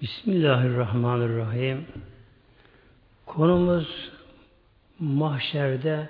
Bismillahirrahmanirrahim. 0.00 1.86
Konumuz 3.26 4.10
mahşerde 4.98 6.08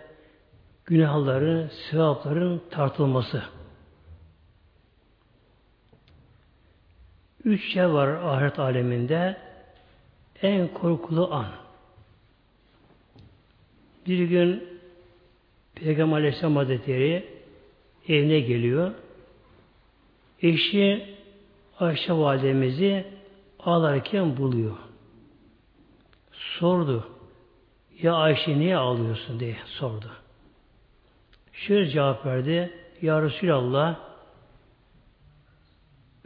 günahların, 0.84 1.70
sevapların 1.90 2.62
tartılması. 2.70 3.42
Üç 7.44 7.72
şey 7.72 7.88
var 7.88 8.08
ahiret 8.08 8.58
aleminde. 8.58 9.36
En 10.42 10.68
korkulu 10.68 11.34
an. 11.34 11.46
Bir 14.06 14.24
gün 14.24 14.64
Peygamber 15.74 16.16
Aleyhisselam 16.16 16.56
Hazretleri 16.56 17.28
evine 18.08 18.40
geliyor. 18.40 18.92
Eşi 20.42 21.16
Ayşe 21.78 22.12
validemizi 22.12 23.19
ağlarken 23.64 24.36
buluyor. 24.36 24.76
Sordu. 26.32 27.06
Ya 28.02 28.14
Ayşe 28.14 28.58
niye 28.58 28.76
ağlıyorsun 28.76 29.40
diye 29.40 29.56
sordu. 29.66 30.10
Şöyle 31.52 31.90
cevap 31.90 32.26
verdi. 32.26 32.72
Ya 33.02 33.22
Resulallah 33.22 33.96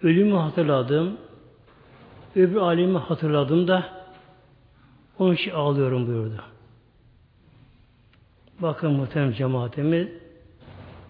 ölümü 0.03 0.37
hatırladım. 0.37 1.17
Öbür 2.37 2.57
alemi 2.57 2.99
hatırladım 2.99 3.69
da 3.69 4.05
onun 5.19 5.35
için 5.35 5.51
ağlıyorum 5.51 6.07
buyurdu. 6.07 6.43
Bakın 8.61 8.93
muhterem 8.93 9.33
cemaatimiz 9.33 10.09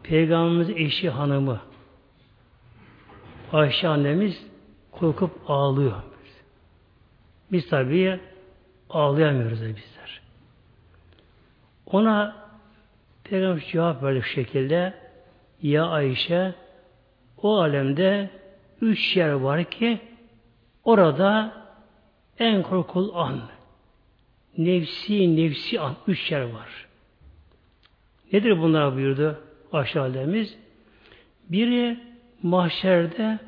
Peygamberimiz 0.02 0.70
eşi 0.70 1.10
hanımı 1.10 1.60
Ayşe 3.52 3.88
annemiz 3.88 4.46
korkup 4.92 5.50
ağlıyor. 5.50 6.02
Biz 7.54 7.68
tabii 7.68 8.20
ağlayamıyoruz 8.90 9.60
da 9.60 9.66
bizler. 9.66 10.20
Ona 11.86 12.36
Peygamber 13.24 13.64
cevap 13.72 14.02
verdi 14.02 14.22
şu 14.22 14.28
şekilde 14.28 14.94
Ya 15.62 15.86
Ayşe 15.86 16.54
o 17.42 17.58
alemde 17.60 18.30
üç 18.80 19.16
yer 19.16 19.30
var 19.30 19.64
ki 19.64 19.98
orada 20.84 21.52
en 22.38 22.62
korkul 22.62 23.14
an 23.14 23.40
nefsi 24.58 25.36
nefsi 25.36 25.80
an 25.80 25.96
üç 26.06 26.32
yer 26.32 26.42
var. 26.42 26.86
Nedir 28.32 28.58
bunlar 28.58 28.94
buyurdu 28.94 29.40
aşağıdemiz? 29.72 30.58
Biri 31.48 32.00
mahşerde 32.42 33.38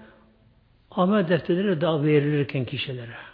amel 0.90 1.28
defterleri 1.28 1.80
daha 1.80 2.02
verilirken 2.02 2.64
kişilere. 2.64 3.25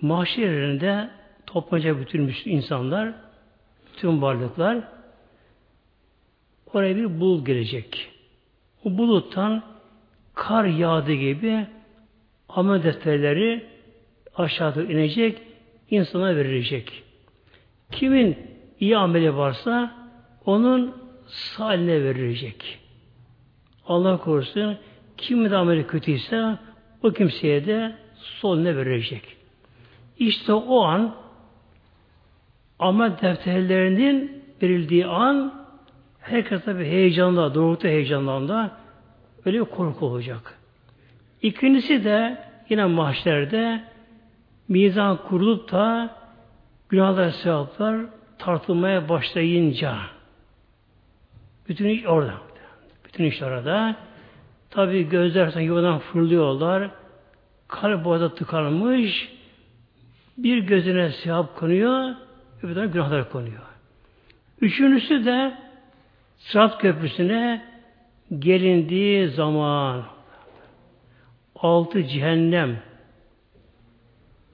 Mahşerinde 0.00 1.10
toplanacak 1.46 2.00
bütün 2.00 2.34
insanlar, 2.44 3.12
bütün 3.92 4.22
varlıklar 4.22 4.78
oraya 6.74 6.96
bir 6.96 7.20
bulut 7.20 7.46
gelecek. 7.46 8.10
O 8.84 8.98
buluttan 8.98 9.62
kar 10.34 10.64
yağdı 10.64 11.12
gibi 11.12 11.66
amel 12.48 12.82
defterleri 12.82 13.66
aşağıda 14.36 14.82
inecek, 14.82 15.42
insana 15.90 16.36
verilecek. 16.36 17.02
Kimin 17.92 18.38
iyi 18.80 18.96
ameli 18.96 19.36
varsa 19.36 19.94
onun 20.44 20.96
sağ 21.26 21.70
verilecek. 21.70 22.78
Allah 23.86 24.18
korusun 24.18 24.78
kim 25.16 25.50
de 25.50 25.56
ameli 25.56 25.86
kötüyse 25.86 26.58
o 27.02 27.10
kimseye 27.10 27.66
de 27.66 27.96
sol 28.14 28.58
ne 28.58 28.76
verecek. 28.76 29.39
İşte 30.20 30.52
o 30.52 30.82
an 30.82 31.14
amel 32.78 33.12
defterlerinin 33.22 34.44
verildiği 34.62 35.06
an 35.06 35.54
herkes 36.20 36.64
tabi 36.64 36.84
heyecanla, 36.84 37.54
doğrultu 37.54 37.88
heyecanlarında 37.88 38.76
öyle 39.44 39.60
bir 39.60 39.64
korku 39.64 40.06
olacak. 40.06 40.58
İkincisi 41.42 42.04
de 42.04 42.44
yine 42.68 42.84
mahşerde 42.84 43.84
mizan 44.68 45.16
kurulup 45.16 45.72
da 45.72 46.10
günahlar, 46.88 47.30
sevaplar 47.30 48.00
tartılmaya 48.38 49.08
başlayınca 49.08 49.96
bütün 51.68 51.88
iş 51.88 52.06
orada. 52.06 52.34
Bütün 53.04 53.24
iş 53.24 53.42
orada. 53.42 53.96
Tabi 54.70 55.08
gözler 55.08 55.60
yuvadan 55.60 55.98
fırlıyorlar. 55.98 56.90
Kalp 57.68 58.04
boğazda 58.04 58.34
tıkanmış. 58.34 59.39
Bir 60.42 60.58
gözüne 60.58 61.12
sevap 61.12 61.56
konuyor, 61.56 62.14
öbür 62.62 62.84
günahlar 62.84 63.30
konuyor. 63.30 63.62
Üçüncüsü 64.60 65.24
de 65.24 65.54
Sırat 66.38 66.78
Köprüsü'ne 66.78 67.64
gelindiği 68.38 69.28
zaman 69.28 70.04
altı 71.56 72.04
cehennem 72.04 72.76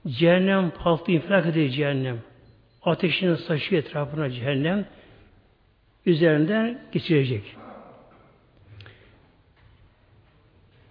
cehennem 0.07 0.71
paltı 0.71 1.13
infilak 1.13 1.47
ediyor 1.47 1.69
cehennem. 1.69 2.19
Ateşinin 2.83 3.35
saçı 3.35 3.77
etrafına 3.77 4.31
cehennem 4.31 4.87
üzerinden 6.07 6.79
geçirecek. 6.93 7.57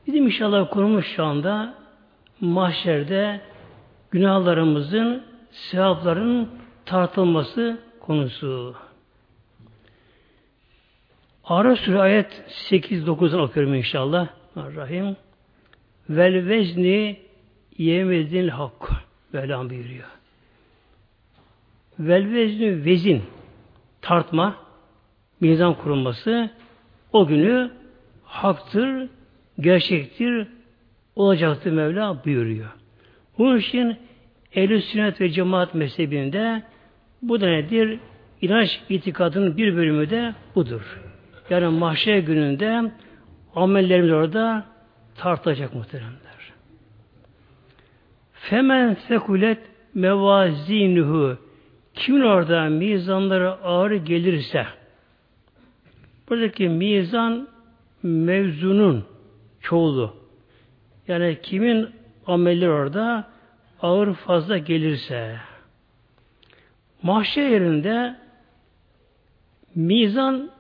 Bizim 0.08 0.28
inşallah 0.28 0.72
konumuz 0.72 1.06
şu 1.06 1.24
anda 1.24 1.76
mahşerde 2.42 3.42
günahlarımızın, 4.16 5.24
sevapların 5.52 6.50
tartılması 6.86 7.78
konusu. 8.00 8.76
Ara 11.44 11.76
Suresi 11.76 12.00
ayet 12.00 12.44
8-9'dan 12.48 13.40
okuyorum 13.40 13.74
inşallah. 13.74 14.28
Rahim. 14.56 15.16
Vel 16.10 16.48
vezni 16.48 17.20
yemedin 17.78 18.48
hak. 18.48 18.92
Velham 19.34 19.70
buyuruyor. 19.70 20.08
Vel 22.00 22.34
vezni 22.34 22.86
vezin 22.86 23.24
tartma 24.02 24.56
mizan 25.40 25.74
kurulması 25.74 26.50
o 27.14 27.28
günü 27.28 27.72
haktır, 28.24 29.10
gerçektir, 29.60 30.48
olacaktır 31.16 31.72
Mevla 31.72 32.26
buyuruyor. 32.26 32.85
Bunun 33.38 33.58
için 33.58 33.98
ehl 34.54 34.82
sünnet 34.82 35.22
ve 35.22 35.30
cemaat 35.30 35.74
mezhebinde 35.74 36.64
bu 37.22 37.42
da 37.42 37.48
nedir? 37.48 38.00
İnanç 38.42 38.80
itikadının 38.90 39.58
bir 39.58 39.76
bölümü 39.76 40.10
de 40.10 40.34
budur. 40.56 41.02
Yani 41.50 41.68
mahşer 41.68 42.18
gününde 42.18 42.92
amellerimiz 43.56 44.12
orada 44.12 44.66
tartılacak 45.16 45.76
muhteremler. 45.76 46.54
Femen 48.34 48.98
sekulet 49.08 49.60
mevazinuhu 49.94 51.38
kimin 51.94 52.22
orada 52.22 52.66
mizanları 52.66 53.52
ağır 53.52 53.92
gelirse 53.92 54.66
buradaki 56.30 56.70
mizan 56.70 57.48
mevzunun 58.04 59.06
çoğulu. 59.62 60.14
Yani 61.08 61.38
kimin 61.44 61.90
amelleri 62.28 62.70
orada 62.70 63.28
ağır 63.82 64.14
fazla 64.14 64.58
gelirse 64.58 65.36
mahşer 67.04 67.50
yerinde 67.50 68.16
mizan 69.76 70.52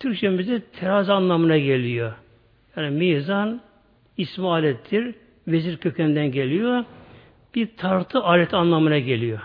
Türkçemizde 0.00 0.60
terazi 0.60 1.12
anlamına 1.12 1.58
geliyor. 1.58 2.12
Yani 2.76 2.90
mizan 2.90 3.60
ismi 4.16 4.48
alettir. 4.48 5.14
Vezir 5.48 5.76
kökeninden 5.76 6.32
geliyor. 6.32 6.84
Bir 7.54 7.76
tartı 7.76 8.18
alet 8.18 8.54
anlamına 8.54 8.98
geliyor. 8.98 9.40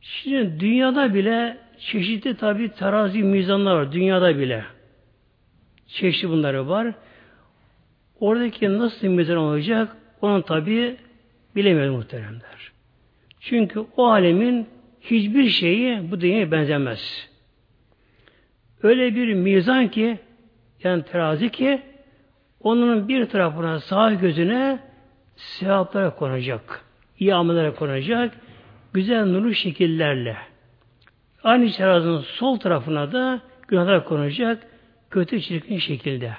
Şimdi 0.00 0.60
dünyada 0.60 1.14
bile 1.14 1.58
çeşitli 1.78 2.36
tabi 2.36 2.68
terazi 2.68 3.22
mizanlar 3.22 3.74
var. 3.74 3.92
Dünyada 3.92 4.38
bile. 4.38 4.64
Çeşitli 5.86 6.28
bunları 6.28 6.68
var. 6.68 6.94
Oradaki 8.20 8.78
nasıl 8.78 9.06
mizan 9.06 9.36
olacak 9.36 9.96
onun 10.22 10.42
tabi 10.42 10.96
bilemiyoruz 11.56 11.94
muhteremler. 11.94 12.72
Çünkü 13.40 13.84
o 13.96 14.06
alemin 14.06 14.66
hiçbir 15.00 15.48
şeyi 15.48 16.10
bu 16.10 16.20
dünyaya 16.20 16.50
benzemez. 16.50 17.28
Öyle 18.82 19.14
bir 19.14 19.34
mizan 19.34 19.88
ki 19.88 20.18
yani 20.84 21.02
terazi 21.02 21.50
ki 21.50 21.82
onun 22.60 23.08
bir 23.08 23.26
tarafına 23.26 23.80
sağ 23.80 24.12
gözüne 24.14 24.78
sevaplara 25.36 26.14
konacak. 26.14 26.84
iyi 27.18 27.34
amellere 27.34 27.74
konacak. 27.74 28.34
Güzel 28.92 29.26
nurlu 29.26 29.54
şekillerle. 29.54 30.36
Aynı 31.42 31.72
terazinin 31.72 32.18
sol 32.18 32.56
tarafına 32.56 33.12
da 33.12 33.40
günahlar 33.68 34.04
konacak 34.04 34.66
kötü 35.10 35.40
çirkin 35.40 35.78
şekilde. 35.78 36.32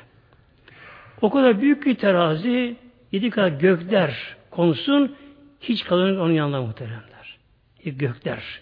O 1.21 1.29
kadar 1.29 1.61
büyük 1.61 1.85
bir 1.85 1.95
terazi 1.95 2.77
Yedi 3.11 3.29
kat 3.29 3.61
gökler 3.61 4.35
konsun 4.51 5.15
hiç 5.61 5.85
kalın 5.85 6.19
onun 6.19 6.33
yanında 6.33 6.61
muhteremler. 6.61 7.37
E, 7.85 7.89
gökler. 7.89 8.61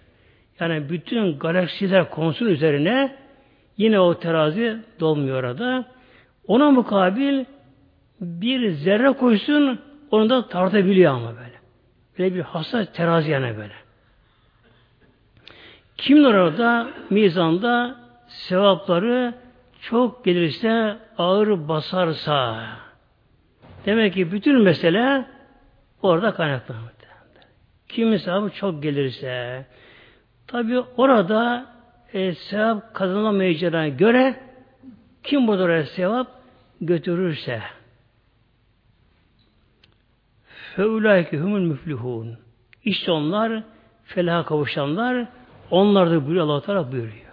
Yani 0.59 0.89
bütün 0.89 1.39
galaksiler 1.39 2.09
konsun 2.09 2.45
üzerine 2.45 3.15
yine 3.77 3.99
o 3.99 4.19
terazi 4.19 4.77
dolmuyor 4.99 5.43
orada. 5.43 5.85
Ona 6.47 6.71
mukabil 6.71 7.45
bir 8.21 8.71
zerre 8.71 9.11
koysun 9.11 9.79
onu 10.11 10.29
da 10.29 10.47
tartabiliyor 10.47 11.13
ama 11.13 11.35
böyle. 11.35 11.57
Böyle 12.19 12.35
bir 12.35 12.41
hassas 12.41 12.93
terazi 12.93 13.31
yani 13.31 13.57
böyle. 13.57 13.73
Kimin 15.97 16.23
orada 16.23 16.89
mizanda 17.09 17.95
sevapları 18.27 19.33
çok 19.89 20.25
gelirse 20.25 20.97
ağır 21.17 21.67
basarsa 21.67 22.65
demek 23.85 24.13
ki 24.13 24.31
bütün 24.31 24.61
mesele 24.61 25.25
orada 26.01 26.33
kaynaklanır. 26.33 26.97
Kimin 27.87 28.17
sevabı 28.17 28.49
çok 28.49 28.83
gelirse 28.83 29.65
tabi 30.47 30.79
orada 30.79 31.65
e, 32.13 32.33
sevap 32.33 32.93
kazanamayacağına 32.93 33.87
göre 33.87 34.39
kim 35.23 35.47
burada 35.47 35.63
oraya 35.63 35.85
sevap 35.85 36.27
götürürse 36.81 37.61
feulaike 40.75 41.37
humul 41.37 41.59
müflihun 41.59 42.37
işte 42.83 43.11
onlar 43.11 43.63
felaha 44.03 44.45
kavuşanlar 44.45 45.27
onlar 45.71 46.11
da 46.11 46.25
buyuruyor 46.25 46.45
Allah 46.45 46.61
Teala 46.61 46.91
buyuruyor. 46.91 47.26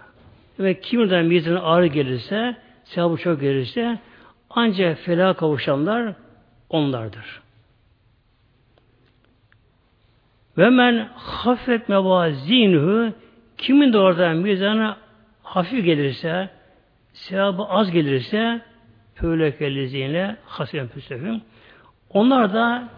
Ve 0.59 0.79
kimden 0.79 1.25
mizanı 1.25 1.61
ağır 1.61 1.83
gelirse, 1.83 2.55
sevabı 2.83 3.17
çok 3.17 3.41
gelirse 3.41 3.99
ancak 4.49 4.97
felaha 4.97 5.33
kavuşanlar 5.33 6.13
onlardır. 6.69 7.41
Ve 10.57 10.69
men 10.69 11.09
hafet 11.15 11.89
mevazinuhu 11.89 13.13
kimin 13.57 13.93
de 13.93 13.97
orada 13.97 14.29
mizanı 14.29 14.95
hafif 15.43 15.85
gelirse, 15.85 16.49
sevabı 17.13 17.63
az 17.63 17.91
gelirse 17.91 18.61
fölekellezine 19.15 20.37
hasem 20.45 20.87
füsehüm. 20.87 21.41
Onlar 22.09 22.53
da 22.53 22.89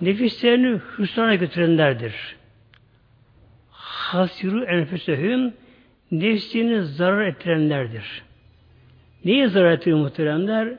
nefislerini 0.00 0.80
hüsrana 0.98 1.34
götürenlerdir. 1.34 2.36
Hasiru 3.70 4.64
enfüsehüm 4.64 5.54
nefsini 6.10 6.82
zarar 6.82 7.26
ettirenlerdir. 7.26 8.22
Neye 9.24 9.48
zarar 9.48 9.72
ettiriyor 9.72 9.98
muhteremler? 9.98 10.78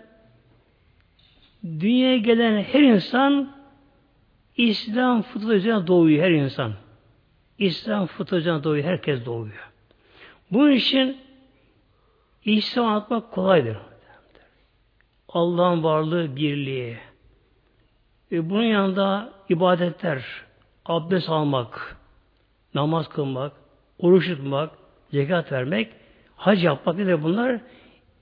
Dünyaya 1.63 2.17
gelen 2.17 2.63
her 2.63 2.81
insan 2.81 3.51
İslam 4.57 5.21
fıtratı 5.21 5.53
üzerine 5.53 5.87
doğuyor 5.87 6.23
her 6.23 6.31
insan. 6.31 6.73
İslam 7.57 8.05
fıtratı 8.05 8.35
üzerine 8.35 8.63
doğuyor. 8.63 8.85
Herkes 8.85 9.25
doğuyor. 9.25 9.71
Bunun 10.51 10.71
için 10.71 11.17
İslam 12.45 12.85
anlatmak 12.85 13.31
kolaydır. 13.31 13.77
Allah'ın 15.29 15.83
varlığı, 15.83 16.35
birliği. 16.35 16.97
Ve 18.31 18.49
bunun 18.49 18.63
yanında 18.63 19.33
ibadetler, 19.49 20.25
abdest 20.85 21.29
almak, 21.29 21.97
namaz 22.73 23.09
kılmak, 23.09 23.53
oruç 23.99 24.27
tutmak, 24.27 24.71
zekat 25.11 25.51
vermek, 25.51 25.91
hac 26.35 26.63
yapmak 26.63 26.97
ne 26.97 27.23
bunlar? 27.23 27.59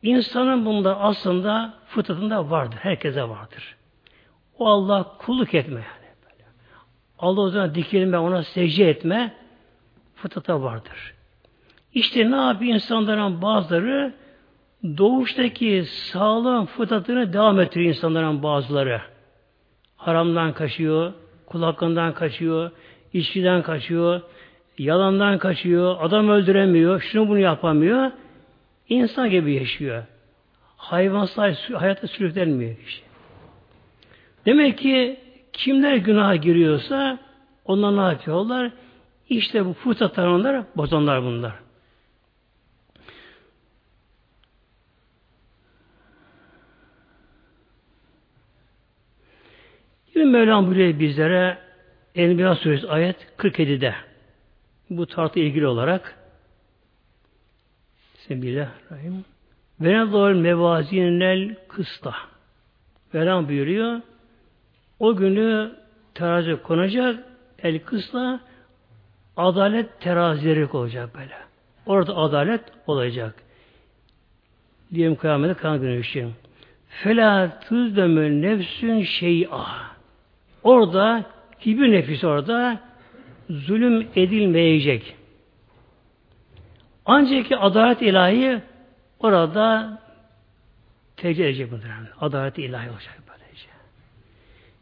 İnsanın 0.01 0.65
bunda 0.65 0.99
aslında 0.99 1.73
fıtratında 1.87 2.49
vardır. 2.49 2.77
Herkese 2.81 3.29
vardır. 3.29 3.75
O 4.59 4.67
Allah 4.67 5.15
kulluk 5.17 5.53
etme 5.53 5.75
yani. 5.79 6.07
Allah 7.19 7.41
o 7.41 7.49
zaman 7.49 7.75
dikilme, 7.75 8.17
ona 8.17 8.43
secde 8.43 8.89
etme 8.89 9.33
fıtrata 10.15 10.61
vardır. 10.61 11.13
İşte 11.93 12.31
ne 12.31 12.35
yapıyor 12.35 12.73
insanların 12.73 13.41
bazıları 13.41 14.13
doğuştaki 14.83 15.83
sağlam 15.85 16.65
fıtratını 16.65 17.33
devam 17.33 17.59
ettiriyor 17.59 17.89
insanların 17.89 18.43
bazıları. 18.43 19.01
Haramdan 19.95 20.53
kaçıyor, 20.53 21.13
kul 21.45 21.63
hakkından 21.63 22.13
kaçıyor, 22.13 22.71
içkiden 23.13 23.61
kaçıyor, 23.61 24.21
yalandan 24.77 25.37
kaçıyor, 25.37 25.95
adam 25.99 26.29
öldüremiyor, 26.29 27.01
şunu 27.01 27.27
bunu 27.29 27.39
yapamıyor. 27.39 28.11
İnsan 28.89 29.29
gibi 29.29 29.53
yaşıyor. 29.53 30.03
Hayvansal 30.77 31.55
hayata 31.73 32.07
sürüklenmiyor 32.07 32.75
kişi. 32.77 33.01
Demek 34.45 34.77
ki 34.77 35.19
kimler 35.53 35.95
günaha 35.95 36.35
giriyorsa 36.35 37.19
onlar 37.65 37.97
ne 37.97 38.11
yapıyorlar? 38.11 38.71
İşte 39.29 39.65
bu 39.65 39.73
fırsatlar 39.73 40.27
onlar, 40.27 40.63
bozanlar 40.75 41.23
bunlar. 41.23 41.53
Yine 50.15 50.25
Mevlam 50.25 50.67
buyuruyor 50.67 50.99
bizlere 50.99 51.57
Enbiya 52.15 52.55
suresi 52.55 52.87
ayet 52.87 53.27
47'de 53.37 54.06
bu 54.89 55.05
tartı 55.05 55.39
ilgili 55.39 55.67
olarak 55.67 56.17
Bismillahirrahmanirrahim. 58.29 59.25
Venedol 59.81 60.33
mevazinel 60.33 61.55
kısta. 61.67 62.15
Velan 63.13 63.47
buyuruyor. 63.47 64.01
O 64.99 65.15
günü 65.15 65.71
terazi 66.13 66.61
konacak. 66.63 67.23
El 67.63 67.79
kısla 67.79 68.39
adalet 69.37 70.01
terazileri 70.01 70.65
olacak 70.65 71.09
böyle. 71.15 71.35
Orada 71.85 72.15
adalet 72.15 72.61
olacak. 72.87 73.35
Diyelim 74.93 75.15
kıyamete 75.15 75.53
kan 75.53 75.81
günü 75.81 75.99
için. 75.99 76.33
Fela 76.89 77.59
tüzdemü 77.59 78.41
nefsün 78.41 79.01
şey'a. 79.01 79.65
Orada 80.63 81.23
hiçbir 81.59 81.91
nefis 81.91 82.23
orada 82.23 82.79
zulüm 83.49 84.07
edilmeyecek. 84.15 85.15
Ancak 87.05 87.45
ki 87.45 87.57
adalet 87.57 88.01
ilahi 88.01 88.61
orada 89.19 89.97
tecrübe 91.17 91.47
edecek 91.47 91.71
muhtemelen. 91.71 92.07
Adalet 92.21 92.57
ilahi 92.57 92.89
olacak 92.89 93.23
böylece. 93.27 93.67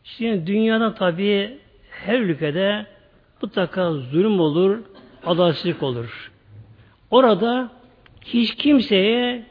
Şimdi 0.04 0.48
dünyada 0.48 0.94
tabi 0.94 1.58
her 1.90 2.20
ülkede 2.20 2.86
mutlaka 3.42 3.92
zulüm 3.92 4.40
olur, 4.40 4.80
adaletsizlik 5.26 5.84
olur. 5.84 6.32
Orada 7.12 7.72
hiç 8.22 8.56
kimseye 8.56 9.46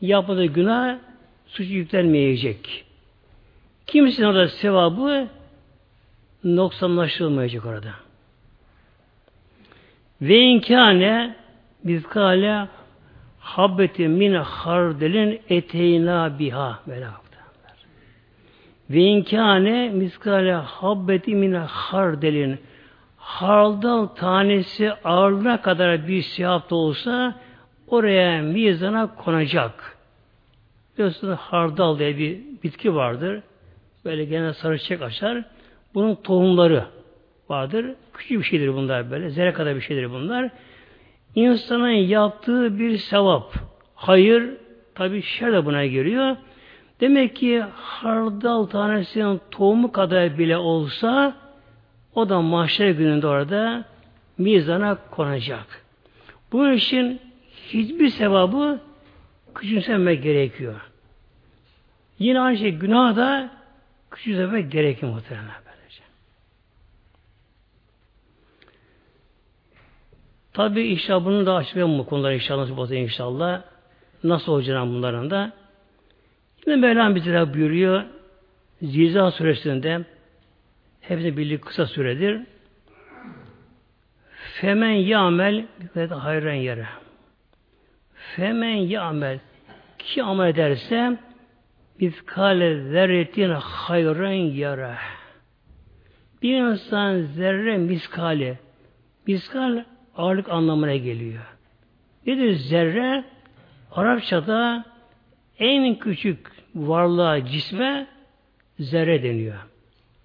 yapmadığı 0.00 0.44
günah 0.44 0.98
suç 1.46 1.70
yüklenmeyecek. 1.70 2.84
Kimsenin 3.86 4.26
orada 4.26 4.48
sevabı 4.48 5.28
noksanlaştırılmayacak 6.44 7.66
orada. 7.66 8.03
Ve 10.24 10.38
inkâne 10.38 11.34
bizkâle 11.84 12.68
habbeti 13.38 14.08
min 14.08 14.34
hardelin 14.34 15.40
eteyna 15.48 16.38
biha 16.38 16.78
böyle 16.86 17.06
ve 18.90 19.00
inkâne 19.00 19.88
miskale 19.88 20.52
habbeti 20.54 21.34
min 21.34 21.52
hardelin 21.52 22.58
hardal 23.16 24.06
tanesi 24.06 24.92
ağırlığına 24.92 25.62
kadar 25.62 26.08
bir 26.08 26.22
siyah 26.22 26.70
da 26.70 26.74
olsa 26.74 27.34
oraya 27.88 28.42
mizana 28.42 29.14
konacak. 29.14 29.96
Biliyorsunuz 30.94 31.38
hardal 31.38 31.98
diye 31.98 32.18
bir 32.18 32.40
bitki 32.62 32.94
vardır. 32.94 33.42
Böyle 34.04 34.24
gene 34.24 34.52
sarı 34.52 34.78
çiçek 34.78 35.02
açar. 35.02 35.44
Bunun 35.94 36.14
tohumları 36.14 36.84
vardır. 37.48 37.86
Küçük 38.14 38.38
bir 38.38 38.44
şeydir 38.44 38.74
bunlar 38.74 39.10
böyle. 39.10 39.30
Zerre 39.30 39.52
kadar 39.52 39.76
bir 39.76 39.80
şeydir 39.80 40.10
bunlar. 40.10 40.50
İnsanın 41.34 41.88
yaptığı 41.88 42.78
bir 42.78 42.98
sevap. 42.98 43.54
Hayır, 43.94 44.50
tabi 44.94 45.22
şer 45.22 45.52
de 45.52 45.64
buna 45.64 45.86
giriyor. 45.86 46.36
Demek 47.00 47.36
ki 47.36 47.64
hardal 47.74 48.64
tanesinin 48.64 49.40
tohumu 49.50 49.92
kadar 49.92 50.38
bile 50.38 50.56
olsa 50.56 51.36
o 52.14 52.28
da 52.28 52.40
mahşer 52.40 52.90
gününde 52.90 53.26
orada 53.26 53.84
mizana 54.38 54.98
konacak. 55.10 55.84
Bunun 56.52 56.72
için 56.72 57.20
hiçbir 57.66 58.08
sevabı 58.08 58.80
küçümsemek 59.54 60.22
gerekiyor. 60.22 60.80
Yine 62.18 62.40
aynı 62.40 62.58
şey 62.58 62.70
günah 62.70 63.16
da 63.16 63.50
küçümsemek 64.10 64.72
gerekiyor 64.72 65.12
muhtemelen. 65.12 65.63
Tabi 70.54 70.82
inşallah 70.82 71.24
bunu 71.24 71.46
da 71.46 71.54
açmayalım 71.54 71.98
bu 71.98 72.06
konuları 72.06 72.34
inşallah 72.34 72.68
inşallah. 72.94 73.62
Nasıl 74.24 74.52
olacağını 74.52 74.90
bunların 74.90 75.30
da. 75.30 75.52
Yine 76.66 76.76
Mevlam 76.76 77.14
bize 77.14 77.54
buyuruyor. 77.54 78.04
Zilzal 78.82 79.30
suresinde 79.30 80.04
hepsi 81.00 81.36
birlik 81.36 81.62
kısa 81.62 81.86
süredir. 81.86 82.40
Femen 84.60 84.90
yamel 84.90 85.66
ve 85.96 86.06
hayren 86.06 86.54
yere. 86.54 86.86
Femen 88.14 88.76
yamel 88.76 89.38
ki 89.98 90.22
amel 90.22 90.48
ederse 90.48 91.18
miskale 92.00 92.82
zerretin 92.82 93.50
hayren 93.50 94.32
yere. 94.32 94.94
Bir 96.42 96.56
insan 96.56 97.18
zerre 97.18 97.78
miskali. 97.78 98.58
Miskal 99.26 99.84
ağırlık 100.16 100.48
anlamına 100.48 100.96
geliyor. 100.96 101.42
Nedir 102.26 102.52
zerre? 102.52 103.24
Arapçada 103.92 104.84
en 105.58 105.94
küçük 105.98 106.38
varlığa, 106.74 107.46
cisme 107.46 108.06
zerre 108.78 109.22
deniyor. 109.22 109.56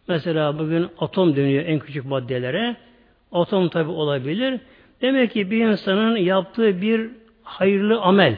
Mesela 0.08 0.60
bugün 0.60 0.88
atom 1.00 1.36
deniyor 1.36 1.66
en 1.66 1.80
küçük 1.80 2.06
maddelere. 2.06 2.76
Atom 3.32 3.70
tabi 3.70 3.90
olabilir. 3.90 4.60
Demek 5.02 5.32
ki 5.32 5.52
bir 5.52 5.66
insanın 5.66 6.16
yaptığı 6.18 6.82
bir 6.82 7.10
hayırlı 7.44 8.02
amel 8.02 8.38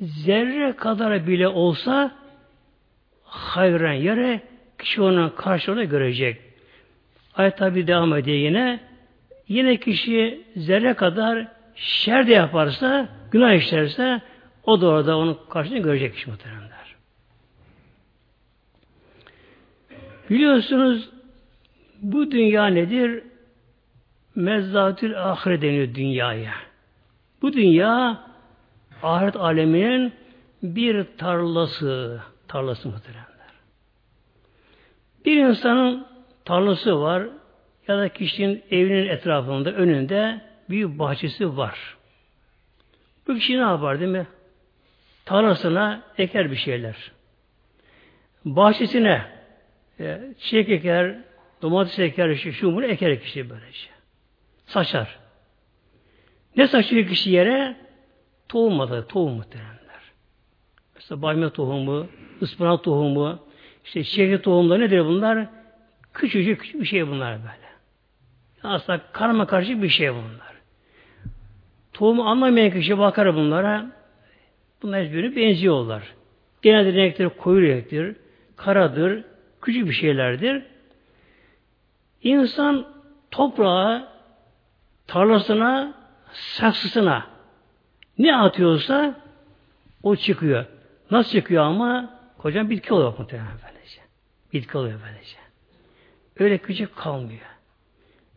zerre 0.00 0.76
kadar 0.76 1.26
bile 1.26 1.48
olsa 1.48 2.14
hayran 3.24 3.92
yere 3.92 4.40
kişi 4.78 5.02
onun 5.02 5.28
karşılığını 5.28 5.84
görecek. 5.84 6.40
Ayet 7.34 7.58
tabi 7.58 7.86
devam 7.86 8.16
ediyor 8.16 8.36
yine. 8.36 8.80
Yine 9.48 9.76
kişi 9.76 10.44
zerre 10.56 10.94
kadar 10.94 11.48
şer 11.74 12.26
de 12.26 12.32
yaparsa, 12.32 13.08
günah 13.30 13.52
işlerse 13.52 14.22
o 14.64 14.80
da 14.80 14.86
orada 14.86 15.18
onun 15.18 15.38
karşılığını 15.50 15.78
görecek 15.78 16.14
kişi 16.14 16.30
muhteremler. 16.30 16.94
Biliyorsunuz 20.30 21.10
bu 22.02 22.30
dünya 22.30 22.66
nedir? 22.66 23.22
Mezzatül 24.34 25.30
ahire 25.30 25.62
deniyor 25.62 25.94
dünyaya. 25.94 26.54
Bu 27.42 27.52
dünya 27.52 28.24
ahiret 29.02 29.36
aleminin 29.36 30.12
bir 30.62 31.06
tarlası, 31.18 32.20
tarlası 32.48 32.88
muhteremler. 32.88 33.24
Bir 35.24 35.36
insanın 35.36 36.06
tarlası 36.44 37.00
var 37.00 37.22
ya 37.88 37.98
da 37.98 38.08
kişinin 38.08 38.62
evinin 38.70 39.08
etrafında, 39.08 39.72
önünde 39.72 40.40
büyük 40.70 40.98
bahçesi 40.98 41.56
var. 41.56 41.96
Bu 43.28 43.34
kişi 43.34 43.52
ne 43.52 43.60
yapar 43.60 44.00
değil 44.00 44.10
mi? 44.10 44.26
Tarlasına 45.24 46.02
eker 46.18 46.50
bir 46.50 46.56
şeyler. 46.56 47.12
Bahçesine 48.44 49.26
e, 50.00 50.20
çiçek 50.38 50.68
eker, 50.68 51.18
domates 51.62 51.98
eker, 51.98 52.34
şu, 52.34 52.74
bunu 52.74 52.84
eker 52.84 53.20
kişi 53.20 53.50
böylece. 53.50 53.88
Saçar. 54.66 55.18
Ne 56.56 56.68
saçıyor 56.68 57.08
kişi 57.08 57.30
yere? 57.30 57.76
Tohum 58.48 58.80
adı, 58.80 59.06
tohum 59.06 59.32
muhtemelenler. 59.32 60.02
Mesela 60.94 61.22
bamya 61.22 61.50
tohumu, 61.50 62.06
ıspanak 62.42 62.84
tohumu, 62.84 63.38
işte 63.84 64.04
çiçek 64.04 64.44
tohumları 64.44 64.80
nedir 64.80 65.04
bunlar? 65.04 65.46
Küçücük 66.14 66.74
bir 66.74 66.86
şey 66.86 67.08
bunlar 67.08 67.38
böyle. 67.38 67.63
Aslında 68.64 69.00
karma 69.12 69.46
karışık 69.46 69.82
bir 69.82 69.88
şey 69.88 70.14
bunlar. 70.14 70.54
Tohumu 71.92 72.28
anlamayan 72.28 72.70
kişi 72.70 72.98
bakar 72.98 73.34
bunlara, 73.34 73.86
bunlar 74.82 75.04
hiçbirini 75.04 75.36
benziyorlar. 75.36 76.14
Genelde 76.62 76.92
renkleri 76.92 77.28
koyu 77.28 77.68
renktir, 77.68 78.16
karadır, 78.56 79.24
küçük 79.62 79.86
bir 79.86 79.92
şeylerdir. 79.92 80.62
İnsan 82.22 82.86
toprağa, 83.30 84.08
tarlasına, 85.06 85.94
saksısına 86.32 87.26
ne 88.18 88.36
atıyorsa 88.36 89.20
o 90.02 90.16
çıkıyor. 90.16 90.64
Nasıl 91.10 91.30
çıkıyor 91.30 91.64
ama? 91.64 92.18
Kocaman 92.38 92.70
bitki 92.70 92.94
oluyor 92.94 93.18
muhtemelen 93.18 93.48
böylece. 93.66 94.00
Bitki 94.52 94.78
oluyor 94.78 95.00
böylece. 95.06 95.36
Öyle 96.38 96.58
küçük 96.58 96.96
kalmıyor. 96.96 97.53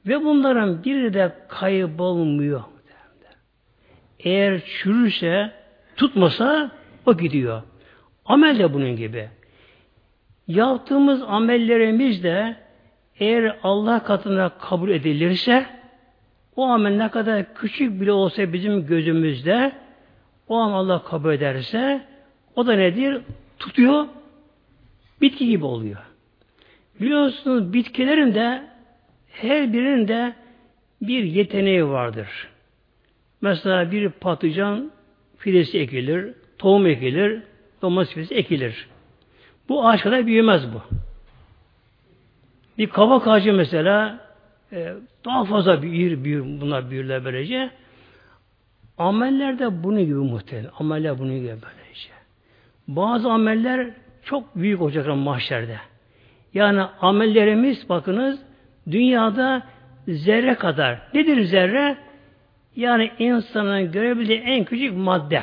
Ve 0.08 0.24
bunların 0.24 0.84
biri 0.84 1.14
de 1.14 1.36
kaybolmuyor. 1.48 2.62
Eğer 4.20 4.62
çürürse, 4.66 5.52
tutmasa 5.96 6.72
o 7.06 7.18
gidiyor. 7.18 7.62
Amel 8.26 8.60
de 8.60 8.74
bunun 8.74 8.96
gibi. 8.96 9.30
Yaptığımız 10.48 11.22
amellerimiz 11.28 12.24
de 12.24 12.56
eğer 13.20 13.58
Allah 13.64 14.04
katında 14.04 14.50
kabul 14.50 14.90
edilirse 14.90 15.66
o 16.56 16.66
amel 16.66 16.98
ne 16.98 17.10
kadar 17.10 17.54
küçük 17.54 18.02
bile 18.02 18.12
olsa 18.12 18.54
bizim 18.54 18.88
gözümüzde 18.88 19.72
o 20.48 20.56
amel 20.58 20.78
Allah 20.78 21.04
kabul 21.04 21.34
ederse 21.34 22.02
o 22.56 22.68
da 22.68 22.74
nedir? 22.74 23.22
Tutuyor 23.60 24.06
bitki 25.22 25.48
gibi 25.48 25.66
oluyor. 25.66 25.98
Biliyorsunuz 27.02 27.74
bitkilerin 27.74 28.34
de 28.34 28.76
her 29.41 29.74
birinin 29.74 30.08
de 30.08 30.34
bir 31.01 31.24
yeteneği 31.24 31.88
vardır. 31.88 32.27
Mesela 33.41 33.91
bir 33.91 34.10
patlıcan 34.10 34.91
fidesi 35.38 35.79
ekilir, 35.79 36.34
tohum 36.58 36.88
ekilir, 36.88 37.41
domates 37.82 38.13
fidesi 38.13 38.36
ekilir. 38.36 38.88
Bu 39.70 39.88
ağaç 39.88 40.01
kadar 40.01 40.27
büyümez 40.27 40.74
bu. 40.74 40.82
Bir 42.77 42.88
kabak 42.88 43.27
ağacı 43.27 43.53
mesela 43.53 44.20
e, 44.72 44.94
daha 45.25 45.46
fazla 45.46 45.82
büyür, 45.82 46.24
büyür, 46.24 46.62
bunlar 46.62 46.89
büyürler 46.89 47.25
böylece. 47.25 47.70
Ameller 48.98 49.60
de 49.60 49.84
bunun 49.84 50.06
gibi 50.06 50.13
muhtemelen. 50.13 50.70
Ameller 50.79 51.20
bunun 51.20 51.36
gibi 51.36 51.48
böylece. 51.48 52.10
Bazı 52.88 53.32
ameller 53.32 53.89
çok 54.24 54.56
büyük 54.56 54.82
olacaklar 54.82 55.13
mahşerde. 55.13 55.77
Yani 56.53 56.82
amellerimiz 56.82 57.89
bakınız 57.89 58.47
dünyada 58.91 59.63
zerre 60.08 60.56
kadar. 60.56 61.00
Nedir 61.13 61.41
zerre? 61.41 61.98
Yani 62.75 63.12
insanın 63.20 63.91
görebildiği 63.91 64.39
en 64.39 64.65
küçük 64.65 64.98
madde. 64.98 65.41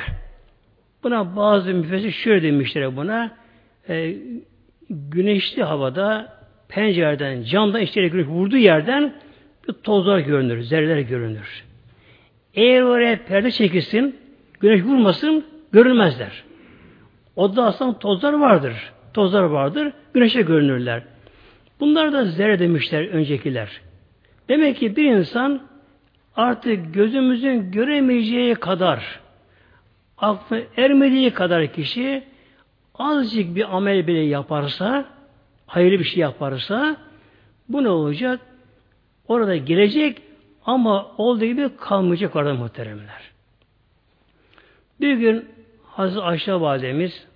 Buna 1.03 1.35
bazı 1.35 1.73
müfessir 1.73 2.11
şöyle 2.11 2.47
demişler 2.47 2.97
buna. 2.97 3.31
E, 3.89 4.15
güneşli 4.89 5.63
havada 5.63 6.35
pencereden, 6.69 7.43
camdan 7.43 7.81
içeri 7.81 8.11
girip 8.11 8.27
vurduğu 8.27 8.57
yerden 8.57 9.13
bir 9.67 9.73
tozlar 9.73 10.19
görünür, 10.19 10.61
zerreler 10.61 10.99
görünür. 10.99 11.63
Eğer 12.53 12.81
oraya 12.81 13.25
perde 13.25 13.51
çekilsin, 13.51 14.15
güneş 14.59 14.83
vurmasın, 14.83 15.45
görülmezler. 15.71 16.43
O 17.35 17.55
da 17.55 17.65
aslında 17.65 17.99
tozlar 17.99 18.33
vardır. 18.33 18.73
Tozlar 19.13 19.43
vardır, 19.43 19.93
güneşe 20.13 20.41
görünürler. 20.41 21.03
Bunlar 21.79 22.13
da 22.13 22.25
zerre 22.25 22.59
demişler 22.59 23.07
öncekiler. 23.07 23.81
Demek 24.49 24.77
ki 24.77 24.95
bir 24.95 25.11
insan 25.11 25.61
artık 26.35 26.93
gözümüzün 26.93 27.71
göremeyeceği 27.71 28.55
kadar 28.55 29.19
aklı 30.17 30.63
ermediği 30.77 31.31
kadar 31.33 31.73
kişi 31.73 32.23
azıcık 32.95 33.55
bir 33.55 33.75
amel 33.75 34.07
bile 34.07 34.19
yaparsa 34.19 35.05
hayırlı 35.67 35.99
bir 35.99 36.03
şey 36.03 36.19
yaparsa 36.19 36.97
bu 37.69 37.83
ne 37.83 37.89
olacak? 37.89 38.39
Orada 39.27 39.55
girecek 39.55 40.21
ama 40.65 41.11
olduğu 41.17 41.45
gibi 41.45 41.69
kalmayacak 41.77 42.35
orada 42.35 42.53
muhteremler. 42.53 43.31
Bir 45.01 45.13
gün 45.13 45.45
Hazreti 45.83 46.21
Ayşe 46.21 46.53
Validemiz 46.53 47.27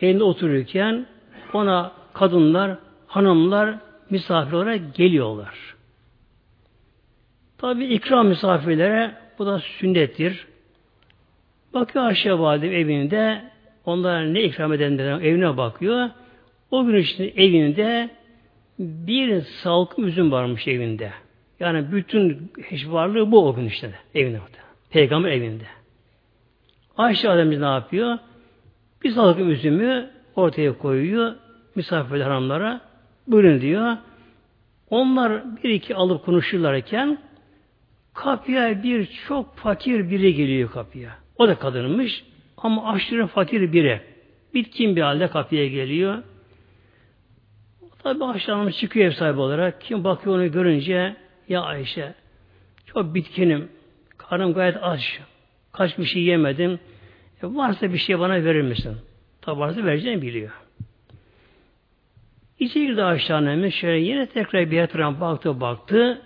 elinde 0.00 0.24
otururken 0.24 1.06
ona 1.52 1.92
kadınlar, 2.12 2.78
hanımlar 3.16 3.78
misafir 4.10 4.52
olarak 4.52 4.94
geliyorlar. 4.94 5.74
Tabi 7.58 7.84
ikram 7.84 8.26
misafirlere 8.26 9.14
bu 9.38 9.46
da 9.46 9.58
sünnettir. 9.58 10.46
Bakıyor 11.74 12.04
Ayşe 12.04 12.38
Validem 12.38 12.72
evinde 12.72 13.42
onlara 13.84 14.20
ne 14.20 14.42
ikram 14.42 14.72
edenlerin 14.72 15.20
evine 15.20 15.56
bakıyor. 15.56 16.10
O 16.70 16.86
gün 16.86 16.96
için 16.96 17.32
evinde 17.36 18.10
bir 18.78 19.40
salkım 19.40 20.06
üzüm 20.08 20.32
varmış 20.32 20.68
evinde. 20.68 21.12
Yani 21.60 21.92
bütün 21.92 22.52
varlığı 22.86 23.32
bu 23.32 23.48
o 23.48 23.54
gün 23.54 23.64
işte 23.66 23.90
evinde. 24.14 24.40
Peygamber 24.90 25.30
evinde. 25.30 25.64
Ayşe 26.96 27.30
Ademimiz 27.30 27.60
ne 27.60 27.66
yapıyor? 27.66 28.18
Bir 29.04 29.10
salkım 29.10 29.50
üzümü 29.50 30.10
ortaya 30.36 30.78
koyuyor 30.78 31.34
misafirler 31.74 32.30
hanımlara. 32.30 32.80
Buyurun 33.26 33.60
diyor. 33.60 33.96
Onlar 34.90 35.56
bir 35.62 35.70
iki 35.70 35.94
alıp 35.94 36.24
konuşurlarken 36.24 37.18
kapıya 38.14 38.82
bir 38.82 39.06
çok 39.28 39.56
fakir 39.56 40.10
biri 40.10 40.34
geliyor 40.34 40.70
kapıya. 40.70 41.10
O 41.38 41.48
da 41.48 41.58
kadınmış 41.58 42.24
ama 42.56 42.92
aşırı 42.92 43.26
fakir 43.26 43.72
biri. 43.72 44.00
bitkin 44.54 44.96
bir 44.96 45.00
halde 45.00 45.28
kapıya 45.28 45.68
geliyor. 45.68 46.22
Tabi 48.02 48.24
aşağıdan 48.24 48.70
çıkıyor 48.70 49.06
ev 49.06 49.10
sahibi 49.10 49.40
olarak. 49.40 49.80
Kim 49.80 50.04
bakıyor 50.04 50.36
onu 50.36 50.52
görünce 50.52 51.16
ya 51.48 51.62
Ayşe 51.62 52.14
çok 52.86 53.14
bitkinim. 53.14 53.68
Karnım 54.18 54.54
gayet 54.54 54.76
aç. 54.82 55.20
Kaç 55.72 55.98
bir 55.98 56.04
şey 56.04 56.22
yemedim. 56.22 56.78
E, 57.42 57.46
varsa 57.46 57.92
bir 57.92 57.98
şey 57.98 58.18
bana 58.18 58.44
verir 58.44 58.62
misin? 58.62 58.96
Tabi 59.40 59.60
varsa 59.60 59.84
vereceğini 59.84 60.22
biliyor. 60.22 60.50
İçeri 62.58 62.86
girdi 62.86 63.04
aşağıdan 63.04 63.68
şöyle 63.68 63.98
yine 63.98 64.26
tekrar 64.26 64.70
bir 64.70 64.80
etrafına 64.80 65.20
baktı 65.20 65.60
baktı. 65.60 66.22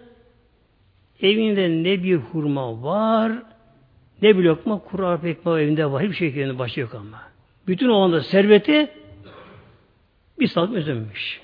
Evinde 1.22 1.68
ne 1.68 2.02
bir 2.02 2.16
hurma 2.16 2.82
var 2.82 3.32
ne 4.22 4.38
bir 4.38 4.44
lokma 4.44 4.78
kuru 4.78 5.06
arpa 5.06 5.28
ekmeği 5.28 5.58
evinde 5.58 5.90
var. 5.90 6.02
Hiçbir 6.02 6.14
şey 6.14 6.34
kendine 6.34 6.58
başı 6.58 6.80
yok 6.80 6.94
ama. 6.94 7.22
Bütün 7.66 7.88
o 7.88 8.00
anda 8.00 8.20
serveti 8.22 8.90
bir 10.40 10.46
salkım 10.46 10.76
üzülmüş. 10.76 11.40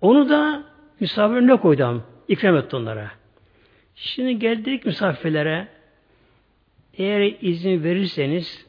Onu 0.00 0.28
da 0.28 0.64
misafirine 1.00 1.56
koydum. 1.56 2.02
İkram 2.28 2.56
etti 2.56 2.76
onlara. 2.76 3.10
Şimdi 3.94 4.38
geldik 4.38 4.86
misafirlere 4.86 5.68
eğer 6.98 7.34
izin 7.40 7.84
verirseniz 7.84 8.66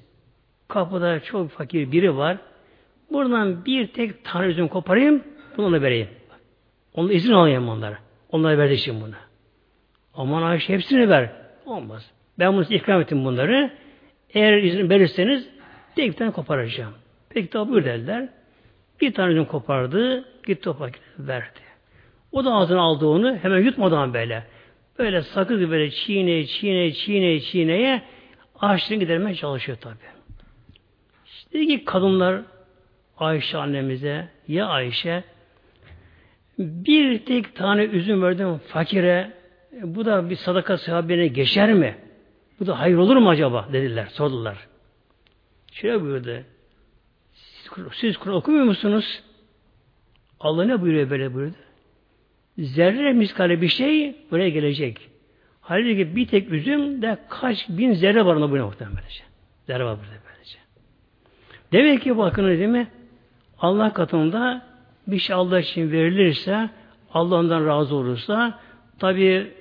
kapıda 0.68 1.20
çok 1.20 1.52
fakir 1.52 1.92
biri 1.92 2.18
var. 2.18 2.38
Buradan 3.12 3.66
bir 3.66 3.88
tek 3.88 4.26
tane 4.26 4.48
üzüm 4.48 4.68
koparayım, 4.68 5.24
bunu 5.58 5.66
ona 5.66 5.82
vereyim. 5.82 6.08
Onun 6.94 7.10
izin 7.10 7.34
alayım 7.34 7.70
onlara. 7.70 7.98
Onlara 8.32 8.58
verdi 8.58 8.78
şimdi 8.78 9.02
bunu. 9.02 9.16
Aman 10.14 10.44
Ayşe 10.44 10.74
hepsini 10.74 11.10
ver. 11.10 11.30
Olmaz. 11.66 12.12
Ben 12.40 12.54
bunu 12.54 12.66
ikram 12.70 13.02
ettim 13.02 13.26
bunları. 13.26 13.72
Eğer 14.34 14.58
izin 14.58 14.90
verirseniz 14.90 15.50
tek 15.96 16.18
tane 16.18 16.32
koparacağım. 16.32 16.94
Peki 17.30 17.50
tabi 17.50 17.72
buyur 17.72 17.86
dediler. 17.86 18.30
Bir 19.02 19.14
tane 19.14 19.32
üzüm 19.32 19.46
kopardı, 19.46 20.26
gitti 20.46 20.62
toprak 20.62 21.00
verdi. 21.20 21.60
O 22.32 22.46
da 22.46 22.54
ağzına 22.54 22.82
aldı 22.82 23.06
onu, 23.06 23.36
hemen 23.36 23.60
yutmadan 23.60 24.14
böyle. 24.14 24.44
Böyle 25.00 25.22
sakız 25.22 25.60
gibi 25.60 25.72
böyle 25.72 25.92
çiğne, 25.92 26.46
çiğne, 26.46 26.94
çiğne, 26.94 27.40
çiğneye 27.40 28.02
açlığını 28.60 29.00
gidermeye 29.00 29.36
çalışıyor 29.36 29.78
tabi. 29.78 29.96
İşte 31.26 31.66
ki 31.66 31.86
kadınlar 31.86 32.42
Ayşe 33.18 33.58
annemize, 33.58 34.28
ya 34.48 34.68
Ayşe 34.68 35.24
bir 36.60 37.26
tek 37.26 37.56
tane 37.56 37.84
üzüm 37.84 38.24
verdim 38.24 38.58
fakire, 38.68 39.32
bu 39.82 40.06
da 40.06 40.30
bir 40.30 40.36
sadaka 40.36 40.78
sahabine 40.78 41.28
geçer 41.28 41.74
mi? 41.74 41.96
Bu 42.60 42.68
da 42.68 42.80
hayır 42.80 42.98
olur 42.98 43.18
mu 43.18 43.30
acaba? 43.30 43.68
dediler, 43.74 44.06
sordular. 44.06 44.68
Şöyle 45.72 46.02
buyurdu. 46.02 46.44
Siz, 47.34 47.72
siz 47.94 48.18
Kur'an 48.18 48.36
okumuyor 48.36 48.66
musunuz? 48.66 49.24
Allah 50.40 50.66
ne 50.66 50.82
buyuruyor 50.82 51.10
böyle 51.10 51.34
buyurdu? 51.34 51.56
Zerre 52.58 53.14
miskali 53.14 53.62
bir 53.62 53.68
şey 53.68 54.16
buraya 54.32 54.50
gelecek. 54.50 55.10
Halbuki 55.62 56.16
bir 56.16 56.28
tek 56.28 56.52
üzüm 56.52 57.02
de 57.02 57.18
kaç 57.30 57.70
bin 57.70 57.94
zerre 57.94 58.26
var 58.26 58.36
ona 58.36 58.52
bu 58.52 58.56
muhtemelen. 58.56 59.02
Zerre 59.68 59.84
var 59.84 59.98
burada 59.98 60.22
böylece. 60.30 60.58
Demek 61.72 62.02
ki 62.02 62.18
bakın 62.18 62.48
değil 62.48 62.68
mi? 62.68 62.88
Allah 63.66 63.94
katında 63.94 64.62
bir 65.08 65.18
şey 65.18 65.36
Allah 65.36 65.60
için 65.60 65.92
verilirse, 65.92 66.70
Allah 67.14 67.36
ondan 67.36 67.66
razı 67.66 67.96
olursa, 67.96 68.60
tabi 69.00 69.52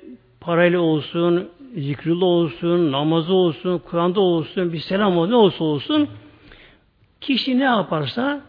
parayla 0.41 0.81
olsun, 0.81 1.49
zikrullah 1.77 2.27
olsun, 2.27 2.93
namazı 2.93 3.35
olsun, 3.35 3.79
Kur'an'da 3.79 4.21
olsun, 4.21 4.73
bir 4.73 4.79
selam 4.79 5.19
olsun, 5.19 5.31
ne 5.31 5.37
olsa 5.37 5.65
olsun, 5.65 6.09
kişi 7.21 7.59
ne 7.59 7.65
yaparsa, 7.65 8.41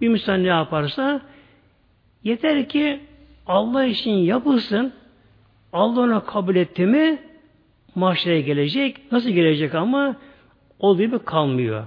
bir 0.00 0.08
Müslüman 0.08 0.42
ne 0.42 0.46
yaparsa, 0.46 1.20
yeter 2.24 2.68
ki 2.68 3.00
Allah 3.46 3.84
için 3.84 4.10
yapılsın, 4.12 4.92
Allah 5.72 6.00
ona 6.00 6.20
kabul 6.20 6.56
etti 6.56 6.86
mi, 6.86 7.18
mahşere 7.94 8.40
gelecek. 8.40 9.12
Nasıl 9.12 9.30
gelecek 9.30 9.74
ama? 9.74 10.16
Olduğu 10.78 11.02
gibi 11.02 11.18
kalmıyor. 11.18 11.86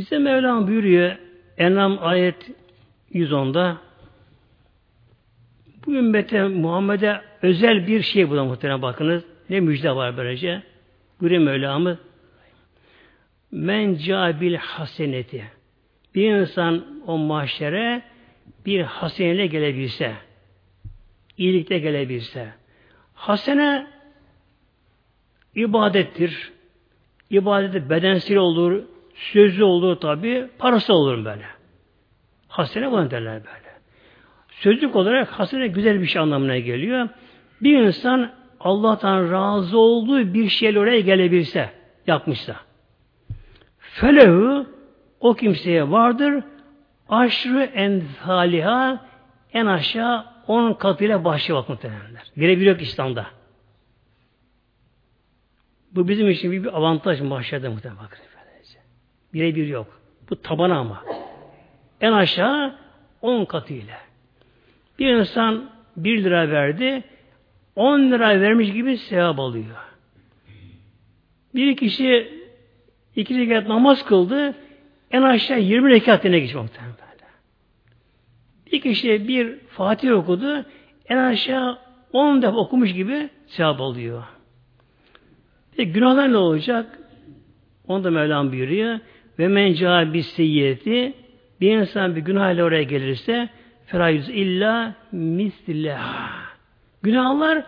Bize 0.00 0.18
Mevlam 0.18 0.66
buyuruyor 0.66 1.16
Enam 1.58 1.98
ayet 2.00 2.50
110'da 3.14 3.76
bu 5.86 5.94
ümmete 5.94 6.48
Muhammed'e 6.48 7.20
özel 7.42 7.86
bir 7.86 8.02
şey 8.02 8.30
bu 8.30 8.36
da 8.36 8.44
muhtemelen 8.44 8.82
bakınız. 8.82 9.24
Ne 9.50 9.60
müjde 9.60 9.96
var 9.96 10.16
böylece. 10.16 10.62
Buyuruyor 11.20 11.42
Mevlam'ı 11.42 11.98
Men 13.50 13.94
cabil 13.94 14.54
haseneti 14.54 15.44
bir 16.14 16.32
insan 16.32 17.02
o 17.06 17.18
mahşere 17.18 18.02
bir 18.66 18.80
haseneyle 18.80 19.46
gelebilse 19.46 20.12
iyilikte 21.38 21.78
gelebilse 21.78 22.48
hasene 23.14 23.86
ibadettir. 25.54 26.52
İbadeti 27.30 27.90
bedensel 27.90 28.36
olur, 28.36 28.82
sözlü 29.20 29.64
olur 29.64 29.96
tabi, 29.96 30.48
parası 30.58 30.94
olur 30.94 31.24
böyle. 31.24 31.44
Hasene 32.48 32.92
bana 32.92 33.10
derler 33.10 33.34
böyle. 33.34 33.70
Sözlük 34.48 34.96
olarak 34.96 35.28
hasene 35.28 35.66
güzel 35.66 36.00
bir 36.00 36.06
şey 36.06 36.22
anlamına 36.22 36.58
geliyor. 36.58 37.08
Bir 37.62 37.78
insan 37.78 38.30
Allah'tan 38.60 39.32
razı 39.32 39.78
olduğu 39.78 40.34
bir 40.34 40.48
şeyle 40.48 40.78
oraya 40.78 41.00
gelebilse, 41.00 41.70
yapmışsa. 42.06 42.56
Felehu 43.78 44.66
o 45.20 45.34
kimseye 45.34 45.90
vardır 45.90 46.44
aşrı 47.08 47.62
enzaliha 47.62 49.06
en 49.52 49.66
aşağı 49.66 50.24
on 50.46 50.72
katıyla 50.72 51.24
başı 51.24 51.54
bak 51.54 51.68
muhtemelenler. 51.68 52.22
Birebir 52.36 52.66
yok 52.66 52.82
İslam'da. 52.82 53.26
Bu 55.92 56.08
bizim 56.08 56.30
için 56.30 56.52
bir, 56.52 56.64
bir 56.64 56.76
avantaj 56.76 57.20
mahşerde 57.20 57.68
muhtemelen. 57.68 58.29
Birebir 59.34 59.66
yok. 59.66 60.00
Bu 60.30 60.42
tabana 60.42 60.78
ama. 60.78 61.04
En 62.00 62.12
aşağı 62.12 62.74
on 63.22 63.44
katıyla. 63.44 63.96
Bir 64.98 65.06
insan 65.06 65.70
bir 65.96 66.24
lira 66.24 66.50
verdi, 66.50 67.04
on 67.76 68.00
lira 68.00 68.40
vermiş 68.40 68.72
gibi 68.72 68.96
sevap 68.96 69.40
alıyor. 69.40 69.76
Bir 71.54 71.76
kişi 71.76 72.40
iki 73.16 73.38
rekat 73.38 73.68
namaz 73.68 74.04
kıldı, 74.04 74.54
en 75.10 75.22
aşağı 75.22 75.60
20 75.60 75.90
rekat 75.90 76.24
dine 76.24 76.40
böyle. 76.40 76.70
Bir 78.72 78.80
kişi 78.80 79.28
bir 79.28 79.58
Fatih 79.58 80.12
okudu, 80.12 80.64
en 81.08 81.16
aşağı 81.16 81.78
10 82.12 82.42
defa 82.42 82.56
okumuş 82.56 82.92
gibi 82.92 83.28
sevap 83.46 83.80
alıyor. 83.80 84.22
Peki 85.76 85.92
günahlar 85.92 86.32
ne 86.32 86.36
olacak? 86.36 86.98
Onu 87.88 88.04
da 88.04 88.10
Mevlam 88.10 88.52
buyuruyor. 88.52 88.98
Ve 89.40 89.48
men 89.48 89.74
bir 90.12 90.22
seyyiyeti 90.22 91.12
bir 91.60 91.78
insan 91.78 92.16
bir 92.16 92.20
günahla 92.20 92.62
oraya 92.62 92.82
gelirse 92.82 93.48
ferayüz 93.86 94.28
illa 94.28 94.94
misliha. 95.12 96.30
Günahlar 97.02 97.64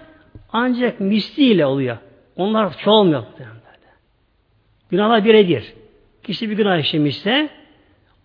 ancak 0.53 1.01
misliyle 1.01 1.67
oluyor. 1.67 1.97
Onlar 2.37 2.79
çoğalmıyor. 2.79 3.25
Günahlar 4.91 5.25
biredir. 5.25 5.73
Kişi 6.23 6.51
bir 6.51 6.57
günah 6.57 6.79
işlemişse 6.79 7.49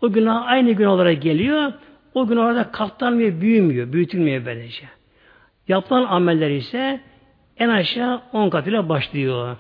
o 0.02 0.12
günah 0.12 0.48
aynı 0.48 0.72
günah 0.72 0.92
olarak 0.92 1.22
geliyor. 1.22 1.74
O 2.14 2.28
günah 2.28 2.46
orada 2.46 2.72
katlanmıyor, 2.72 3.42
büyümüyor, 3.42 3.94
büyütülmüyor 3.94 4.46
böylece. 4.46 4.86
Yapılan 5.68 6.04
ameller 6.04 6.50
ise 6.50 7.00
en 7.58 7.70
aşağı 7.70 8.22
on 8.34 8.50
katıyla 8.50 8.90
başlıyor. 8.90 9.58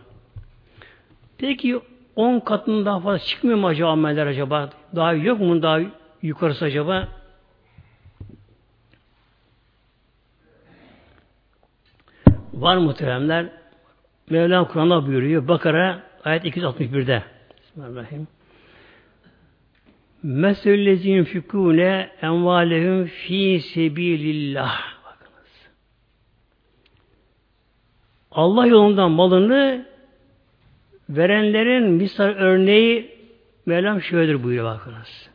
Peki 1.37 1.79
on 2.17 2.39
katının 2.39 2.85
daha 2.85 2.99
fazla 2.99 3.19
çıkmıyor 3.19 3.57
mu 3.57 3.67
acaba 3.67 3.91
ameller 3.91 4.27
acaba? 4.27 4.69
Daha 4.95 5.13
yok 5.13 5.39
mu 5.39 5.61
daha 5.61 5.79
yukarısı 6.21 6.65
acaba? 6.65 7.07
Var 12.53 12.77
muhteremler. 12.77 13.49
Mevlam 14.29 14.67
Kur'an'da 14.67 15.07
buyuruyor. 15.07 15.47
Bakara 15.47 16.03
ayet 16.23 16.45
261'de. 16.45 17.23
Bismillahirrahmanirrahim. 17.61 18.27
Meselüllezi 20.23 21.09
yunfikûne 21.09 22.09
envâlehum 22.21 23.05
fî 23.05 23.59
sebilillah. 23.59 24.81
Bakınız. 25.05 25.69
Allah 28.31 28.67
yolundan 28.67 29.11
malını 29.11 29.85
verenlerin 31.09 31.83
misal 31.83 32.25
örneği 32.25 33.17
Mevlam 33.65 34.01
şöyledir 34.01 34.43
buyuruyor 34.43 34.65
bakınız. 34.65 35.29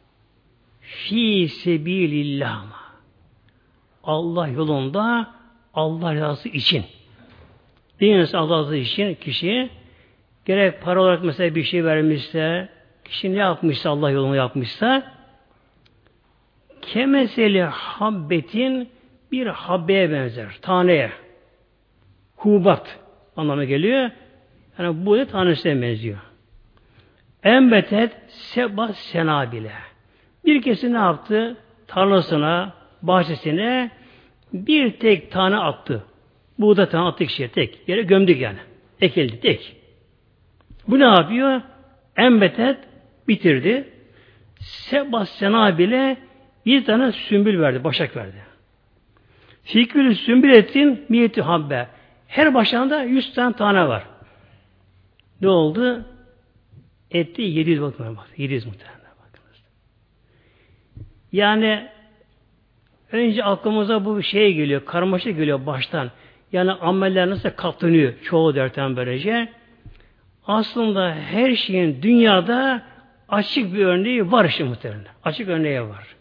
Fi 0.80 1.48
sebilillah 1.48 2.62
ama. 2.62 2.82
Allah 4.04 4.48
yolunda 4.48 5.34
Allah 5.74 6.14
rızası 6.14 6.48
için. 6.48 6.84
İnsan 8.00 8.38
Allah 8.38 8.58
rızası 8.58 8.76
için 8.76 9.14
kişi 9.14 9.70
gerek 10.44 10.82
para 10.82 11.02
olarak 11.02 11.24
mesela 11.24 11.54
bir 11.54 11.62
şey 11.62 11.84
vermişse, 11.84 12.68
kişi 13.04 13.34
ne 13.34 13.38
yapmışsa, 13.38 13.90
Allah 13.90 14.10
yolunu 14.10 14.36
yapmışsa, 14.36 15.12
kemeseli 16.82 17.62
habbetin 17.62 18.88
bir 19.32 19.46
habbeye 19.46 20.10
benzer, 20.10 20.58
taneye. 20.62 21.12
Hubat 22.36 22.98
anlamına 23.36 23.64
geliyor. 23.64 24.10
Yani 24.78 25.06
bu 25.06 25.18
da 25.18 25.26
tanesine 25.26 25.82
benziyor. 25.82 26.18
Embetet 27.44 28.12
seba 28.28 28.92
senabile. 28.92 29.72
Bir 30.44 30.62
kesi 30.62 30.92
ne 30.92 30.96
yaptı? 30.98 31.56
Tarlasına, 31.86 32.72
bahçesine 33.02 33.90
bir 34.52 34.92
tek 34.92 35.30
tane 35.30 35.56
attı. 35.56 36.04
Buğda 36.58 36.88
tane 36.88 37.08
attık 37.08 37.30
şey 37.30 37.48
tek. 37.48 37.88
Yere 37.88 38.02
gömdük 38.02 38.40
yani. 38.40 38.58
Ekildi 39.00 39.40
tek. 39.40 39.76
Bu 40.88 40.98
ne 40.98 41.04
yapıyor? 41.04 41.60
Embetet 42.16 42.78
bitirdi. 43.28 43.88
Seba 44.60 45.26
senabile 45.26 46.16
bir 46.66 46.84
tane 46.84 47.12
sümbül 47.12 47.60
verdi, 47.60 47.84
başak 47.84 48.16
verdi. 48.16 48.36
Fikül 49.62 50.14
sümbül 50.14 50.52
ettin 50.52 51.04
miyeti 51.08 51.42
habbe. 51.42 51.88
Her 52.28 52.54
başlarında 52.54 53.02
yüz 53.02 53.34
tane 53.34 53.56
tane 53.56 53.88
var. 53.88 54.11
Ne 55.42 55.48
oldu? 55.48 56.04
Etti 57.10 57.42
700 57.42 57.80
bakımına 57.80 58.16
bak. 58.16 58.28
700 58.36 58.66
muhtemelen 58.66 59.00
bakınız. 59.00 59.62
Yani 61.32 61.88
önce 63.12 63.44
aklımıza 63.44 64.04
bu 64.04 64.22
şey 64.22 64.54
geliyor, 64.54 64.84
karmaşa 64.84 65.30
geliyor 65.30 65.66
baştan. 65.66 66.10
Yani 66.52 66.72
ameller 66.72 67.30
nasıl 67.30 67.50
katlanıyor 67.50 68.12
çoğu 68.22 68.54
derten 68.54 68.96
böylece. 68.96 69.48
Aslında 70.46 71.14
her 71.14 71.54
şeyin 71.54 72.02
dünyada 72.02 72.82
açık 73.28 73.74
bir 73.74 73.84
örneği 73.84 74.32
var 74.32 74.44
işte 74.44 74.64
muhtemelen. 74.64 75.04
Açık 75.24 75.48
örneği 75.48 75.82
var. 75.82 76.16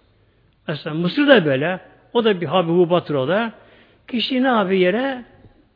Mesela 0.68 0.96
Mısır 0.96 1.28
da 1.28 1.46
böyle. 1.46 1.80
O 2.14 2.24
da 2.24 2.42
bir 2.42 2.46
habi 2.46 2.72
hubatır 2.72 3.16
o 3.16 3.28
da. 3.28 3.54
Kişi 4.08 4.44
ne 4.44 4.48
yapıyor 4.48 4.80
yere? 4.80 5.26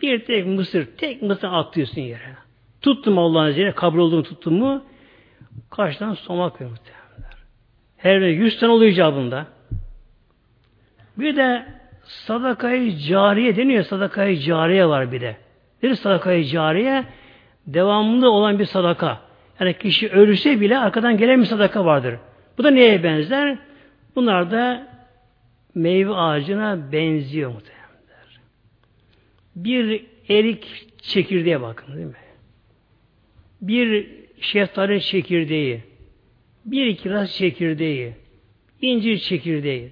Bir 0.02 0.26
tek 0.26 0.48
mısır, 0.48 0.86
tek 0.98 1.22
mısır 1.22 1.48
atıyorsun 1.48 2.02
yere. 2.02 2.45
Tuttum 2.86 3.18
Allah'ın 3.18 3.50
izniyle, 3.50 3.72
kabul 3.72 4.00
olduğunu 4.00 4.24
tuttum 4.24 4.54
mu 4.54 4.84
karşıdan 5.70 6.14
somak 6.14 6.56
veriyor 6.56 6.70
muhtemelenler. 6.70 7.38
Her 7.98 8.22
bir 8.22 8.28
yüz 8.28 8.60
tane 8.60 8.72
oluyor 8.72 8.92
icabında. 8.92 9.46
Bir 11.18 11.36
de 11.36 11.66
sadakayı 12.04 12.98
cariye 12.98 13.56
deniyor. 13.56 13.84
Sadakayı 13.84 14.40
cariye 14.40 14.88
var 14.88 15.12
bir 15.12 15.22
de. 15.22 15.38
Bir 15.84 15.96
sadakayı 15.96 16.46
cariye 16.46 17.06
devamlı 17.68 18.30
olan 18.30 18.60
bir 18.60 18.66
sadaka. 18.66 19.20
Yani 19.60 19.78
kişi 19.78 20.10
ölürse 20.10 20.62
bile 20.62 20.78
arkadan 20.78 21.18
gelen 21.18 21.42
bir 21.42 21.46
sadaka 21.46 21.86
vardır. 21.86 22.16
Bu 22.58 22.64
da 22.64 22.70
neye 22.70 23.04
benzer? 23.04 23.58
Bunlar 24.16 24.52
da 24.52 24.88
meyve 25.76 26.14
ağacına 26.14 26.92
benziyor 26.92 27.52
muhtemelen. 27.52 27.86
Bir 29.56 30.06
erik 30.30 30.88
çekirdeğe 31.02 31.62
bakın 31.62 31.96
değil 31.96 32.08
mi? 32.08 32.25
Bir 33.68 34.08
şeftali 34.42 35.02
çekirdeği, 35.02 35.84
bir 36.66 36.96
kiraz 36.96 37.36
çekirdeği, 37.36 38.14
incir 38.82 39.18
çekirdeği. 39.18 39.92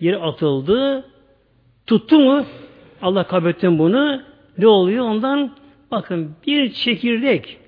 Yere 0.00 0.16
atıldı, 0.16 1.10
tuttu 1.86 2.20
mu 2.20 2.46
Allah 3.02 3.26
kabettin 3.26 3.78
bunu 3.78 4.22
ne 4.58 4.66
oluyor 4.66 5.04
ondan? 5.04 5.56
Bakın 5.90 6.36
bir 6.46 6.72
çekirdek, 6.72 7.58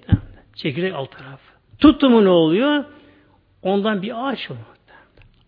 çekirdek 0.55 0.95
alt 0.95 1.19
tarafı. 1.19 1.55
Tuttu 1.79 2.11
mu 2.11 2.25
ne 2.25 2.29
oluyor? 2.29 2.85
Ondan 3.63 4.03
bir 4.03 4.29
ağaç 4.29 4.51
oluyor. 4.51 4.67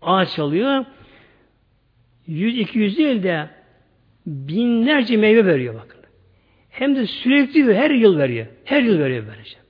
Ağaç 0.03 0.39
alıyor. 0.39 0.85
100-200 2.29 2.97
değil 2.97 3.23
de 3.23 3.49
binlerce 4.27 5.17
meyve 5.17 5.47
veriyor 5.47 5.75
bakın. 5.75 6.01
Hem 6.71 6.97
de 6.97 7.07
sürekli 7.07 7.75
her 7.75 7.91
yıl 7.91 8.19
veriyor. 8.19 8.47
Her 8.65 8.83
yıl 8.83 8.99
veriyor 8.99 9.25
böylece. 9.29 9.66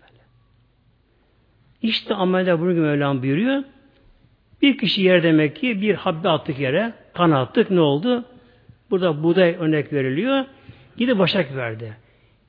İşte 1.86 2.14
amelde 2.14 2.60
bunu 2.60 2.74
Mevlam 2.74 3.22
buyuruyor. 3.22 3.62
Bir 4.62 4.78
kişi 4.78 5.02
yer 5.02 5.22
demek 5.22 5.56
ki 5.56 5.80
bir 5.80 5.94
habbe 5.94 6.28
attık 6.28 6.58
yere, 6.58 6.92
kan 7.14 7.30
attık 7.30 7.70
ne 7.70 7.80
oldu? 7.80 8.24
Burada 8.90 9.22
buğday 9.22 9.56
örnek 9.58 9.92
veriliyor. 9.92 10.44
Gidi 10.96 11.18
başak 11.18 11.56
verdi. 11.56 11.96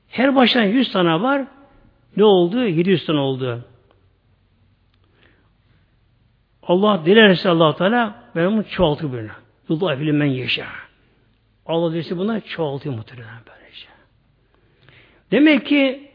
Her 0.08 0.36
baştan 0.36 0.62
100 0.62 0.92
tane 0.92 1.22
var. 1.22 1.46
Ne 2.16 2.24
oldu? 2.24 2.64
700 2.64 3.06
tane 3.06 3.18
oldu. 3.18 3.64
Allah 6.62 7.02
dilerse 7.06 7.48
allah 7.48 7.76
Teala 7.76 8.22
ben 8.36 8.52
bunu 8.52 8.64
çoğaltır 8.68 9.12
böyle. 9.12 9.30
Yullah 9.68 9.98
men 10.00 10.26
yaşa. 10.26 10.66
Allah 11.66 11.92
dilerse 11.92 12.16
buna 12.16 12.40
çoğaltıyor 12.40 12.94
muhtemelen 12.94 13.40
böylece. 13.46 13.86
Demek 15.30 15.66
ki 15.66 16.07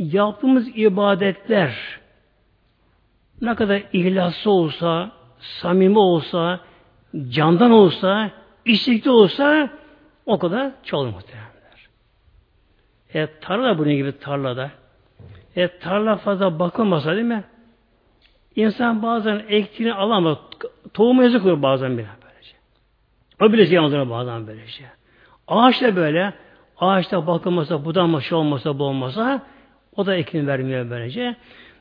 yaptığımız 0.00 0.68
ibadetler 0.74 2.00
ne 3.40 3.54
kadar 3.54 3.82
ihlaslı 3.92 4.50
olsa, 4.50 5.10
samimi 5.38 5.98
olsa, 5.98 6.60
candan 7.28 7.70
olsa, 7.70 8.30
istekli 8.64 9.10
olsa 9.10 9.70
o 10.26 10.38
kadar 10.38 10.72
çoğalır 10.84 11.08
muhtemelenler. 11.08 11.88
E, 13.14 13.28
tarla 13.40 13.78
bunun 13.78 13.92
gibi 13.92 14.18
tarlada. 14.18 14.70
E, 15.56 15.68
tarla 15.78 16.16
fazla 16.16 16.58
bakılmasa 16.58 17.14
değil 17.14 17.26
mi? 17.26 17.44
İnsan 18.56 19.02
bazen 19.02 19.42
ektiğini 19.48 19.94
alamaz. 19.94 20.38
Tohumu 20.94 21.22
yazık 21.22 21.46
olur 21.46 21.62
bazen 21.62 21.98
bile 21.98 22.08
böylece. 22.22 22.56
O 23.40 23.52
bile 23.52 23.66
ziyan 23.66 24.10
bazen 24.10 24.46
böylece. 24.46 24.84
Ağaç 25.48 25.82
da 25.82 25.96
böyle. 25.96 26.32
Ağaçta 26.78 27.26
bakılmasa, 27.26 27.84
budanmasa, 27.84 28.28
şey 28.28 28.38
olmasa, 28.38 28.78
bu 28.78 28.84
olmasa 28.84 29.42
o 30.00 30.06
da 30.06 30.16
ekin 30.16 30.46
vermiyor 30.46 30.90
böylece. 30.90 31.36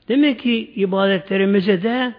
Demek 0.07 0.39
ki 0.39 0.71
ibadetlerimize 0.75 1.83
de 1.83 2.13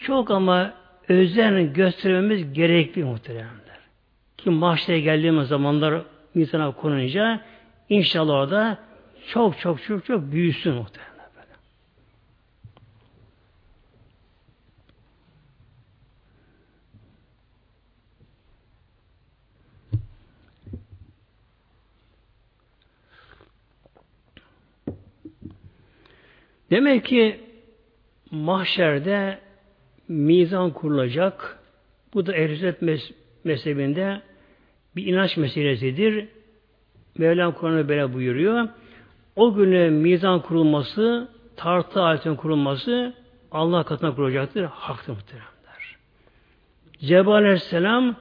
çok 0.00 0.30
ama 0.30 0.74
özen 1.08 1.72
göstermemiz 1.72 2.52
gerekli 2.52 3.04
muhteremler. 3.04 3.78
Ki 4.36 4.50
mahşere 4.50 5.00
geldiğimiz 5.00 5.48
zamanlar 5.48 6.02
insana 6.34 6.72
konunca 6.72 7.40
inşallah 7.88 8.34
orada 8.34 8.78
çok 9.28 9.58
çok 9.58 9.82
çok 9.82 10.04
çok 10.04 10.32
büyüsün 10.32 10.74
muhterem. 10.74 11.13
Demek 26.70 27.04
ki 27.04 27.40
mahşerde 28.30 29.38
mizan 30.08 30.70
kurulacak. 30.70 31.58
Bu 32.14 32.26
da 32.26 32.36
ehl 32.36 32.74
mes 32.80 33.10
mezhebinde 33.44 34.22
bir 34.96 35.06
inanç 35.06 35.36
meselesidir. 35.36 36.28
Mevlam 37.18 37.52
Kur'an'ı 37.52 37.88
böyle 37.88 38.14
buyuruyor. 38.14 38.68
O 39.36 39.54
güne 39.54 39.90
mizan 39.90 40.40
kurulması, 40.40 41.28
tartı 41.56 42.02
aletinin 42.02 42.36
kurulması 42.36 43.14
Allah 43.52 43.84
katına 43.84 44.14
kurulacaktır. 44.14 44.64
Haktır 44.64 45.12
muhteremler. 45.12 45.96
Cebrail 47.00 47.44
Aleyhisselam 47.44 48.16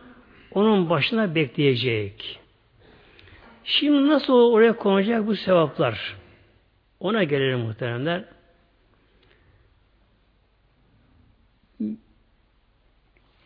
onun 0.51 0.89
başına 0.89 1.35
bekleyecek. 1.35 2.39
Şimdi 3.63 4.07
nasıl 4.07 4.33
oraya 4.33 4.75
konacak 4.75 5.27
bu 5.27 5.35
sevaplar? 5.35 6.22
Ona 7.03 7.23
gelelim 7.23 7.59
muhteremler. 7.59 8.23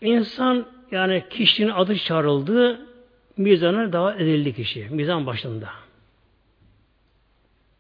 İnsan 0.01 0.65
yani 0.91 1.23
kişinin 1.29 1.69
adı 1.69 1.97
çağrıldı, 1.97 2.87
mizana 3.37 3.93
daha 3.93 4.15
edildi 4.15 4.53
kişi. 4.53 4.87
Mizan 4.89 5.25
başında. 5.25 5.69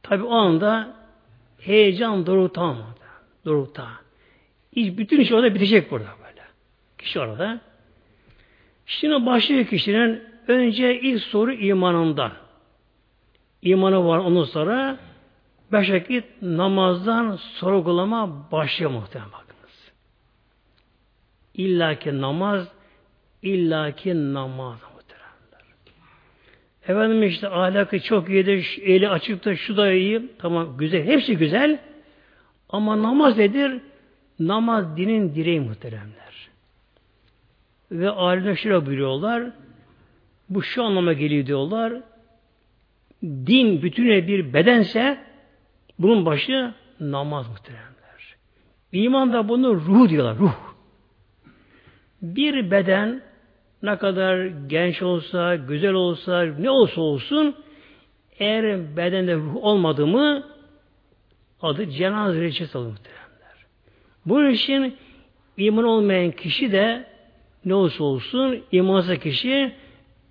Tabi 0.03 0.23
o 0.23 0.33
anda 0.33 0.95
heyecan 1.59 2.25
dorukta 2.25 2.73
mı? 2.73 2.85
Dorukta. 3.45 3.87
İş, 4.71 4.97
bütün 4.97 5.19
iş 5.19 5.31
orada 5.31 5.55
bitecek 5.55 5.91
burada 5.91 6.09
böyle. 6.23 6.41
Kişi 6.97 7.19
orada. 7.19 7.59
Şimdi 8.85 9.25
başlıyor 9.25 9.65
kişinin 9.65 10.23
önce 10.47 10.99
ilk 11.01 11.21
soru 11.23 11.53
imanından. 11.53 12.31
İmanı 13.61 14.07
var 14.07 14.17
ondan 14.17 14.43
sonra 14.43 14.97
beş 15.71 15.91
vakit 15.91 16.25
namazdan 16.41 17.35
sorgulama 17.35 18.51
başlıyor 18.51 18.91
muhtemelen 18.91 19.31
bak. 19.31 19.47
İllaki 21.57 22.21
namaz, 22.21 22.67
illaki 23.41 24.33
namaz 24.33 24.77
muhteremler. 24.95 25.75
Efendim 26.87 27.23
işte 27.23 27.49
ahlakı 27.49 27.99
çok 27.99 28.29
iyidir, 28.29 28.79
eli 28.81 29.09
açıkta, 29.09 29.55
şu 29.55 29.77
da 29.77 29.91
iyi. 29.91 30.31
Tamam 30.39 30.77
güzel, 30.77 31.05
hepsi 31.05 31.37
güzel. 31.37 31.79
Ama 32.69 33.03
namaz 33.03 33.37
nedir? 33.37 33.81
Namaz 34.39 34.97
dinin 34.97 35.35
direği 35.35 35.59
muhteremler. 35.59 36.49
Ve 37.91 38.09
alimler 38.09 38.55
şöyle 38.55 38.85
buyuruyorlar. 38.85 39.43
Bu 40.49 40.63
şu 40.63 40.83
anlama 40.83 41.13
geliyor 41.13 41.45
diyorlar. 41.45 41.93
Din 43.23 43.81
bütüne 43.81 44.27
bir 44.27 44.53
bedense 44.53 45.17
bunun 45.99 46.25
başı 46.25 46.73
namaz 46.99 47.49
muhteremler. 47.49 48.35
İman 48.91 49.33
da 49.33 49.49
bunu 49.49 49.75
ruh 49.75 50.09
diyorlar. 50.09 50.37
Ruh. 50.37 50.53
Bir 52.21 52.71
beden 52.71 53.21
ne 53.83 53.97
kadar 53.97 54.45
genç 54.45 55.01
olsa, 55.01 55.55
güzel 55.55 55.93
olsa, 55.93 56.43
ne 56.43 56.69
olsa 56.69 57.01
olsun 57.01 57.55
eğer 58.39 58.97
bedende 58.97 59.35
ruh 59.35 59.55
olmadı 59.55 60.07
mı 60.07 60.43
adı 61.61 61.89
cenaze 61.89 62.41
reçesi 62.41 62.77
olur 62.77 62.87
muhteremler. 62.87 63.65
Bunun 64.25 64.49
için 64.49 64.97
iman 65.57 65.83
olmayan 65.83 66.31
kişi 66.31 66.71
de 66.71 67.07
ne 67.65 67.73
olursa 67.73 68.03
olsun 68.03 68.63
imansız 68.71 69.19
kişi 69.19 69.73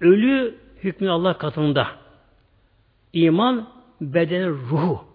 ölü 0.00 0.54
hükmü 0.84 1.10
Allah 1.10 1.38
katında. 1.38 1.88
İman 3.12 3.68
bedenin 4.00 4.48
ruhu. 4.48 5.05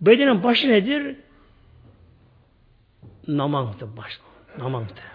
Bedenin 0.00 0.42
başı 0.42 0.68
nedir? 0.68 1.16
Namazdır 3.28 3.96
baş. 3.96 4.20
Namazdır. 4.58 5.10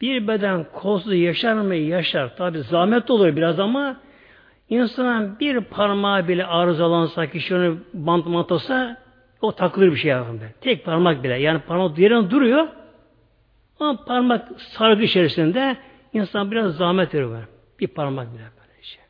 Bir 0.00 0.28
beden 0.28 0.66
kolsuz 0.72 1.14
yaşar 1.14 1.54
mı? 1.54 1.74
Yaşar. 1.74 2.36
Tabi 2.36 2.58
zahmet 2.58 3.10
olur 3.10 3.36
biraz 3.36 3.60
ama 3.60 4.00
insanın 4.68 5.40
bir 5.40 5.60
parmağı 5.60 6.28
bile 6.28 6.46
arızalansa, 6.46 7.30
kişi 7.30 7.54
onu 7.54 7.78
bant 7.94 8.52
olsa 8.52 8.96
o 9.40 9.52
takılır 9.52 9.90
bir 9.90 9.96
şey 9.96 10.10
yapın. 10.10 10.40
Tek 10.60 10.84
parmak 10.84 11.24
bile. 11.24 11.34
Yani 11.34 11.60
parmak 11.60 11.98
yerine 11.98 12.30
duruyor 12.30 12.68
ama 13.80 14.04
parmak 14.04 14.60
sargı 14.60 15.02
içerisinde 15.02 15.76
insan 16.12 16.50
biraz 16.50 16.76
zahmet 16.76 17.14
veriyor. 17.14 17.44
Bir 17.80 17.86
parmak 17.86 18.34
bile 18.34 18.42
böyle 18.42 18.82
şey. 18.82 19.02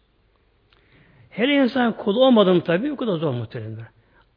Hele 1.31 1.55
insan 1.55 1.97
kolu 1.97 2.25
olmadı 2.25 2.55
mı 2.55 2.61
tabi 2.61 2.93
o 2.93 2.97
kadar 2.97 3.17
zor 3.17 3.33
muhtemelen. 3.33 3.94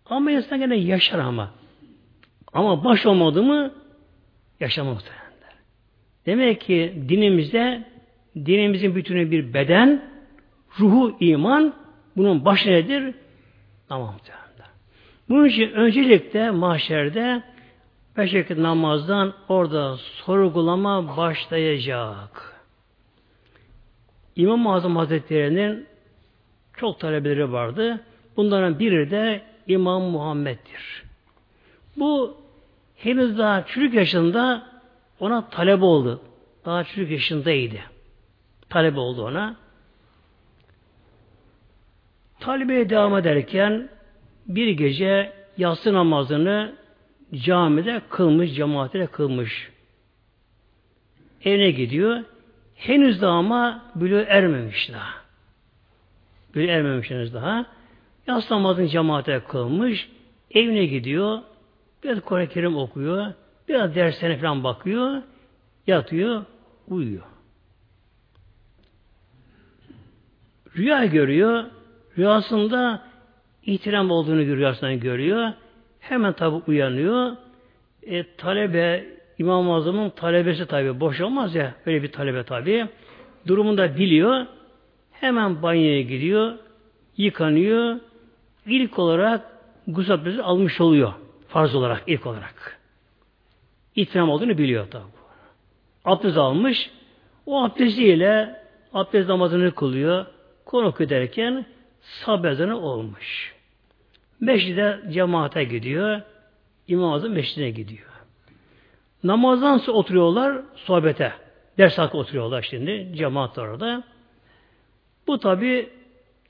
Ama 0.10 0.32
insan 0.32 0.60
gene 0.60 0.76
yaşar 0.76 1.20
ama. 1.20 1.52
Ama 2.54 2.84
baş 2.84 3.06
olmadı 3.06 3.43
mı 3.43 3.72
yaşamaz 4.60 4.93
muhtemelen. 4.93 5.28
Demek 6.26 6.62
ki 6.62 7.04
dinimizde 7.10 7.84
dinimizin 8.36 8.96
bütünü 8.96 9.32
bir 9.32 9.54
beden, 9.54 10.04
ruhu 10.80 11.17
iman, 11.20 11.74
bunun 12.17 12.46
başı 12.46 12.70
nedir? 12.70 13.15
Namaz. 13.89 14.15
Bunun 15.30 15.46
için 15.46 15.72
öncelikle 15.72 16.52
mahşerde 16.52 17.43
beş 18.17 18.34
vakit 18.34 18.58
namazdan 18.58 19.34
orada 19.50 19.98
sorgulama 19.98 21.17
başlayacak. 21.17 22.62
İmam-ı 24.36 24.74
Azam 24.74 24.96
Hazretleri'nin 24.96 25.88
çok 26.74 27.00
talebeleri 27.00 27.52
vardı. 27.52 28.04
Bunların 28.38 28.80
biri 28.80 29.12
de 29.12 29.41
İmam 29.67 30.03
Muhammed'dir. 30.03 31.03
Bu 31.97 32.38
henüz 32.95 33.38
daha 33.38 33.65
çocuk 33.65 33.93
yaşında 33.93 34.67
ona 35.19 35.49
talep 35.49 35.84
oldu. 35.84 36.21
Daha 36.65 36.84
çocuk 36.84 37.12
yaşındaydı. 37.12 37.77
Talep 38.69 38.97
oldu 38.97 39.25
ona. 39.25 39.56
Talebeye 42.39 42.89
devam 42.89 43.17
ederken 43.17 43.89
bir 44.47 44.67
gece 44.67 45.34
yatsı 45.58 45.93
namazını 45.93 46.75
camide 47.36 48.01
kılmış, 48.10 48.56
cemaatine 48.56 49.08
kılmış. 49.08 49.71
Evine 51.43 51.71
gidiyor. 51.71 52.23
Henüz 52.75 53.21
daha 53.21 53.32
ama 53.32 53.86
bülü 53.95 54.25
ermemiş 54.30 54.91
daha. 54.93 55.13
Bülü 56.56 56.67
ermemiş 56.67 57.10
henüz 57.10 57.34
daha. 57.34 57.65
Yatsı 58.27 58.53
namazını 58.53 58.87
cemaate 58.87 59.39
kılmış. 59.47 60.09
Evine 60.51 60.85
gidiyor. 60.85 61.39
Biraz 62.03 62.21
Kur'an-ı 62.21 62.47
Kerim 62.47 62.77
okuyor. 62.77 63.33
Biraz 63.67 63.95
derslerine 63.95 64.37
falan 64.37 64.63
bakıyor, 64.63 65.21
yatıyor, 65.87 66.45
uyuyor. 66.87 67.23
Rüya 70.77 71.05
görüyor. 71.05 71.63
Rüyasında 72.17 73.03
ihtiram 73.63 74.11
olduğunu 74.11 74.39
rüyasından 74.39 74.99
görüyor. 74.99 75.53
Hemen 75.99 76.33
tabi 76.33 76.55
uyanıyor. 76.67 77.31
E, 78.03 78.35
talebe, 78.35 79.05
İmam-ı 79.37 79.73
Azam'ın 79.73 80.09
talebesi 80.09 80.65
tabi. 80.65 80.99
Boş 80.99 81.21
olmaz 81.21 81.55
ya. 81.55 81.73
Öyle 81.85 82.03
bir 82.03 82.11
talebe 82.11 82.43
tabi. 82.43 82.87
Durumunu 83.47 83.77
da 83.77 83.97
biliyor. 83.97 84.45
Hemen 85.11 85.61
banyoya 85.61 86.01
gidiyor. 86.01 86.53
Yıkanıyor. 87.17 87.99
İlk 88.67 88.99
olarak 88.99 89.41
gusül 89.88 90.41
almış 90.41 90.82
oluyor. 90.82 91.13
Farz 91.47 91.75
olarak, 91.75 92.03
ilk 92.08 92.25
olarak 92.25 92.77
ihtiram 93.97 94.30
olduğunu 94.30 94.58
biliyor 94.58 94.91
tabi. 94.91 95.03
Abdest 96.06 96.38
almış. 96.38 96.91
O 97.45 97.63
abdestiyle 97.63 98.62
abdest 98.93 99.30
namazını 99.30 99.75
kılıyor. 99.75 100.25
Konuk 100.65 101.01
ederken 101.01 101.65
sabah 102.01 102.84
olmuş. 102.84 103.56
Meşride 104.39 105.01
cemaate 105.12 105.63
gidiyor. 105.63 106.21
İmam 106.88 107.13
Azam 107.13 107.32
meşridine 107.32 107.69
gidiyor. 107.69 108.08
Namazdan 109.23 109.77
sonra 109.77 109.97
oturuyorlar 109.97 110.62
sohbete. 110.75 111.34
Ders 111.77 111.97
hakkı 111.97 112.17
oturuyorlar 112.17 112.62
şimdi. 112.62 113.12
Cemaat 113.15 113.58
orada. 113.58 114.03
Bu 115.27 115.39
tabi 115.39 115.89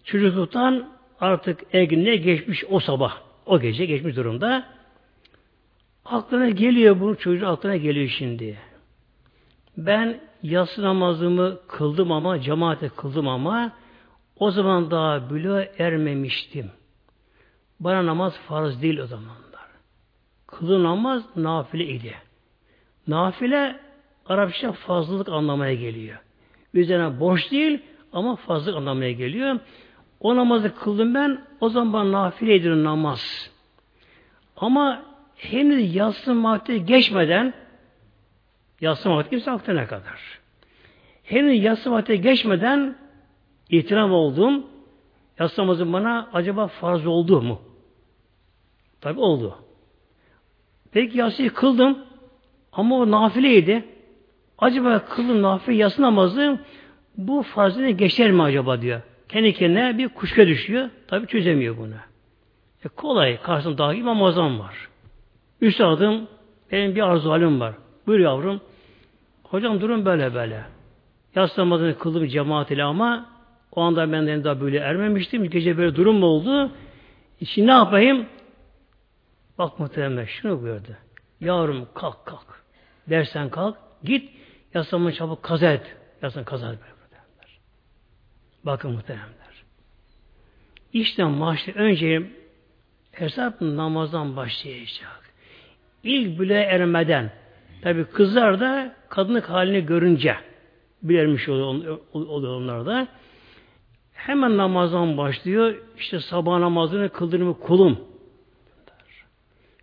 çocukluktan 0.04 0.90
artık 1.20 1.60
erginliğe 1.74 2.16
geçmiş 2.16 2.64
o 2.70 2.80
sabah. 2.80 3.18
O 3.46 3.60
gece 3.60 3.86
geçmiş 3.86 4.16
durumda. 4.16 4.66
Aklına 6.06 6.50
geliyor 6.50 7.00
bu 7.00 7.16
çocuğun 7.16 7.46
aklına 7.46 7.78
geliyor 7.78 8.10
şimdi. 8.18 8.58
Ben 9.78 10.20
yatsı 10.44 10.82
namazımı 10.82 11.60
kıldım 11.68 12.12
ama 12.12 12.42
cemaate 12.42 12.90
kıldım 12.90 13.28
ama 13.28 13.72
o 14.40 14.52
zaman 14.52 14.92
daha 14.92 15.30
bülo 15.30 15.64
ermemiştim. 15.78 16.72
Bana 17.80 18.06
namaz 18.06 18.40
farz 18.48 18.82
değil 18.82 19.00
o 19.00 19.08
zamanlar. 19.08 19.68
Kılı 20.48 20.84
namaz 20.84 21.24
nafile 21.36 21.86
idi. 21.86 22.16
Nafile 23.08 23.80
Arapça 24.30 24.72
fazlalık 24.72 25.30
anlamaya 25.30 25.74
geliyor. 25.74 26.20
Üzerine 26.74 27.20
boş 27.20 27.52
değil 27.52 27.80
ama 28.14 28.36
fazlalık 28.36 28.78
anlamaya 28.78 29.12
geliyor. 29.12 29.60
O 30.20 30.36
namazı 30.36 30.76
kıldım 30.76 31.14
ben, 31.14 31.42
o 31.62 31.70
zaman 31.70 32.12
nafileydir 32.12 32.84
namaz. 32.84 33.52
Ama 34.58 35.02
henüz 35.36 35.96
yatsı 35.96 36.44
vakti 36.44 36.86
geçmeden 36.86 37.54
yatsı 38.82 39.10
vakti 39.10 39.30
kimse 39.30 39.52
aklına 39.52 39.88
kadar. 39.88 40.40
Henüz 41.24 41.64
yatsı 41.64 41.92
vakti 41.92 42.22
geçmeden 42.22 42.96
itiraf 43.70 44.12
oldum. 44.12 44.66
Yatsı 45.40 45.62
namazı 45.62 45.94
bana 45.94 46.30
acaba 46.34 46.68
farz 46.68 47.08
oldu 47.08 47.42
mu? 47.42 47.62
Tabi 49.02 49.20
oldu. 49.20 49.58
Peki 50.92 51.18
yatsıyı 51.18 51.54
kıldım 51.54 51.98
ama 52.72 52.96
o 52.96 53.12
nafileydi. 53.12 53.86
Acaba 54.58 55.06
kıldım 55.06 55.42
nafile 55.42 55.76
yatsı 55.76 56.02
namazı 56.02 56.60
bu 57.18 57.42
farzını 57.42 57.90
geçer 57.90 58.32
mi 58.32 58.44
acaba 58.44 58.82
diyor. 58.82 59.02
Kendi 59.30 59.54
kendine 59.54 59.98
bir 59.98 60.08
kuşka 60.10 60.48
düşüyor. 60.48 60.90
Tabi 61.08 61.28
çözemiyor 61.28 61.78
bunu. 61.78 61.94
E 62.86 62.88
kolay. 62.88 63.42
Karşısında 63.42 63.78
daha 63.78 63.94
İmam 63.94 64.24
Azam 64.24 64.60
var. 64.60 64.76
Üstadım 65.62 66.28
benim 66.72 66.96
bir 66.96 67.02
arzu 67.02 67.32
halim 67.32 67.60
var. 67.60 67.76
Buyur 68.08 68.20
yavrum. 68.20 68.62
Hocam 69.44 69.82
durum 69.82 70.06
böyle 70.06 70.34
böyle. 70.34 70.64
Yas 71.36 71.58
namazını 71.58 71.98
kıldım 71.98 72.28
cemaat 72.28 72.72
ile 72.72 72.84
ama 72.84 73.30
o 73.72 73.82
anda 73.82 74.12
ben 74.12 74.44
daha 74.44 74.62
böyle 74.62 74.78
ermemiştim. 74.78 75.50
Gece 75.50 75.78
böyle 75.78 75.96
durum 75.96 76.24
oldu. 76.24 76.72
Şimdi 77.46 77.68
ne 77.68 77.72
yapayım? 77.72 78.26
Bak 79.58 79.80
muhtemelen 79.80 80.26
şunu 80.26 80.62
buyurdu. 80.62 80.96
Yavrum 81.42 81.88
kalk 81.94 82.26
kalk. 82.26 82.64
Dersen 83.10 83.50
kalk. 83.50 83.78
Git. 84.04 84.30
Yasamını 84.74 85.14
çabuk 85.14 85.44
kaza 85.44 85.72
et. 85.72 85.96
Yasamını 86.22 86.46
kaza. 86.46 86.76
Bakın 88.68 88.92
muhteremler. 88.92 89.64
İşte 90.94 91.24
maaşı 91.24 91.72
önce 91.72 92.24
hesap 93.12 93.62
namazdan 93.62 94.36
başlayacak 94.36 95.22
ilk 96.04 96.40
bile 96.40 96.54
ermeden 96.54 97.32
tabi 97.82 98.06
kızlar 98.06 98.60
da 98.60 98.96
kadınlık 99.10 99.50
halini 99.50 99.86
görünce 99.86 100.36
bilirmiş 101.04 101.50
oluyor 101.50 102.00
onlar 102.14 102.86
da. 102.86 103.08
Hemen 104.14 104.58
namazdan 104.58 105.18
başlıyor. 105.18 105.76
İşte 105.98 106.20
sabah 106.20 106.60
namazını 106.60 107.10
kıldırımı 107.10 107.60
kulum. 107.60 108.00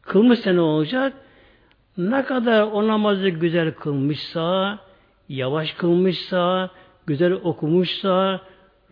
Kılmışsa 0.02 0.52
ne 0.52 0.60
olacak? 0.60 1.12
Ne 1.96 2.24
kadar 2.24 2.62
o 2.62 2.86
namazı 2.86 3.28
güzel 3.28 3.74
kılmışsa, 3.74 4.78
yavaş 5.28 5.72
kılmışsa, 5.72 6.70
güzel 7.06 7.32
okumuşsa, 7.32 8.40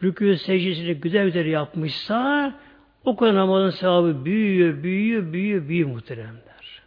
rükû 0.02 0.36
secdesini 0.36 0.94
güzel 0.94 1.24
güzel 1.24 1.46
yapmışsa, 1.46 2.54
o 3.04 3.16
kadar 3.16 3.34
namazın 3.34 3.70
sevabı 3.70 4.24
büyüyor, 4.24 4.82
büyüyor, 4.82 5.32
büyüyor, 5.32 5.68
büyüyor 5.68 5.88
muhteremler. 5.88 6.82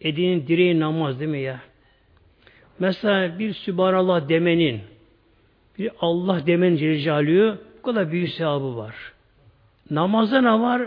Edinin 0.00 0.46
direği 0.46 0.80
namaz 0.80 1.20
değil 1.20 1.30
mi 1.30 1.40
ya? 1.40 1.60
Mesela 2.78 3.38
bir 3.38 3.52
Sübhanallah 3.52 4.28
demenin, 4.28 4.80
bir 5.78 5.90
Allah 6.00 6.46
demenin 6.46 6.76
Celle 6.76 7.54
bu 7.78 7.82
kadar 7.82 8.12
büyük 8.12 8.28
sevabı 8.28 8.76
var. 8.76 8.94
Namazda 9.90 10.40
ne 10.40 10.60
var? 10.60 10.82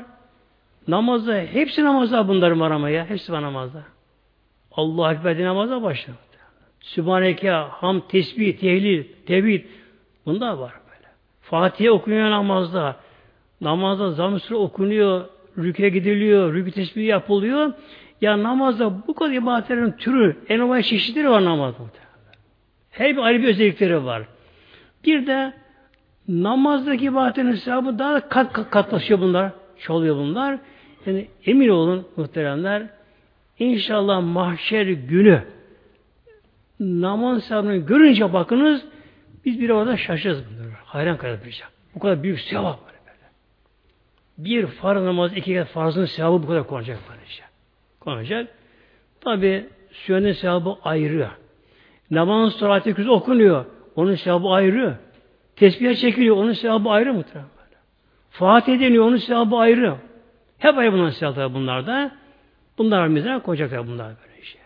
Namazda, 0.87 1.35
hepsi 1.35 1.83
namazda 1.83 2.27
bunların 2.27 2.59
var 2.59 2.71
ama 2.71 2.89
ya. 2.89 3.09
Hepsi 3.09 3.31
var 3.31 3.41
namazda. 3.41 3.83
Allah 4.71 5.13
Ekber 5.13 5.43
namaza 5.43 5.83
başlıyor. 5.83 6.17
Sübhaneke, 6.79 7.49
ham, 7.49 8.07
tesbih, 8.07 8.57
tehlil, 8.57 9.03
tevhid. 9.25 9.65
Bunda 10.25 10.59
var. 10.59 10.73
Fatiha 11.49 11.91
okunuyor 11.91 12.29
namazda. 12.29 12.95
Namazda 13.61 14.11
zam 14.11 14.39
okunuyor, 14.51 15.25
rüküye 15.57 15.89
gidiliyor, 15.89 16.53
rükü 16.53 16.71
tesbih 16.71 17.07
yapılıyor. 17.07 17.73
Ya 18.21 18.43
namazda 18.43 19.07
bu 19.07 19.13
kadar 19.13 19.31
ibadetlerin 19.31 19.91
türü, 19.91 20.35
en 20.49 20.81
çeşitleri 20.81 21.29
var 21.29 21.45
namazda. 21.45 21.83
Her 22.89 23.17
bir 23.17 23.21
ayrı 23.21 23.41
bir 23.41 23.47
özellikleri 23.47 24.05
var. 24.05 24.23
Bir 25.05 25.27
de 25.27 25.53
namazdaki 26.27 27.05
ibadetlerin 27.05 27.51
sevabı 27.51 27.99
daha 27.99 28.29
kat, 28.29 28.53
kat 28.53 28.69
katlaşıyor 28.69 29.19
bunlar. 29.19 29.51
Çoğalıyor 29.79 30.15
bunlar. 30.15 30.59
Yani 31.05 31.27
emin 31.45 31.69
olun 31.69 32.07
muhteremler 32.17 32.87
İnşallah 33.59 34.21
mahşer 34.21 34.87
günü 34.87 35.43
namaz 36.79 37.43
sevabını 37.43 37.77
görünce 37.77 38.33
bakınız 38.33 38.85
biz 39.45 39.59
bir 39.59 39.69
orada 39.69 39.97
şaşırız 39.97 40.43
bunları. 40.49 40.66
Hayran 40.97 41.17
kalacak. 41.17 41.71
Bu 41.95 41.99
kadar 41.99 42.23
büyük 42.23 42.39
sevap 42.39 42.79
böyle 42.85 42.97
böyle. 43.05 43.27
Bir 44.37 44.67
farz 44.67 45.01
namaz, 45.01 45.31
iki 45.31 45.53
kez 45.53 45.67
farzın 45.67 46.05
sevabı 46.05 46.43
bu 46.43 46.47
kadar 46.47 46.67
konacak 46.67 46.99
böylece. 47.09 47.43
Konacak. 47.99 48.47
Tabi 49.21 49.65
sünnetin 49.91 50.31
sevabı 50.31 50.77
ayrı. 50.83 51.29
Namazın 52.11 52.57
sonra 52.57 52.79
küzü 52.79 53.09
okunuyor. 53.09 53.65
Onun 53.95 54.15
sevabı 54.15 54.47
ayrı. 54.47 54.97
Tesbih'e 55.55 55.95
çekiliyor. 55.95 56.35
Onun 56.35 56.53
sevabı 56.53 56.89
ayrı 56.89 57.13
muhtemelen. 57.13 57.49
Fatih 58.29 58.79
deniyor. 58.79 59.05
Onun 59.05 59.17
sevabı 59.17 59.55
ayrı. 59.55 59.95
Hep 60.57 60.77
ayrı 60.77 60.93
bunların 60.93 61.09
sevabı 61.09 61.53
bunlarda. 61.53 62.11
Bunlar 62.77 63.07
mizana 63.07 63.41
koyacaklar 63.41 63.87
bunlar 63.87 64.07
böyle 64.07 64.43
şey. 64.43 64.61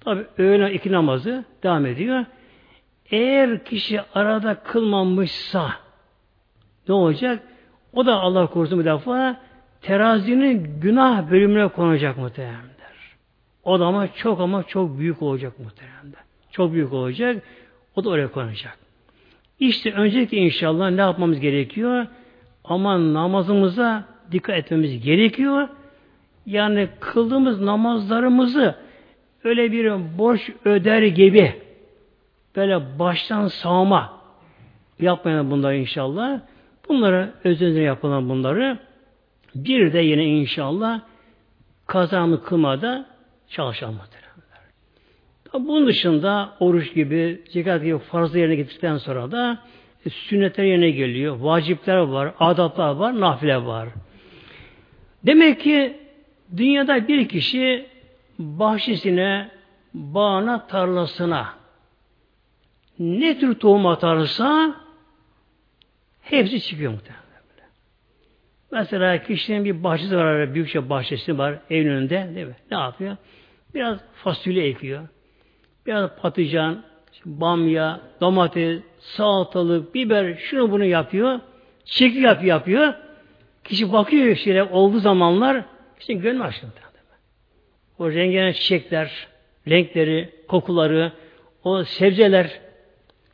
Tabi 0.00 0.26
öğlen 0.38 0.72
iki 0.72 0.92
namazı 0.92 1.44
devam 1.62 1.86
ediyor. 1.86 2.24
Eğer 3.12 3.64
kişi 3.64 4.00
arada 4.14 4.54
kılmamışsa 4.54 5.70
ne 6.88 6.94
olacak? 6.94 7.42
O 7.92 8.06
da 8.06 8.14
Allah 8.14 8.46
korusun 8.46 8.80
bir 8.80 8.84
defa 8.84 9.40
terazinin 9.82 10.80
günah 10.80 11.30
bölümüne 11.30 11.68
konacak 11.68 12.18
muhteremler. 12.18 12.72
O 13.64 13.80
da 13.80 13.86
ama 13.86 14.14
çok 14.14 14.40
ama 14.40 14.62
çok 14.62 14.98
büyük 14.98 15.22
olacak 15.22 15.58
muhteremler. 15.58 16.22
Çok 16.50 16.72
büyük 16.72 16.92
olacak. 16.92 17.42
O 17.96 18.04
da 18.04 18.10
oraya 18.10 18.32
konacak. 18.32 18.78
İşte 19.60 19.92
öncelikle 19.92 20.36
inşallah 20.38 20.90
ne 20.90 21.00
yapmamız 21.00 21.40
gerekiyor? 21.40 22.06
Aman 22.64 23.14
namazımıza 23.14 24.04
dikkat 24.32 24.56
etmemiz 24.56 25.04
gerekiyor. 25.04 25.68
Yani 26.46 26.88
kıldığımız 27.00 27.60
namazlarımızı 27.60 28.74
öyle 29.44 29.72
bir 29.72 29.92
borç 30.18 30.50
öder 30.64 31.02
gibi 31.02 31.54
böyle 32.56 32.98
baştan 32.98 33.46
sağma 33.46 34.22
yapmayalım 35.00 35.50
bunları 35.50 35.76
inşallah. 35.76 36.40
Bunları 36.88 37.32
özenle 37.44 37.80
yapılan 37.80 38.28
bunları 38.28 38.78
bir 39.54 39.92
de 39.92 39.98
yine 39.98 40.24
inşallah 40.24 41.00
kazamı 41.86 42.42
kılmada 42.42 43.06
çalışalım. 43.48 43.98
Bunun 45.54 45.86
dışında 45.86 46.52
oruç 46.60 46.94
gibi, 46.94 47.42
zekat 47.48 47.82
gibi 47.82 47.98
farzı 47.98 48.38
yerine 48.38 48.54
getirdikten 48.54 48.96
sonra 48.96 49.30
da 49.30 49.58
e, 50.06 50.10
sünnetler 50.10 50.64
yerine 50.64 50.90
geliyor. 50.90 51.36
Vacipler 51.40 51.96
var, 51.96 52.34
adaplar 52.40 52.94
var, 52.94 53.20
nafile 53.20 53.66
var. 53.66 53.88
Demek 55.26 55.60
ki 55.60 55.96
dünyada 56.56 57.08
bir 57.08 57.28
kişi 57.28 57.86
bahçesine, 58.38 59.50
bağına, 59.94 60.66
tarlasına 60.66 61.61
ne 62.98 63.38
tür 63.38 63.54
tohum 63.54 63.86
atarsa 63.86 64.74
hepsi 66.20 66.60
çıkıyor 66.60 66.92
muhtemelen. 66.92 67.22
Mesela 68.72 69.22
kişinin 69.22 69.64
bir 69.64 69.84
bahçesi 69.84 70.16
var, 70.16 70.54
büyükçe 70.54 70.88
bahçesi 70.88 71.38
var 71.38 71.58
evin 71.70 71.88
önünde 71.88 72.30
değil 72.34 72.46
mi? 72.46 72.56
Ne 72.70 72.76
yapıyor? 72.76 73.16
Biraz 73.74 73.98
fasulye 74.14 74.66
ekiyor. 74.66 75.08
Biraz 75.86 76.10
patlıcan, 76.20 76.82
bamya, 77.24 78.00
domates, 78.20 78.82
salatalık, 78.98 79.94
biber, 79.94 80.34
şunu 80.34 80.70
bunu 80.70 80.84
yapıyor. 80.84 81.40
Çekil 81.84 82.22
yapıyor, 82.22 82.48
yapıyor. 82.48 82.94
Kişi 83.64 83.92
bakıyor 83.92 84.26
işte 84.26 84.64
olduğu 84.64 84.98
zamanlar 84.98 85.64
işte 86.00 86.14
gönlü 86.14 86.42
açıldı. 86.42 86.72
O 87.98 88.10
rengarenk 88.10 88.56
çiçekler, 88.56 89.28
renkleri, 89.68 90.34
kokuları, 90.48 91.12
o 91.64 91.84
sebzeler 91.84 92.60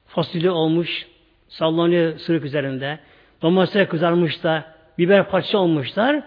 fasulye 0.09 0.51
olmuş, 0.51 1.07
sallanıyor 1.49 2.19
sırık 2.19 2.45
üzerinde. 2.45 2.99
Domatesler 3.43 3.89
kızarmış 3.89 4.43
da, 4.43 4.65
biber 4.99 5.29
parça 5.31 5.59
olmuşlar. 5.59 6.23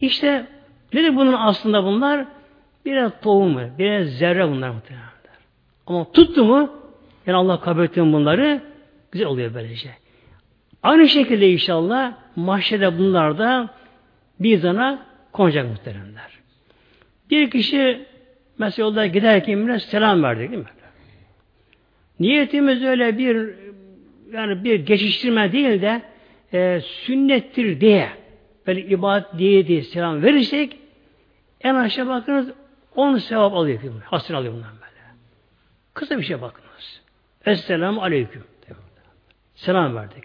İşte 0.00 0.46
nedir 0.92 1.16
bunun 1.16 1.32
aslında 1.32 1.84
bunlar? 1.84 2.26
Biraz 2.84 3.12
tohum, 3.22 3.60
biraz 3.78 4.08
zerre 4.08 4.48
bunlar 4.48 4.70
muhtemelen. 4.70 5.14
Ama 5.86 6.12
tuttu 6.12 6.44
mu 6.44 6.70
yani 7.26 7.36
Allah 7.36 7.60
kabul 7.60 7.84
etti 7.84 8.00
bunları 8.00 8.60
güzel 9.12 9.26
oluyor 9.26 9.54
böylece. 9.54 9.90
Aynı 10.82 11.08
şekilde 11.08 11.52
inşallah 11.52 12.12
mahşede 12.36 12.98
bunlar 12.98 13.38
da 13.38 13.70
bir 14.40 14.58
zana 14.58 15.06
konacak 15.32 15.68
muhteremler. 15.68 16.38
Bir 17.30 17.50
kişi 17.50 18.06
mesela 18.58 18.86
yolda 18.86 19.06
giderken 19.06 19.66
biraz 19.66 19.82
selam 19.82 20.22
verdik 20.22 20.50
değil 20.50 20.62
mi? 20.62 20.68
Niyetimiz 22.20 22.82
öyle 22.82 23.18
bir 23.18 23.54
yani 24.32 24.64
bir 24.64 24.80
geçiştirme 24.80 25.52
değil 25.52 25.82
de 25.82 26.02
e, 26.52 26.80
sünnettir 26.80 27.80
diye 27.80 28.08
böyle 28.66 28.80
ibadet 28.80 29.38
diye 29.38 29.66
diye 29.66 29.82
selam 29.82 30.22
verirsek 30.22 30.78
en 31.60 31.74
aşağı 31.74 32.08
bakınız 32.08 32.48
on 32.96 33.16
sevap 33.16 33.54
alıyor. 33.54 33.80
Hasır 34.04 34.34
alıyor 34.34 34.54
bundan 34.54 34.72
böyle. 34.74 35.02
Kısa 35.94 36.18
bir 36.18 36.22
şey 36.22 36.40
bakınız. 36.40 37.00
Esselamu 37.46 38.02
aleyküm. 38.02 38.44
Selam 39.54 39.96
verdik. 39.96 40.24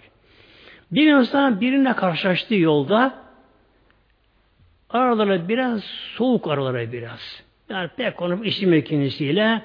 Bir 0.91 1.07
insan 1.07 1.61
birine 1.61 1.95
karşılaştığı 1.95 2.55
yolda 2.55 3.13
aralara 4.89 5.47
biraz 5.49 5.83
soğuk 5.83 6.47
aralara 6.47 6.91
biraz. 6.91 7.43
Yani 7.69 7.89
pek 7.97 8.17
konup 8.17 8.45
işim 8.45 8.69
mekinisiyle 8.69 9.61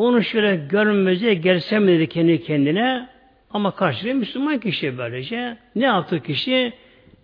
onu 0.00 0.22
şöyle 0.22 0.56
görmeze 0.56 1.34
gelsem 1.34 1.88
dedi 1.88 2.08
kendi 2.08 2.42
kendine 2.42 3.08
ama 3.50 3.74
karşılığı 3.74 4.14
Müslüman 4.14 4.58
kişi 4.58 4.98
böylece. 4.98 5.58
Ne 5.74 5.84
yaptı 5.84 6.22
kişi? 6.22 6.72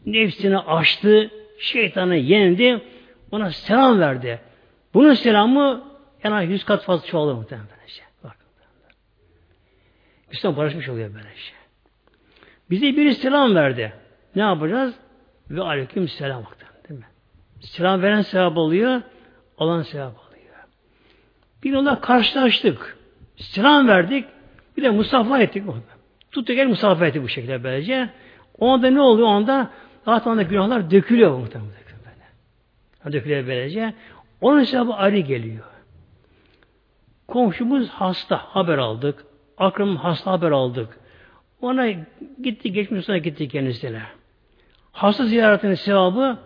Nefsini 0.07 0.59
açtı, 0.59 1.31
şeytanı 1.59 2.17
yendi, 2.17 2.81
ona 3.31 3.51
selam 3.51 4.01
verdi. 4.01 4.41
Bunun 4.95 5.15
selamı 5.15 5.85
az 6.25 6.49
yüz 6.49 6.65
kat 6.65 6.85
fazla 6.85 7.07
çoğalır 7.07 7.35
muhtemelen. 7.35 7.69
Müslüman 10.31 10.57
barışmış 10.57 10.89
oluyor 10.89 11.15
böyle 11.15 11.37
şey. 11.37 11.57
Bize 12.71 12.87
biri 12.87 13.15
selam 13.15 13.55
verdi. 13.55 13.93
Ne 14.37 14.43
yapacağız? 14.43 14.95
Ve 15.51 15.63
aleyküm 15.63 16.09
selam 16.09 16.45
değil 16.89 17.01
mi? 17.01 17.07
Selam 17.61 18.03
veren 18.03 18.23
sevap 18.23 18.57
oluyor, 18.57 19.03
alan 19.59 19.83
sevap 19.83 20.26
Bir 21.67 21.75
ona 21.75 22.01
karşılaştık. 22.01 22.97
Selam 23.37 23.89
verdik. 23.89 24.25
Bir 24.77 24.83
de 24.83 24.91
musafa 24.91 25.39
ettik. 25.39 25.65
Tuttuk 26.33 26.59
el 26.59 26.67
musafa 26.67 27.07
ettik 27.07 27.23
bu 27.23 27.29
şekilde 27.29 27.65
böylece. 27.65 28.11
O 28.59 28.69
anda 28.69 28.91
ne 28.91 29.01
oluyor? 29.01 29.29
O 29.29 29.31
anda 29.31 29.71
zaten 30.05 30.31
anda 30.31 30.43
günahlar 30.43 30.91
dökülüyor 30.91 31.39
muhtemelen. 31.39 31.73
Böyle. 33.03 33.13
Dökülüyor 33.13 33.47
böylece. 33.47 33.95
Onun 34.41 34.65
sevabı 34.65 34.95
ayrı 34.95 35.19
geliyor. 35.19 35.65
Komşumuz 37.29 37.89
hasta. 37.89 38.37
Haber 38.37 38.79
aldık. 38.79 39.25
Akrım 39.59 39.97
hasta 39.97 40.33
haber 40.33 40.51
aldık. 40.51 40.99
Ona 41.61 41.91
gitti, 42.43 42.73
geçmiş 42.73 43.05
sonra 43.05 43.19
gitti 43.19 43.49
kendisine. 43.49 44.03
Hasta 44.93 45.25
ziyaretinin 45.25 45.75
sevabı 45.75 46.39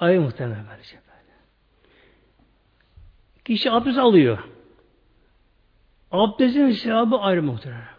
ayrı 0.00 0.20
muhtemelen 0.20 0.64
böylece. 0.70 1.01
Kişi 3.44 3.70
abdest 3.70 3.98
alıyor. 3.98 4.38
Abdestin 6.12 6.70
sevabı 6.70 7.16
ayrı 7.16 7.42
muhtemelen. 7.42 7.92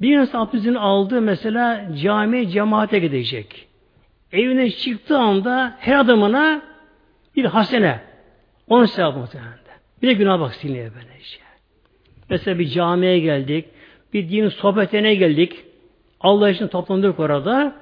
Bir 0.00 0.18
insan 0.18 0.40
abdestini 0.40 0.78
aldı 0.78 1.20
mesela 1.20 1.88
cami 2.02 2.48
cemaate 2.48 2.98
gidecek. 2.98 3.68
Evine 4.32 4.70
çıktığı 4.70 5.18
anda 5.18 5.76
her 5.78 5.98
adamına 5.98 6.62
bir 7.36 7.44
hasene. 7.44 8.00
Onun 8.68 8.84
sevabı 8.84 9.18
muhtemelen. 9.18 9.58
Bir 10.02 10.08
de 10.08 10.12
günah 10.12 10.40
bak 10.40 10.54
siliniyor 10.54 10.92
böylece. 10.94 11.38
Mesela 12.30 12.58
bir 12.58 12.68
camiye 12.68 13.18
geldik. 13.18 13.64
Bir 14.12 14.28
din 14.28 14.48
sohbetine 14.48 15.14
geldik. 15.14 15.64
Allah 16.20 16.50
için 16.50 16.68
toplandık 16.68 17.20
orada. 17.20 17.76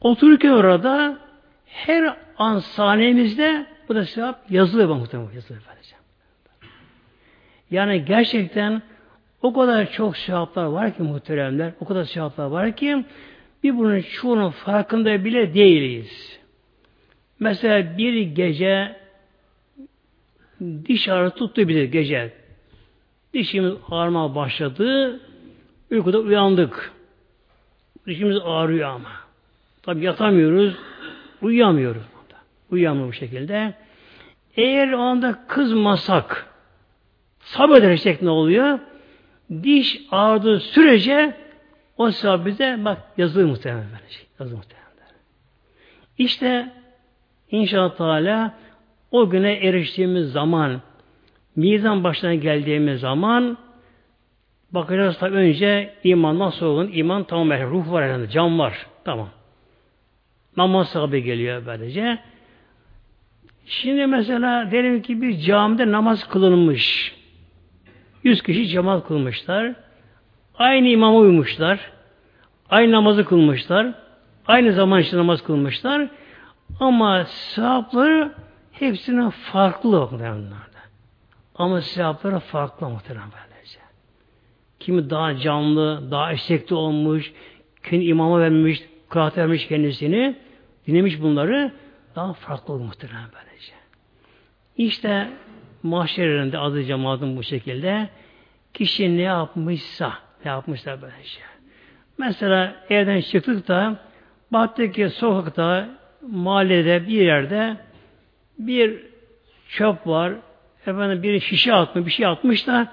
Otururken 0.00 0.50
orada 0.50 1.18
her 1.66 2.16
an 2.38 2.58
saniyemizde 2.58 3.66
bu 3.88 3.94
da 3.94 4.04
sevap 4.04 4.50
yazılıyor 4.50 4.88
muhtemelen. 4.88 5.32
Yazılıyor 5.32 5.62
böylece. 5.68 5.96
Yani 7.70 8.04
gerçekten 8.04 8.82
o 9.42 9.52
kadar 9.52 9.92
çok 9.92 10.16
sevaplar 10.16 10.64
var 10.64 10.96
ki 10.96 11.02
muhteremler, 11.02 11.72
o 11.80 11.84
kadar 11.84 12.04
sevaplar 12.04 12.46
var 12.46 12.76
ki 12.76 13.04
bir 13.62 13.78
bunun 13.78 14.00
çoğunun 14.00 14.50
farkında 14.50 15.24
bile 15.24 15.54
değiliz. 15.54 16.38
Mesela 17.40 17.98
bir 17.98 18.22
gece 18.22 18.96
diş 20.60 21.08
ağrı 21.08 21.30
tuttu 21.30 21.68
bizi 21.68 21.90
gece. 21.90 22.32
Dişimiz 23.34 23.72
ağrıma 23.90 24.34
başladı. 24.34 25.20
Uykuda 25.90 26.18
uyandık. 26.18 26.92
Dişimiz 28.06 28.38
ağrıyor 28.44 28.88
ama. 28.88 29.10
Tabi 29.82 30.04
yatamıyoruz. 30.04 30.74
Uyuyamıyoruz. 31.42 32.15
Uyuyamıyor 32.70 33.08
bu 33.08 33.12
şekilde. 33.12 33.74
Eğer 34.56 34.92
o 34.92 34.98
anda 34.98 35.38
kızmasak 35.48 36.46
sabredersek 37.38 38.22
ne 38.22 38.30
oluyor? 38.30 38.78
Diş 39.62 40.02
ağrıdığı 40.10 40.60
sürece 40.60 41.36
o 41.96 42.10
sevap 42.10 42.46
bize 42.46 42.84
bak 42.84 42.98
yazılı 43.16 43.46
muhtemelen 43.46 43.92
verecek. 43.92 44.26
Yazılı 44.40 44.56
muhtemelen. 44.56 44.86
İşte 46.18 46.72
inşallah 47.50 47.96
Teala 47.96 48.54
o 49.10 49.30
güne 49.30 49.52
eriştiğimiz 49.52 50.32
zaman 50.32 50.80
mizan 51.56 52.04
başına 52.04 52.34
geldiğimiz 52.34 53.00
zaman 53.00 53.58
bakacağız 54.70 55.18
tabi 55.18 55.36
önce 55.36 55.94
iman 56.04 56.38
nasıl 56.38 56.66
olun? 56.66 56.90
İman 56.92 57.24
tamam 57.24 57.50
ruh 57.50 57.92
var 57.92 58.04
herhalde, 58.04 58.30
can 58.30 58.58
var. 58.58 58.86
Tamam. 59.04 59.28
Namaz 60.56 60.88
sahibi 60.88 61.22
geliyor 61.22 61.66
böylece. 61.66 62.18
Şimdi 63.66 64.06
mesela 64.06 64.70
diyelim 64.70 65.02
ki 65.02 65.22
bir 65.22 65.38
camide 65.38 65.92
namaz 65.92 66.28
kılınmış. 66.28 67.14
Yüz 68.22 68.42
kişi 68.42 68.68
cemaat 68.68 69.06
kılmışlar. 69.08 69.74
Aynı 70.58 70.88
imama 70.88 71.18
uymuşlar. 71.18 71.90
Aynı 72.70 72.92
namazı 72.92 73.24
kılmışlar. 73.24 73.94
Aynı 74.46 74.72
zaman 74.72 75.00
işte 75.00 75.16
namaz 75.16 75.42
kılmışlar. 75.42 76.08
Ama 76.80 77.24
sevapları 77.24 78.32
hepsinin 78.72 79.30
farklı 79.30 80.04
onlarda. 80.04 80.56
Ama 81.54 81.80
sevapları 81.80 82.38
farklı 82.38 82.88
muhtemelen 82.88 83.28
böylece. 83.32 83.78
Kimi 84.80 85.10
daha 85.10 85.36
canlı, 85.36 86.10
daha 86.10 86.32
istekli 86.32 86.74
olmuş, 86.74 87.32
kendi 87.82 88.04
imama 88.04 88.40
vermiş, 88.40 88.82
kıraat 89.08 89.38
vermiş 89.38 89.68
kendisini, 89.68 90.36
dinlemiş 90.86 91.22
bunları, 91.22 91.72
daha 92.16 92.32
farklı 92.32 92.74
olur 92.74 92.84
muhtemelen 92.84 93.24
böylece. 93.34 93.45
İşte 94.76 95.28
mahşerlerinde 95.82 96.58
adı 96.58 96.84
cemaatin 96.84 97.36
bu 97.36 97.42
şekilde. 97.42 98.08
Kişi 98.74 99.16
ne 99.16 99.22
yapmışsa 99.22 100.12
ne 100.44 100.50
yapmışsa 100.50 101.02
böylece. 101.02 101.40
Mesela 102.18 102.76
evden 102.90 103.20
çıktık 103.20 103.68
da 103.68 103.96
baktık 104.52 104.94
ki 104.94 105.10
sokakta 105.10 105.88
mahallede 106.28 107.06
bir 107.06 107.20
yerde 107.20 107.76
bir 108.58 109.00
çöp 109.68 110.06
var. 110.06 110.32
Efendim 110.86 111.22
bir 111.22 111.40
şişe 111.40 111.72
atmış 111.72 112.06
bir 112.06 112.10
şey 112.10 112.26
atmış 112.26 112.66
da 112.66 112.92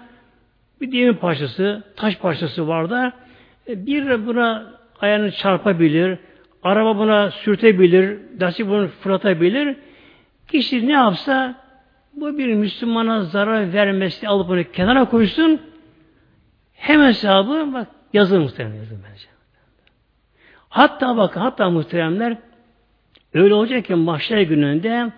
bir 0.82 0.92
demir 0.92 1.14
parçası 1.14 1.84
taş 1.96 2.18
parçası 2.18 2.68
var 2.68 2.90
da 2.90 3.14
e, 3.68 3.86
bir 3.86 4.28
buna 4.28 4.74
ayağını 5.00 5.32
çarpabilir 5.32 6.18
araba 6.64 6.98
buna 6.98 7.32
sürtebilir 7.32 8.20
dasi 8.40 8.70
bunu 8.70 8.88
fırlatabilir. 8.88 9.76
Kişi 10.48 10.88
ne 10.88 10.92
yapsa 10.92 11.63
bu 12.16 12.38
bir 12.38 12.54
Müslümana 12.54 13.24
zarar 13.24 13.74
vermesi 13.74 14.28
alıp 14.28 14.48
bunu 14.50 14.72
kenara 14.72 15.06
koysun 15.06 15.62
hemen 16.74 17.08
hesabı 17.08 17.74
bak 17.74 17.88
yazılı 18.14 18.40
muhtemelen 18.40 18.76
yazılı 18.76 19.00
bence. 19.12 19.28
Hatta 20.70 21.18
bak 21.18 21.38
hatta 21.38 21.70
muhteremler 21.70 22.38
öyle 23.34 23.54
olacak 23.54 23.86
ki 23.86 23.96
mahşer 23.96 24.42
gününde 24.42 25.12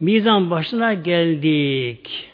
mizan 0.00 0.50
başına 0.50 0.94
geldik. 0.94 2.30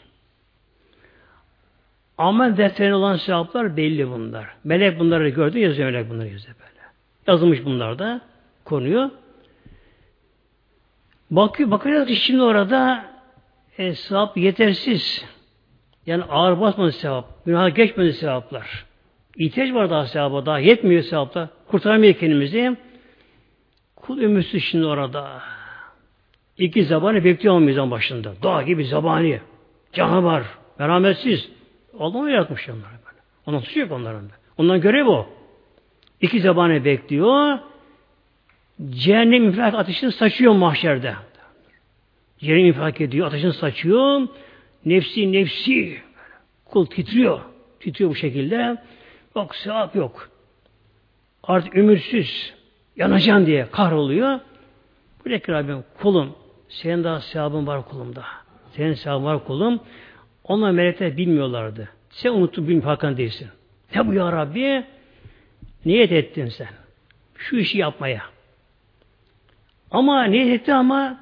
Amel 2.17 2.57
defterine 2.57 2.95
olan 2.95 3.15
sevaplar 3.15 3.77
belli 3.77 4.09
bunlar. 4.09 4.47
Melek 4.63 4.99
bunları 4.99 5.29
gördü, 5.29 5.59
yazıyor 5.59 5.91
melek 5.91 6.09
bunları 6.09 6.27
yazıyor 6.27 6.55
böyle. 6.59 6.81
Yazılmış 7.27 7.65
bunlar 7.65 7.99
da 7.99 8.21
konuyu. 8.65 9.11
Bakıyor, 11.31 11.71
bakacağız 11.71 12.07
ki 12.07 12.15
şimdi 12.15 12.41
orada 12.41 13.10
e, 13.81 13.95
sevap 13.95 14.37
yetersiz. 14.37 15.25
Yani 16.05 16.23
ağır 16.23 16.61
basmadı 16.61 16.91
sevap. 16.91 17.45
Günah 17.45 17.75
geçmedi 17.75 18.13
sevaplar. 18.13 18.85
İhtiyaç 19.37 19.73
var 19.73 19.89
daha 19.89 20.05
sevaba. 20.05 20.45
Daha 20.45 20.59
yetmiyor 20.59 21.03
sevaplar. 21.03 21.49
Kurtaramıyor 21.67 22.13
kendimizi. 22.13 22.77
Kul 23.95 24.17
ümitsiz 24.17 24.63
şimdi 24.63 24.85
orada. 24.85 25.41
İki 26.57 26.83
zabanı 26.83 27.23
bekliyor 27.23 27.59
mizan 27.59 27.91
başında. 27.91 28.33
Dağ 28.43 28.61
gibi 28.61 28.85
zabani. 28.85 29.41
Canavar. 29.93 30.43
Merhametsiz. 30.79 31.49
Allah 31.99 32.21
mı 32.21 32.31
yaratmış 32.31 32.69
onları 32.69 32.81
böyle. 33.05 33.19
Onun 33.45 33.59
suçu 33.59 33.79
yok 33.79 33.91
onların 33.91 34.29
da. 34.29 34.33
Ondan 34.57 34.81
görev 34.81 35.07
o. 35.07 35.29
İki 36.21 36.41
zabanı 36.41 36.85
bekliyor. 36.85 37.59
Cehennem 38.89 39.43
infilak 39.43 39.73
ateşini 39.73 40.11
saçıyor 40.11 40.53
mahşerde. 40.53 41.15
Cehennem 42.41 42.65
infilak 42.65 43.01
ediyor. 43.01 43.27
Ateşini 43.27 43.53
saçıyor. 43.53 44.27
Nefsi 44.85 45.31
nefsi. 45.31 45.97
Kul 46.65 46.85
titriyor. 46.85 47.41
Titriyor 47.79 48.09
bu 48.11 48.15
şekilde. 48.15 48.77
Yok 49.35 49.55
sevap 49.55 49.95
yok. 49.95 50.29
Artık 51.43 51.75
ümitsiz. 51.75 52.53
Yanacaksın 52.95 53.45
diye 53.45 53.67
kahroluyor. 53.71 54.39
Ki 55.23 55.41
Rabbim 55.47 55.83
kulum. 55.99 56.35
Senin 56.69 57.03
daha 57.03 57.19
sevabın 57.19 57.67
var 57.67 57.85
kulumda. 57.85 58.23
Senin 58.71 58.93
sevabın 58.93 59.25
var 59.25 59.45
kulum. 59.45 59.79
Onlar 60.43 60.71
melekler 60.71 61.17
bilmiyorlardı. 61.17 61.89
Sen 62.09 62.31
unuttun 62.31 62.67
bilmiyor 62.67 62.83
farkında 62.83 63.17
değilsin. 63.17 63.47
Ne 63.95 64.07
bu 64.07 64.13
ya 64.13 64.31
Rabbi? 64.31 64.83
Niyet 65.85 66.11
ettin 66.11 66.45
sen. 66.45 66.67
Şu 67.35 67.55
işi 67.57 67.77
yapmaya. 67.77 68.21
Ama 69.91 70.23
niyet 70.23 70.61
ettin 70.61 70.71
ama 70.71 71.19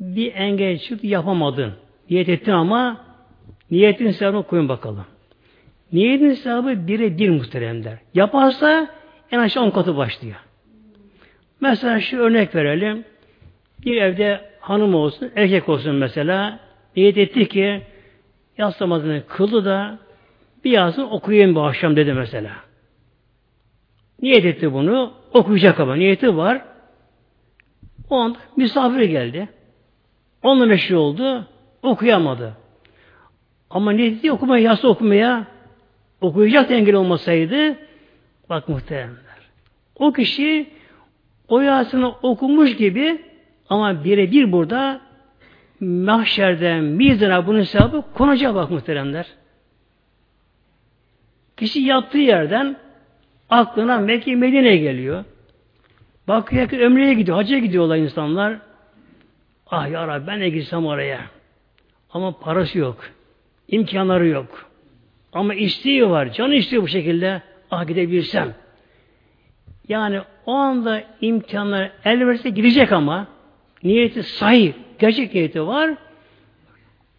bir 0.00 0.34
engel 0.34 0.78
çıktı 0.78 1.06
yapamadın. 1.06 1.72
Niyet 2.10 2.28
ettin 2.28 2.52
ama 2.52 3.04
niyetin 3.70 4.10
sevabını 4.10 4.42
koyun 4.42 4.68
bakalım. 4.68 5.04
Niyetin 5.92 6.32
sevabı 6.32 6.86
bire 6.86 7.18
bir 7.18 7.30
muhteremler. 7.30 7.98
Yaparsa 8.14 8.88
en 9.30 9.38
aşağı 9.38 9.64
on 9.64 9.70
katı 9.70 9.96
başlıyor. 9.96 10.36
Mesela 11.60 12.00
şu 12.00 12.18
örnek 12.18 12.54
verelim. 12.54 13.04
Bir 13.84 14.02
evde 14.02 14.40
hanım 14.60 14.94
olsun, 14.94 15.30
erkek 15.36 15.68
olsun 15.68 15.94
mesela. 15.94 16.60
Niyet 16.96 17.18
etti 17.18 17.48
ki 17.48 17.82
yas 18.58 18.80
namazını 18.80 19.22
kıldı 19.28 19.64
da 19.64 19.98
bir 20.64 20.70
yazın 20.70 21.02
okuyayım 21.02 21.54
bu 21.54 21.62
akşam 21.62 21.96
dedi 21.96 22.12
mesela. 22.12 22.50
Niyet 24.22 24.44
etti 24.44 24.72
bunu. 24.72 25.12
Okuyacak 25.32 25.80
ama 25.80 25.94
niyeti 25.94 26.36
var. 26.36 26.62
O 28.10 28.16
anda 28.16 28.38
misafir 28.56 29.00
geldi. 29.00 29.48
Onunla 30.42 30.66
meşhur 30.66 30.96
oldu. 30.96 31.46
Okuyamadı. 31.82 32.56
Ama 33.70 33.92
niyeti 33.92 34.32
okumaya, 34.32 34.62
yasa 34.62 34.88
okumaya 34.88 35.46
okuyacak 36.20 36.70
engel 36.70 36.94
olmasaydı 36.94 37.76
bak 38.48 38.68
muhteremler. 38.68 39.38
O 39.96 40.12
kişi 40.12 40.66
o 41.48 41.60
yasını 41.60 42.08
okumuş 42.08 42.76
gibi 42.76 43.22
ama 43.68 44.04
birebir 44.04 44.52
burada 44.52 45.00
mahşerden 45.80 46.84
mizana 46.84 47.46
bunun 47.46 47.58
hesabı 47.58 48.02
konacak 48.14 48.54
bak 48.54 48.70
muhteremler. 48.70 49.26
Kişi 51.56 51.80
yattığı 51.80 52.18
yerden 52.18 52.76
Aklına 53.50 53.98
Mekke 53.98 54.36
Medine 54.36 54.76
geliyor. 54.76 55.24
Bakıyor 56.28 56.68
ki 56.68 56.80
ömreye 56.80 57.14
gidiyor, 57.14 57.36
hacca 57.36 57.58
gidiyorlar 57.58 57.96
insanlar. 57.96 58.58
Ah 59.70 59.86
ya 59.86 60.08
Rabbi 60.08 60.26
ben 60.26 60.40
de 60.40 60.48
gitsem 60.48 60.86
oraya. 60.86 61.20
Ama 62.10 62.38
parası 62.38 62.78
yok. 62.78 63.10
imkanları 63.68 64.26
yok. 64.26 64.70
Ama 65.32 65.54
isteği 65.54 66.10
var. 66.10 66.32
Canı 66.32 66.54
istiyor 66.54 66.82
bu 66.82 66.88
şekilde. 66.88 67.42
Ah 67.70 67.86
gidebilsem. 67.86 68.54
Yani 69.88 70.20
o 70.46 70.52
anda 70.52 71.04
imkanlar 71.20 71.90
el 72.04 72.26
verse 72.26 72.50
gidecek 72.50 72.92
ama 72.92 73.26
niyeti 73.82 74.22
sahih, 74.22 74.72
gerçek 74.98 75.34
niyeti 75.34 75.66
var. 75.66 75.94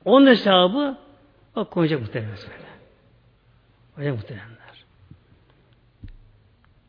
Onun 0.05 0.27
hesabı 0.27 0.97
bak 1.55 1.71
konacak 1.71 2.01
muhtemelen. 2.01 2.35
Konacak 3.95 4.15
muhtemelenler. 4.15 4.85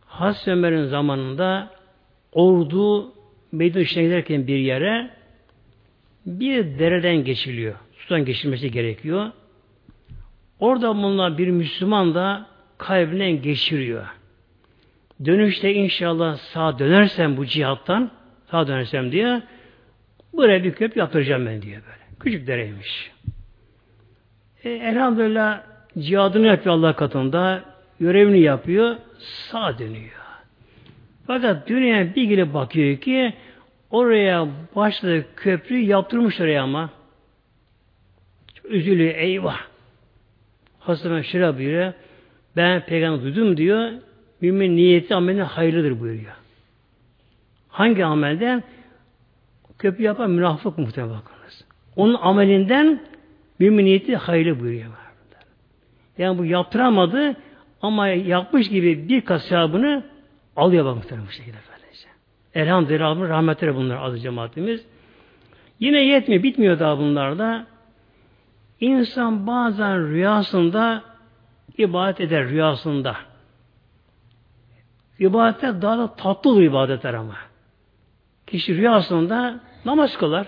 Has 0.07 0.49
Ömer'in 0.49 0.85
zamanında 0.85 1.71
ordu 2.33 3.15
Medine 3.53 3.83
giderken 3.83 4.47
bir 4.47 4.57
yere 4.57 5.11
bir 6.27 6.79
dereden 6.79 7.25
geçiliyor. 7.25 7.75
Sudan 7.93 8.25
geçilmesi 8.25 8.71
gerekiyor. 8.71 9.31
Orada 10.61 10.97
bulunan 10.97 11.39
bir 11.39 11.49
Müslüman 11.49 12.14
da 12.14 12.47
kalbinden 12.79 13.43
geçiriyor. 13.43 14.07
Dönüşte 15.25 15.75
inşallah 15.75 16.37
sağ 16.37 16.79
dönersem 16.79 17.37
bu 17.37 17.47
cihattan, 17.47 18.11
sağ 18.51 18.66
dönersem 18.68 19.12
diye 19.12 19.43
buraya 20.33 20.64
bir 20.64 20.73
köp 20.73 20.97
yaptıracağım 20.97 21.47
ben 21.47 21.62
diye 21.62 21.75
böyle. 21.75 22.01
Küçük 22.21 22.47
dereymiş. 22.47 23.11
E, 24.64 24.71
elhamdülillah 24.71 25.61
cihadını 25.99 26.47
yapıyor 26.47 26.75
Allah 26.75 26.97
katında, 26.97 27.64
görevini 28.01 28.41
yapıyor, 28.41 28.97
sağ 29.18 29.79
dönüyor. 29.79 30.21
Fakat 31.27 31.68
dünya 31.68 32.14
bir 32.14 32.25
gelip 32.25 32.55
bakıyor 32.55 32.97
ki 32.97 33.35
oraya 33.91 34.49
başladı 34.76 35.26
köprü 35.36 35.76
yaptırmış 35.78 36.41
oraya 36.41 36.62
ama. 36.62 36.91
Üzülüyor 38.64 39.14
eyvah. 39.14 39.61
Hazreti 40.78 41.28
Şira 41.28 41.59
buyuruyor. 41.59 41.93
Ben 42.57 42.86
peygamber 42.86 43.22
duydum 43.22 43.57
diyor. 43.57 43.91
Mümin 44.41 44.76
niyeti 44.76 45.14
amelin 45.14 45.41
hayırlıdır 45.41 46.01
buyuruyor. 46.01 46.32
Hangi 47.68 48.05
amelden? 48.05 48.62
Köprü 49.78 50.05
yapan 50.05 50.30
münafık 50.30 50.78
muhtemelen 50.78 51.14
bakınız. 51.14 51.64
Onun 51.97 52.14
amelinden 52.14 53.01
mümin 53.59 53.84
niyeti 53.84 54.16
hayırlı 54.16 54.61
buyuruyor. 54.61 54.91
Yani 56.18 56.38
bu 56.38 56.45
yaptıramadı 56.45 57.36
ama 57.82 58.09
yapmış 58.09 58.68
gibi 58.68 59.09
bir 59.09 59.20
kasabını 59.20 60.05
alıyor 60.57 60.84
bak 60.84 60.97
muhtemelen 60.97 61.26
bu 61.26 61.32
şekilde. 61.32 61.70
Elhamdülillah 62.55 63.11
Rabbim 63.11 63.29
rahmetleri 63.29 63.75
bunlar 63.75 64.03
adı 64.03 64.19
cemaatimiz. 64.19 64.87
Yine 65.81 66.01
yetmiyor, 66.01 66.43
bitmiyor 66.43 66.79
daha 66.79 66.99
bunlarda. 66.99 67.67
İnsan 68.81 69.47
bazen 69.47 70.09
rüyasında 70.09 71.03
ibadet 71.79 72.21
eder 72.21 72.49
rüyasında. 72.49 73.17
İbadetler 75.19 75.83
daha 75.83 75.99
da 75.99 76.15
tatlı 76.15 76.51
olur 76.51 76.63
ibadetler 76.63 77.15
ama. 77.15 77.37
Kişi 78.47 78.77
rüyasında 78.77 79.61
namaz 79.85 80.17
kılar. 80.19 80.47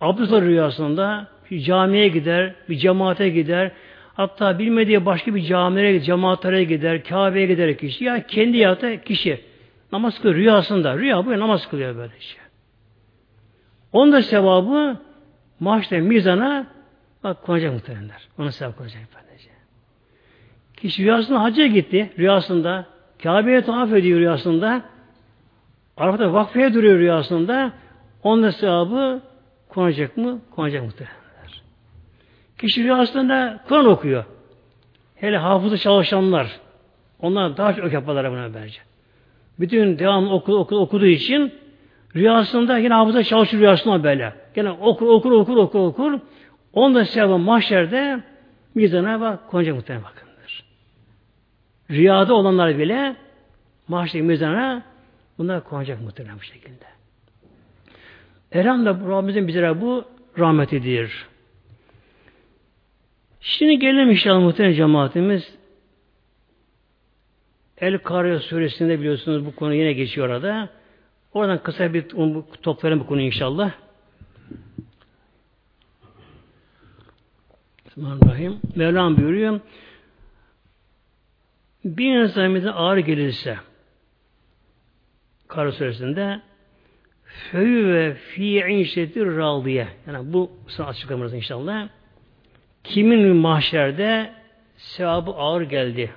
Abdest 0.00 0.32
rüyasında 0.32 1.26
bir 1.50 1.60
camiye 1.60 2.08
gider, 2.08 2.54
bir 2.68 2.76
cemaate 2.76 3.28
gider. 3.28 3.72
Hatta 4.14 4.58
bilmediği 4.58 5.06
başka 5.06 5.34
bir 5.34 5.42
camilere, 5.42 6.00
cemaatlere 6.00 6.64
gider, 6.64 7.04
Kabe'ye 7.04 7.46
gider 7.46 7.78
kişi. 7.78 8.04
Ya 8.04 8.26
kendi 8.26 8.56
yata 8.56 9.02
kişi. 9.02 9.40
Namaz 9.92 10.18
kılıyor 10.18 10.34
rüyasında. 10.34 10.98
Rüya 10.98 11.26
bu 11.26 11.38
namaz 11.38 11.68
kılıyor 11.68 11.96
böyle 11.96 12.20
şey. 12.20 12.40
Onun 13.92 14.12
da 14.12 14.22
sevabı 14.22 14.96
maaşta 15.60 15.96
mizana 15.96 16.66
bak 17.24 17.42
konacak 17.42 17.72
muhtemelenler. 17.72 18.28
Onun 18.38 18.50
sevabı 18.50 18.76
konacak 18.76 19.02
böylece. 19.14 19.50
Kişi 20.76 21.02
rüyasında 21.02 21.42
hacca 21.42 21.66
gitti. 21.66 22.12
Rüyasında. 22.18 22.86
Kabe'ye 23.22 23.64
tuhaf 23.64 23.92
ediyor 23.92 24.20
rüyasında. 24.20 24.82
Arafat'ta 25.96 26.32
vakfeye 26.32 26.74
duruyor 26.74 26.98
rüyasında. 26.98 27.72
Onun 28.22 28.42
da 28.42 28.52
sevabı 28.52 29.20
konacak 29.68 30.16
mı? 30.16 30.40
Konacak 30.50 30.82
muhtemelenler. 30.82 31.62
Kişi 32.58 32.84
rüyasında 32.84 33.60
Kur'an 33.68 33.86
okuyor. 33.86 34.24
Hele 35.14 35.38
hafızı 35.38 35.78
çalışanlar. 35.78 36.60
Onlar 37.20 37.56
daha 37.56 37.74
çok 37.74 37.92
yaparlar 37.92 38.30
buna 38.30 38.54
bence. 38.54 38.80
Bütün 39.60 39.98
devam 39.98 40.28
oku, 40.28 40.56
oku, 40.56 40.76
okuduğu 40.76 41.06
için 41.06 41.52
rüyasında 42.16 42.78
yine 42.78 42.94
hafıza 42.94 43.22
çalışır 43.22 43.58
rüyasında 43.58 44.04
böyle. 44.04 44.32
Gene 44.54 44.70
okur 44.70 45.06
okur 45.06 45.32
okur 45.32 45.56
okur 45.56 45.80
okur. 45.80 46.18
Onda 46.72 47.04
sevabı 47.04 47.38
mahşerde 47.38 48.20
mizana 48.74 49.20
bak 49.20 49.50
konacak 49.50 49.74
muhtemelen 49.74 50.04
bakındır. 50.04 50.64
Rüyada 51.90 52.34
olanlar 52.34 52.78
bile 52.78 53.16
mahşerde 53.88 54.26
mizana 54.26 54.82
bunlar 55.38 55.64
konacak 55.64 56.00
muhtemelen 56.00 56.38
bu 56.38 56.42
şekilde. 56.42 56.84
Elhamdülillah 58.52 59.08
Rabbimizin 59.08 59.48
bize 59.48 59.80
bu 59.80 60.04
rahmetidir. 60.38 61.26
Şimdi 63.40 63.78
gelelim 63.78 64.10
inşallah 64.10 64.40
muhtemelen 64.40 64.74
cemaatimiz 64.74 65.54
El 67.78 67.98
Kariye 67.98 68.38
suresinde 68.38 68.98
biliyorsunuz 69.00 69.46
bu 69.46 69.56
konu 69.56 69.74
yine 69.74 69.92
geçiyor 69.92 70.28
orada. 70.28 70.68
Oradan 71.32 71.62
kısa 71.62 71.94
bir 71.94 72.08
toplayalım 72.62 73.00
bu 73.00 73.06
konu 73.06 73.20
inşallah. 73.20 73.72
Bismillahirrahmanirrahim. 77.86 78.60
Mevlam 78.76 79.16
buyuruyor. 79.16 79.60
Bir 81.84 82.16
insanımıza 82.16 82.70
ağır 82.70 82.96
gelirse 82.98 83.56
Kara 85.48 85.72
suresinde 85.72 86.40
föyü 87.24 87.94
ve 87.94 88.14
fi 88.14 88.58
inşetir 88.68 89.26
radiye. 89.26 89.88
Yani 90.06 90.32
bu 90.32 90.50
sana 90.68 90.86
açıklamamız 90.86 91.34
inşallah. 91.34 91.88
Kimin 92.84 93.36
mahşerde 93.36 94.32
sevabı 94.76 95.30
ağır 95.30 95.62
geldi. 95.62 96.10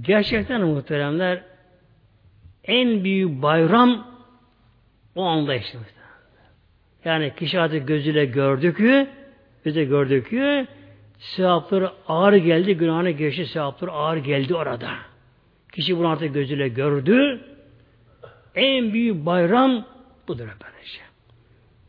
Gerçekten 0.00 0.60
muhteremler 0.60 1.42
en 2.64 3.04
büyük 3.04 3.42
bayram 3.42 4.06
o 5.14 5.22
anda 5.22 5.54
işte. 5.54 5.78
Yani 7.04 7.32
kişi 7.36 7.60
artık 7.60 7.88
gözüyle 7.88 8.24
gördük 8.24 8.76
ki 8.76 9.08
bize 9.64 9.84
gördük 9.84 10.30
ki 10.30 10.66
sevapları 11.18 11.90
ağır 12.08 12.32
geldi, 12.32 12.76
günahına 12.76 13.10
geçti, 13.10 13.46
sevapları 13.46 13.90
ağır 13.92 14.16
geldi 14.16 14.54
orada. 14.54 14.90
Kişi 15.72 15.98
bunu 15.98 16.08
artık 16.08 16.34
gözüyle 16.34 16.68
gördü. 16.68 17.40
En 18.54 18.92
büyük 18.92 19.26
bayram 19.26 19.84
budur 20.28 20.48
böylece. 20.64 21.00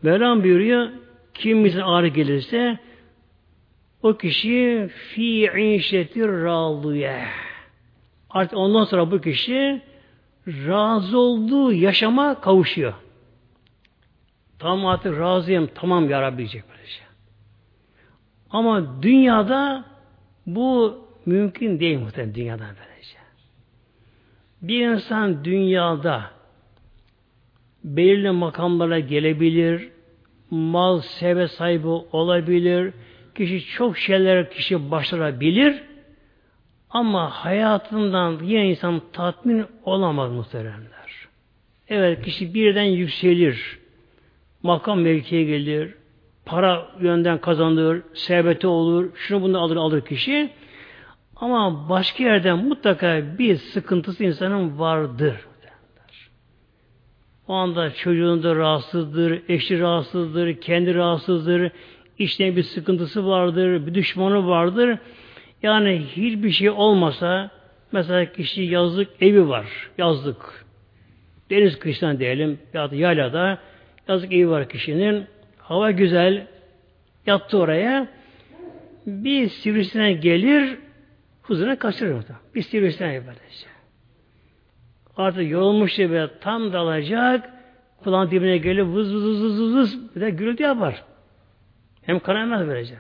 Mevlam 0.02 0.44
buyuruyor, 0.44 0.90
kimimizin 1.34 1.80
ağır 1.80 2.06
gelirse 2.06 2.80
o 4.04 4.18
kişi 4.18 4.90
fi 5.14 5.52
inşetir 5.58 6.28
râlıye. 6.28 7.26
Artık 8.36 8.58
ondan 8.58 8.84
sonra 8.84 9.12
bu 9.12 9.22
kişi 9.22 9.82
razı 10.48 11.20
olduğu 11.20 11.74
yaşama 11.74 12.42
kavuşuyor. 12.42 12.94
Tamam 14.60 14.86
artık 14.86 15.20
razıyım, 15.20 15.70
tamam 15.76 16.10
ya 16.10 16.22
Rabbi 16.22 16.38
diyecek 16.38 16.64
böylece. 16.70 16.92
Şey. 16.92 17.06
Ama 18.50 19.04
dünyada 19.04 19.86
bu 20.46 20.98
mümkün 21.26 21.80
değil 21.80 22.00
muhtemelen 22.00 22.36
dünyada 22.36 22.64
böylece. 22.64 23.08
Şey. 23.08 23.22
Bir 24.62 24.88
insan 24.88 25.46
dünyada 25.46 26.22
belirli 27.84 28.32
makamlara 28.32 29.00
gelebilir, 29.00 29.90
mal, 30.50 31.00
seve 31.00 31.48
sahibi 31.48 31.88
olabilir, 31.88 32.94
kişi 33.36 33.66
çok 33.66 33.98
şeyler 33.98 34.52
kişi 34.52 34.92
başarabilir, 34.92 35.84
ama 36.96 37.30
hayatından 37.30 38.40
yine 38.44 38.70
insan 38.70 39.02
tatmin 39.14 39.66
olamaz 39.84 40.32
muhteremler. 40.32 41.28
Evet 41.90 42.26
kişi 42.26 42.54
birden 42.54 42.84
yükselir. 42.84 43.80
Makam 44.64 45.02
mevkiye 45.02 45.44
gelir. 45.44 45.94
Para 46.46 46.88
yönden 47.00 47.38
kazanır. 47.38 48.02
Serveti 48.14 48.68
olur. 48.68 49.12
Şunu 49.16 49.42
bunu 49.42 49.60
alır 49.60 49.76
alır 49.76 50.02
kişi. 50.02 50.50
Ama 51.36 51.90
başka 51.90 52.24
yerden 52.24 52.66
mutlaka 52.66 53.24
bir 53.38 53.56
sıkıntısı 53.56 54.24
insanın 54.24 54.80
vardır. 54.80 55.36
O 57.48 57.54
anda 57.54 57.94
çocuğunda 57.94 58.56
rahatsızdır, 58.56 59.42
eşi 59.50 59.80
rahatsızdır, 59.80 60.62
kendi 60.62 60.96
rahatsızdır, 60.96 61.72
işte 62.20 62.56
bir 62.56 62.64
sıkıntısı 62.64 63.28
vardır, 63.28 63.88
bir 63.88 63.94
düşmanı 63.94 64.48
vardır. 64.48 65.00
Yani 65.64 66.06
hiçbir 66.16 66.52
şey 66.52 66.70
olmasa 66.70 67.52
mesela 67.92 68.32
kişi 68.32 68.62
yazlık 68.62 69.10
evi 69.22 69.48
var. 69.50 69.90
Yazlık. 69.98 70.66
Deniz 71.50 71.80
kıştan 71.80 72.20
diyelim 72.20 72.60
ya 72.74 72.92
da 72.92 72.96
yaylada 72.96 73.60
yazlık 74.08 74.34
evi 74.34 74.50
var 74.50 74.70
kişinin. 74.70 75.26
Hava 75.58 75.92
güzel. 75.92 76.48
Yattı 77.26 77.58
oraya. 77.58 78.08
Bir 79.06 79.50
sivrisinek 79.50 80.24
gelir 80.24 80.78
huzuruna 81.42 81.80
kaçırır. 81.80 82.26
Bir 82.56 82.62
sivrisinek 82.62 83.22
böylece. 83.28 83.68
Artık 85.18 85.52
yorulmuş 85.52 85.96
gibi 85.96 86.28
tam 86.42 86.74
dalacak 86.74 87.50
kulağın 88.04 88.32
dibine 88.32 88.58
gelir 88.58 88.82
vız 88.82 89.14
vız 89.14 89.26
vız 89.26 89.44
vız 89.44 89.62
vız, 89.62 89.76
vız 89.76 90.16
bir 90.16 90.22
de 90.22 90.30
gürültü 90.30 90.64
yapar. 90.64 91.04
Hem 92.02 92.20
kanamaz 92.20 92.68
böylece. 92.68 92.96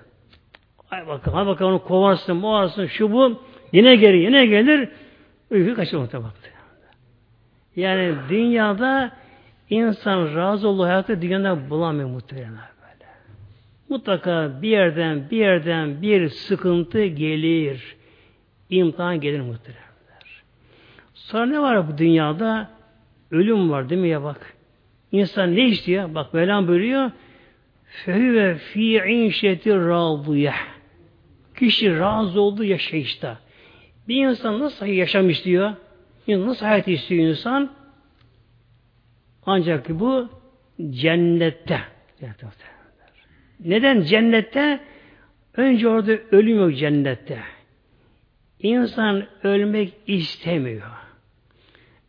Ay 0.95 1.07
bakalım, 1.07 1.37
hadi 1.37 1.47
bakalım 1.47 1.71
onu 1.71 1.83
kovarsın, 1.83 2.41
boğarsın, 2.41 2.85
şu 2.85 3.11
bu. 3.11 3.41
Yine 3.71 3.95
geri, 3.95 4.21
yine 4.21 4.45
gelir. 4.45 4.89
Uyku 5.51 5.75
kaçır 5.75 5.97
muhtemelen. 5.97 6.31
Yani 7.75 8.15
dünyada 8.29 9.11
insan 9.69 10.35
razı 10.35 10.67
olduğu 10.67 10.83
hayatı 10.83 11.21
dünyada 11.21 11.69
bulamıyor 11.69 12.09
muhtemelen 12.09 12.49
böyle. 12.51 13.09
Mutlaka 13.89 14.61
bir 14.61 14.69
yerden 14.69 15.29
bir 15.31 15.37
yerden 15.37 16.01
bir 16.01 16.29
sıkıntı 16.29 17.05
gelir. 17.05 17.95
İmtihan 18.69 19.21
gelir 19.21 19.41
muhtemelen. 19.41 19.85
Sonra 21.13 21.45
ne 21.45 21.59
var 21.59 21.87
bu 21.87 21.97
dünyada? 21.97 22.69
Ölüm 23.31 23.69
var 23.69 23.89
değil 23.89 24.01
mi 24.01 24.09
ya 24.09 24.23
bak. 24.23 24.53
İnsan 25.11 25.55
ne 25.55 25.65
istiyor? 25.65 26.15
Bak 26.15 26.33
Mevlam 26.33 26.67
buyuruyor. 26.67 27.11
Fehüve 27.85 28.55
fi 28.55 28.97
inşeti 29.07 29.75
radiyeh. 29.75 30.74
Kişi 31.59 31.99
razı 31.99 32.41
olduğu 32.41 32.63
yaşayışta. 32.63 33.39
Bir 34.07 34.25
insan 34.25 34.59
nasıl 34.59 34.85
yaşam 34.85 35.29
istiyor? 35.29 35.73
Nasıl 36.27 36.65
hayat 36.65 36.87
istiyor 36.87 37.27
insan? 37.29 37.71
Ancak 39.45 39.89
bu 39.89 40.29
cennette. 40.89 41.81
Neden 43.59 44.01
cennette? 44.01 44.79
Önce 45.57 45.87
orada 45.87 46.11
ölüm 46.11 46.59
yok 46.59 46.77
cennette. 46.77 47.39
İnsan 48.59 49.25
ölmek 49.43 49.93
istemiyor. 50.07 50.87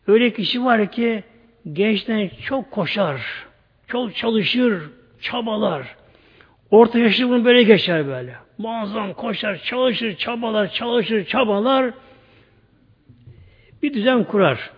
Öyle 0.06 0.32
kişi 0.32 0.64
var 0.64 0.92
ki 0.92 1.24
gençten 1.72 2.30
çok 2.44 2.70
koşar, 2.70 3.46
çok 3.86 4.16
çalışır, 4.16 4.90
çabalar. 5.20 5.96
Orta 6.70 6.98
yaşlı 6.98 7.28
bunu 7.28 7.44
böyle 7.44 7.62
geçer 7.62 8.06
böyle. 8.06 8.34
Muazzam 8.58 9.12
koşar, 9.14 9.56
çalışır, 9.56 10.16
çabalar, 10.16 10.72
çalışır, 10.72 11.24
çabalar. 11.24 11.90
Bir 13.82 13.94
düzen 13.94 14.24
kurar. 14.24 14.70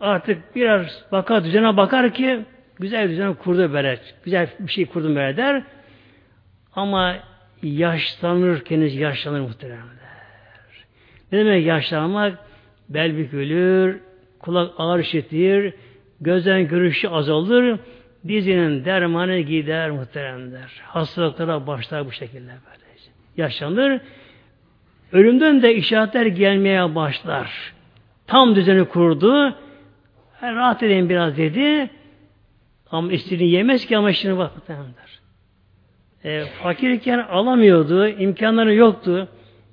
Artık 0.00 0.56
biraz 0.56 1.04
bakar, 1.12 1.44
düzene 1.44 1.76
bakar 1.76 2.14
ki 2.14 2.40
güzel 2.78 3.04
bir 3.04 3.10
düzen 3.10 3.34
kurdu 3.34 3.72
böyle. 3.72 3.98
Güzel 4.24 4.48
bir 4.60 4.72
şey 4.72 4.86
kurdum 4.86 5.16
böyle 5.16 5.36
der. 5.36 5.62
Ama 6.74 7.16
yaşlanırken 7.62 8.80
yaşlanır 8.80 9.40
muhtemelen. 9.40 10.00
Ne 11.32 11.38
demek 11.38 11.66
yaşlanmak? 11.66 12.38
Bel 12.88 13.16
bükülür, 13.16 14.00
kulak 14.38 14.72
ağır 14.78 14.98
işitir, 14.98 15.74
gözden 16.20 16.68
görüşü 16.68 17.08
azalır, 17.08 17.78
dizinin 18.28 18.84
dermanı 18.84 19.38
gider 19.38 19.90
muhteremler. 19.90 20.80
Hastalıklara 20.82 21.66
başlar 21.66 22.06
bu 22.06 22.12
şekilde 22.12 22.48
böyle. 22.48 22.80
Yaşanır. 23.36 24.00
Ölümden 25.12 25.62
de 25.62 25.74
işaretler 25.74 26.26
gelmeye 26.26 26.94
başlar. 26.94 27.72
Tam 28.26 28.54
düzeni 28.54 28.84
kurdu. 28.84 29.54
rahat 30.42 30.82
edeyim 30.82 31.08
biraz 31.08 31.36
dedi. 31.36 31.90
Ama 32.90 33.12
istediğini 33.12 33.50
yemez 33.50 33.86
ki 33.86 33.96
ama 33.96 34.12
şimdi 34.12 34.38
bak 34.38 34.56
muhtemelenler. 34.56 35.20
E, 36.24 36.44
fakirken 36.44 37.18
alamıyordu, 37.18 38.08
imkanları 38.08 38.74
yoktu. 38.74 39.28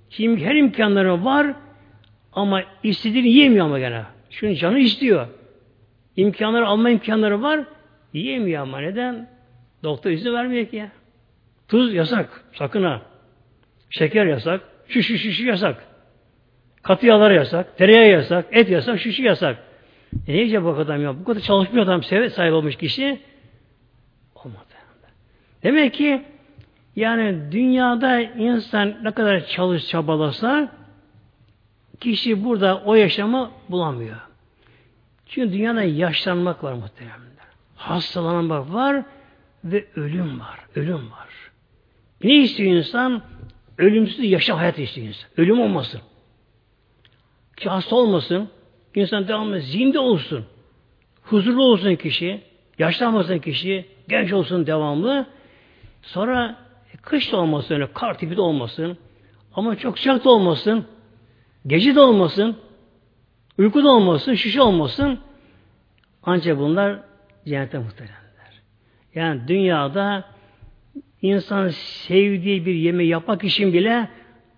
Şimdi 0.10 0.46
her 0.46 0.56
imkanları 0.56 1.26
var 1.26 1.48
ama 2.34 2.62
istediğini 2.84 3.30
yemiyor 3.30 3.66
ama 3.66 3.80
gene. 3.80 4.04
Şunu 4.30 4.56
canı 4.56 4.80
istiyor. 4.80 5.28
İmkanları 6.16 6.68
alma 6.68 6.90
imkanları 6.90 7.42
var. 7.42 7.60
Yiyemiyor 8.14 8.62
ama 8.62 8.80
neden? 8.80 9.30
Doktor 9.84 10.12
izin 10.12 10.34
vermiyor 10.34 10.68
ki 10.68 10.76
ya. 10.76 10.92
Tuz 11.68 11.94
yasak. 11.94 12.44
Sakın 12.54 12.84
ha. 12.84 13.02
Şeker 13.90 14.26
yasak. 14.26 14.62
Şu 14.88 15.04
şu 15.04 15.18
şu, 15.18 15.32
şu 15.32 15.46
yasak. 15.46 15.84
Katı 16.84 17.06
yağlar 17.06 17.32
yasak. 17.32 17.78
Tereyağı 17.78 18.08
yasak. 18.08 18.46
Et 18.52 18.70
yasak. 18.70 19.00
Şu 19.00 19.12
şu 19.12 19.24
yasak. 19.24 19.58
E 20.28 20.34
ne 20.34 20.38
yiyecek 20.38 20.64
bu 20.64 20.70
adam 20.70 21.04
ya? 21.04 21.20
Bu 21.20 21.24
kadar 21.24 21.40
çalışmıyor 21.40 21.86
adam. 21.86 22.04
Seve 22.04 22.30
sahip 22.30 22.54
olmuş 22.54 22.76
kişi. 22.76 23.20
Olmadı. 24.36 24.64
Demek 25.64 25.94
ki 25.94 26.22
yani 26.96 27.52
dünyada 27.52 28.20
insan 28.22 28.96
ne 29.04 29.12
kadar 29.12 29.46
çalış 29.46 29.88
çabalasa 29.88 30.72
kişi 32.00 32.46
burada 32.46 32.82
o 32.86 32.96
yaşamı 32.96 33.52
bulamıyor. 33.70 34.18
Çünkü 35.26 35.54
dünyada 35.54 35.84
yaşlanmak 35.84 36.64
var 36.64 36.74
muhtemelen. 36.74 37.27
Hastalanmak 37.78 38.74
var 38.74 39.04
ve 39.64 39.86
ölüm 39.96 40.40
var. 40.40 40.60
Ölüm 40.76 41.12
var. 41.12 41.28
Ne 42.24 42.36
istiyor 42.36 42.76
insan? 42.76 43.22
Ölümsüz 43.78 44.32
yaşam 44.32 44.58
hayat 44.58 44.80
istiyor 44.80 45.08
insan. 45.08 45.30
Ölüm 45.38 45.60
olmasın. 45.60 46.02
Ki 47.58 47.70
hasta 47.70 47.96
olmasın. 47.96 48.50
İnsan 48.96 49.28
devamlı 49.28 49.60
zinde 49.60 50.00
olsun. 50.00 50.46
Huzurlu 51.24 51.64
olsun 51.64 51.96
kişi. 51.96 52.42
Yaşlanmasın 52.80 53.40
kişi. 53.40 53.86
Genç 54.08 54.34
olsun 54.34 54.68
devamlı. 54.68 55.26
Sonra 56.02 56.58
kış 57.02 57.32
da 57.32 57.38
olmasın 57.38 57.76
öyle. 57.76 57.94
Kar 57.94 58.18
tipi 58.18 58.38
de 58.38 58.42
olmasın. 58.42 58.98
Ama 59.54 59.76
çok 59.76 60.00
sıcak 60.00 60.26
da 60.26 60.30
olmasın. 60.30 60.86
Gece 61.68 61.96
de 61.96 62.00
olmasın. 62.00 62.58
Uyku 63.58 63.84
da 63.84 63.90
olmasın. 63.90 64.34
Şişe 64.34 64.62
olmasın. 64.62 65.20
Ancak 66.24 66.58
bunlar 66.58 67.00
cennete 67.48 67.78
muhteremler. 67.78 68.62
Yani 69.16 69.42
dünyada 69.48 70.24
insan 71.22 71.68
sevdiği 71.68 72.66
bir 72.66 72.74
yemeği 72.74 73.10
yapmak 73.10 73.44
için 73.44 73.74
bile 73.74 74.10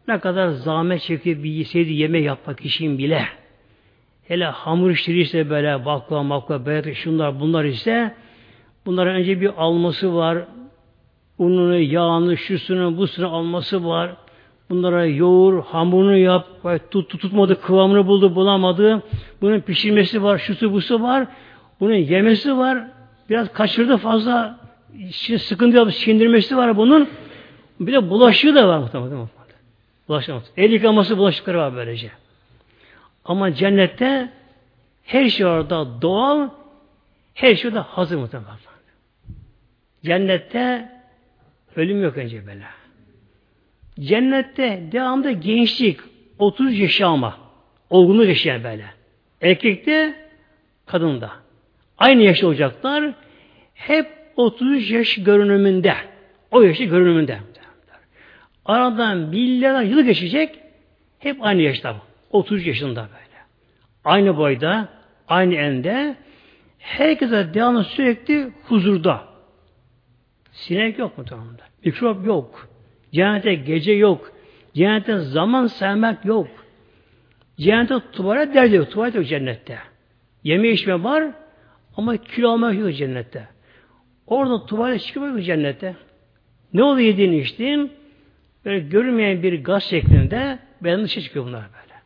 ne 0.08 0.20
kadar 0.20 0.50
zahmet 0.50 1.02
çekip 1.02 1.44
bir 1.44 1.66
sevdiği 1.66 2.00
yemeği 2.00 2.24
yapmak 2.24 2.66
için 2.66 2.98
bile 2.98 3.26
hele 4.28 4.46
hamur 4.46 4.92
işleri 4.92 5.20
ise 5.20 5.50
böyle 5.50 5.86
bakla 5.86 6.24
makla 6.24 6.66
beyat 6.66 6.94
şunlar 6.94 7.40
bunlar 7.40 7.66
ise 7.66 8.16
bunların 8.86 9.16
önce 9.16 9.42
bir 9.42 9.52
alması 9.58 10.16
var 10.16 10.46
ununu, 11.40 11.80
yağını, 11.80 12.38
şusunu, 12.38 12.98
busunu 12.98 13.36
alması 13.36 13.86
var. 13.86 14.16
Bunlara 14.70 15.06
yoğur, 15.06 15.64
hamurunu 15.64 16.18
yap, 16.18 16.48
tut, 16.92 17.10
tut, 17.10 17.22
tutmadı, 17.22 17.62
kıvamını 17.62 18.08
buldu, 18.08 18.36
bulamadı. 18.36 19.04
Bunun 19.42 19.60
pişirmesi 19.60 20.24
var, 20.24 20.38
şusu 20.38 20.74
busu 20.74 21.02
var. 21.02 21.28
Bunun 21.80 21.94
yemesi 21.94 22.58
var. 22.58 22.88
Biraz 23.30 23.54
kaçırdı 23.54 23.98
fazla 23.98 24.60
sıkıntı 25.40 25.78
yapıp 25.78 25.94
sindirmesi 25.94 26.58
var 26.58 26.78
bunun. 26.78 27.10
Bir 27.80 27.94
de 27.94 28.10
bulaşığı 28.10 28.56
da 28.56 28.68
var 28.68 28.78
muhtemelen. 28.78 29.28
Bulaşığı 30.08 30.42
El 30.58 30.72
yıkaması 30.72 31.18
bulaşıkları 31.18 31.58
var 31.58 31.76
böylece. 31.76 32.12
Ama 33.26 33.54
cennette 33.54 34.30
her 35.04 35.30
şey 35.30 35.46
orada 35.46 36.02
doğal, 36.02 36.50
her 37.34 37.56
şey 37.56 37.70
orada 37.70 37.84
hazır 37.84 38.18
muhtemelen. 38.18 38.50
Cennette 40.06 40.92
ölüm 41.76 42.04
yok 42.04 42.18
önce 42.18 42.48
böyle. 42.48 42.64
Cennette 44.00 44.84
devamlı 44.92 45.32
gençlik, 45.32 46.00
30 46.40 46.80
yaşama, 46.80 47.38
olgunluk 47.90 48.28
yaşayan 48.28 48.64
böyle. 48.64 48.86
Erkekte, 49.42 50.30
kadında. 50.86 51.32
Aynı 52.00 52.22
yaşta 52.22 52.48
olacaklar. 52.48 53.14
Hep 53.74 54.08
33 54.36 54.92
yaş 54.92 55.16
görünümünde. 55.24 55.94
O 56.52 56.62
yaşı 56.62 56.84
görünümünde. 56.84 57.40
Aradan 58.66 59.18
milyarlar 59.18 59.82
yıl 59.82 60.02
geçecek. 60.02 60.60
Hep 61.20 61.38
aynı 61.42 61.62
yaşta. 61.62 61.96
30 62.32 62.68
yaşında 62.68 63.02
böyle. 63.02 63.40
Aynı 64.06 64.38
boyda, 64.38 64.90
aynı 65.28 65.56
ende. 65.56 66.16
Herkese 66.80 67.54
devamlı 67.54 67.84
sürekli 67.84 68.52
huzurda. 68.68 69.24
Sinek 70.52 71.00
yok 71.00 71.18
mu 71.18 71.26
tamamda? 71.26 71.64
Mikrop 71.86 72.26
yok. 72.26 72.68
Cennette 73.14 73.54
gece 73.54 73.92
yok. 73.92 74.32
Cennette 74.74 75.18
zaman 75.18 75.68
sevmek 75.68 76.26
yok. 76.26 76.48
Cennette 77.60 77.96
tuvalet 78.12 78.56
derdi 78.56 78.76
yok. 78.76 78.92
Tuvalet 78.92 79.16
yok 79.16 79.28
cennette. 79.28 79.78
Yeme 80.44 80.70
içme 80.70 81.04
var 81.04 81.24
ama 82.00 82.18
kilo 82.18 82.50
yok 82.74 82.94
cennette. 82.94 83.48
Orada 84.28 84.66
tuvalet 84.66 85.02
çıkıyor 85.02 85.40
cennette. 85.40 85.96
Ne 86.74 86.84
oluyor 86.84 87.08
yediğin 87.08 87.32
içtiğin? 87.32 87.92
böyle 88.66 88.80
görünmeyen 88.80 89.44
bir 89.44 89.64
gaz 89.64 89.84
şeklinde 89.84 90.60
beden 90.82 91.04
dışı 91.04 91.22
çıkıyor 91.22 91.46
bunlar 91.46 91.62
böyle. 91.62 92.00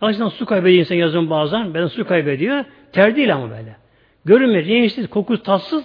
Açıdan 0.00 0.28
su 0.28 0.46
kaybediyor 0.46 0.80
insan 0.80 0.94
yazın 0.94 1.30
bazen. 1.30 1.74
Beden 1.74 1.86
su 1.86 2.06
kaybediyor. 2.06 2.64
Ter 2.92 3.16
değil 3.16 3.34
ama 3.34 3.50
böyle. 3.50 3.76
Görünmüyor. 4.24 4.64
Renksiz, 4.64 5.10
kokusu 5.10 5.42
tatsız 5.42 5.84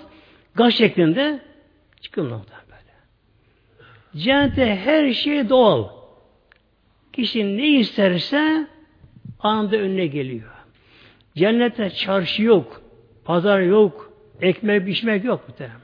gaz 0.56 0.74
şeklinde 0.74 1.40
çıkıyor 2.02 2.28
bunlar 2.28 2.42
böyle. 2.42 2.94
Cennette 4.24 4.76
her 4.76 5.14
şey 5.14 5.50
doğal. 5.50 5.88
Kişi 7.14 7.58
ne 7.58 7.68
isterse 7.68 8.68
anında 9.40 9.78
önüne 9.78 10.08
geliyor. 10.08 10.52
Cennette 11.36 11.90
çarşı 11.90 12.44
yok, 12.44 12.82
pazar 13.26 13.60
yok, 13.60 14.14
ekmek 14.42 14.86
pişmek 14.86 15.24
yok 15.24 15.48
muhteremler. 15.48 15.80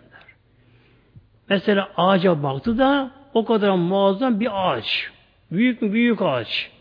Mesela 1.49 1.89
ağaca 1.97 2.43
baktı 2.43 2.77
da 2.77 3.11
o 3.33 3.45
kadar 3.45 3.71
muazzam 3.71 4.39
bir 4.39 4.49
ağaç. 4.53 5.11
Büyük 5.51 5.81
mü 5.81 5.93
büyük 5.93 6.21
ağaç. 6.21 6.71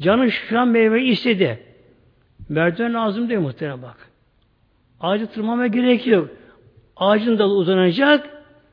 Canı 0.00 0.30
şu 0.30 0.60
an 0.60 0.68
meyveyi 0.68 1.12
istedi. 1.12 1.62
Merdiven 2.48 2.94
lazım 2.94 3.28
değil 3.28 3.40
muhtemelen 3.40 3.82
bak. 3.82 4.10
Ağacı 5.00 5.26
tırmama 5.26 5.66
gerek 5.66 6.06
yok. 6.06 6.28
Ağacın 6.96 7.38
dalı 7.38 7.54
uzanacak. 7.54 8.30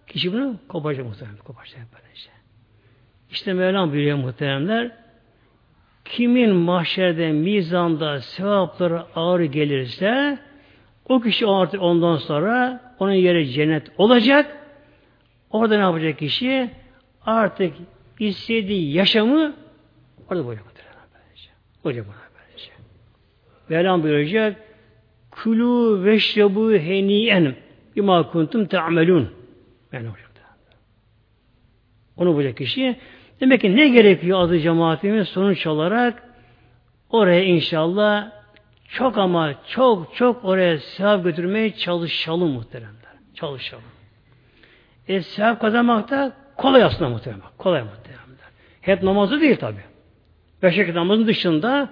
Kişi 0.08 0.34
bunu 0.34 0.56
koparacak 0.68 1.06
muhtemelen. 1.06 1.38
Koparacak 1.38 1.80
böylece. 1.94 2.30
İşte 3.32 3.54
Mevlam 3.54 3.92
buyuruyor 3.92 4.18
muhteremler. 4.18 4.92
Kimin 6.06 6.56
mahşerde, 6.56 7.32
mizanda 7.32 8.22
sevapları 8.22 9.02
ağır 9.16 9.42
gelirse 9.42 10.40
o 11.10 11.22
kişi 11.22 11.48
artık 11.48 11.82
ondan 11.82 12.18
sonra 12.18 12.82
onun 13.00 13.14
yeri 13.14 13.48
cennet 13.50 13.92
olacak. 13.98 14.58
Orada 15.50 15.76
ne 15.76 15.82
yapacak 15.82 16.20
kişi? 16.20 16.70
Artık 17.26 17.74
istediği 18.20 18.94
yaşamı 18.94 19.54
orada 20.30 20.46
bulacak. 20.46 20.66
Olacak 21.86 22.06
bana 22.08 22.16
böylece. 22.48 22.72
Mevlam 23.70 24.04
buyuracak 24.04 24.58
Kulu 25.32 26.04
veşrebu 26.04 26.72
heniyen 26.72 27.56
bima 27.96 28.32
kuntum 28.32 28.66
te'amelun. 28.66 29.32
Yani 29.92 30.08
olacak. 30.10 30.26
Onu 32.18 32.34
bulacak 32.34 32.58
kişi. 32.58 32.96
Demek 33.40 33.62
ki 33.62 33.76
ne 33.76 33.88
gerekiyor 33.88 34.40
adı 34.40 34.60
cemaatimiz 34.60 35.28
sonuç 35.28 35.68
olarak 35.68 36.24
oraya 37.10 37.44
inşallah 37.44 38.32
çok 38.88 39.18
ama 39.18 39.54
çok 39.68 40.16
çok 40.16 40.46
oraya 40.46 40.80
sevap 40.80 41.24
götürmeye 41.24 41.76
çalışalım 41.76 42.52
muhteremler. 42.52 43.16
Çalışalım. 43.34 43.84
E 45.08 45.22
sevap 45.22 45.62
kazanmak 45.62 46.10
da 46.10 46.34
kolay 46.58 46.84
aslında 46.84 47.10
muhteremler. 47.10 47.48
Kolay 47.58 47.84
muhteremler. 47.84 48.26
Hep 48.82 49.04
namazı 49.04 49.42
değil 49.42 49.58
tabi. 49.58 49.80
Beş 50.64 50.80
vakit 50.80 50.96
namazın 50.96 51.28
dışında 51.28 51.90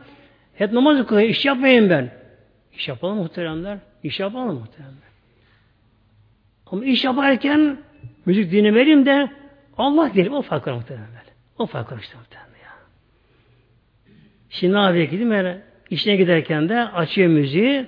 hep 0.53 0.73
namazı 0.73 1.07
kılıyor. 1.07 1.29
İş 1.29 1.45
yapmayayım 1.45 1.89
ben. 1.89 2.13
İş 2.73 2.87
yapalım 2.87 3.17
muhteremler. 3.17 3.77
İş 4.03 4.19
yapalım 4.19 4.59
muhteremler. 4.59 5.13
Ama 6.65 6.85
iş 6.85 7.03
yaparken 7.03 7.77
müzik 8.25 8.51
dinlemeliyim 8.51 9.05
de 9.05 9.31
Allah 9.77 10.13
diyelim. 10.13 10.33
O 10.33 10.41
fark 10.41 10.67
var 10.67 10.73
muhteremler. 10.73 11.23
O 11.57 11.65
fark 11.65 11.91
var 11.91 11.99
işte 11.99 12.17
muhteremler 12.17 12.59
ya. 12.59 12.73
Şimdi 14.49 14.73
ne 14.73 14.79
yapıyor 14.79 15.07
ki 15.09 15.19
değil? 15.19 15.55
İşine 15.89 16.15
giderken 16.15 16.69
de 16.69 16.79
açıyor 16.79 17.29
müziği. 17.29 17.85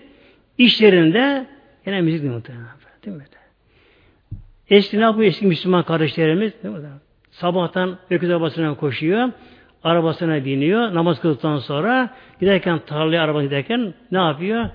İşlerinde 0.57 1.45
yine 1.85 2.01
müzik 2.01 2.21
dinliyor 2.21 2.35
muhteremler. 2.35 2.69
Değil 3.05 3.17
mi? 3.17 3.23
Eski 4.69 4.97
ne 4.97 5.01
yapıyor 5.01 5.27
eski 5.27 5.45
Müslüman 5.45 5.83
kardeşlerimiz? 5.83 6.53
Değil 6.63 6.75
mi? 6.75 6.81
Sabahtan 7.31 7.97
öküz 8.09 8.29
arabasına 8.29 8.75
koşuyor. 8.75 9.29
Arabasına 9.83 10.45
biniyor. 10.45 10.93
Namaz 10.93 11.21
kıldıktan 11.21 11.57
sonra 11.57 12.09
giderken 12.39 12.79
tarlaya 12.79 13.23
araba 13.23 13.43
giderken 13.43 13.93
ne 14.11 14.17
yapıyor? 14.17 14.69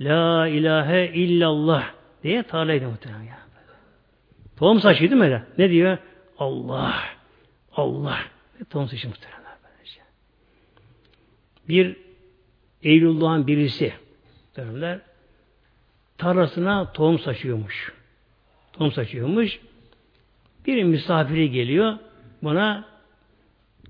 La 0.00 0.48
ilahe 0.48 1.10
illallah 1.14 1.84
diye 2.22 2.42
tarlaya 2.42 2.74
gidiyor 2.74 2.90
muhtemelen 2.90 3.22
ya. 3.22 3.38
Tohum 4.56 4.80
saçıyor 4.80 5.10
değil 5.10 5.20
mi 5.20 5.24
öyle? 5.24 5.42
Ne 5.58 5.70
diyor? 5.70 5.98
Allah. 6.38 6.94
Allah. 7.76 8.18
Tohum 8.70 8.88
saçıyor 8.88 9.14
muhtemelen. 9.14 9.38
Bir 11.68 11.96
Eylüllah'ın 12.82 13.46
birisi 13.46 13.92
derler 14.56 15.00
tarlasına 16.18 16.92
tohum 16.92 17.18
saçıyormuş. 17.18 17.92
Tohum 18.72 18.92
saçıyormuş. 18.92 19.60
Bir 20.66 20.82
misafiri 20.82 21.50
geliyor. 21.50 21.94
Buna 22.42 22.84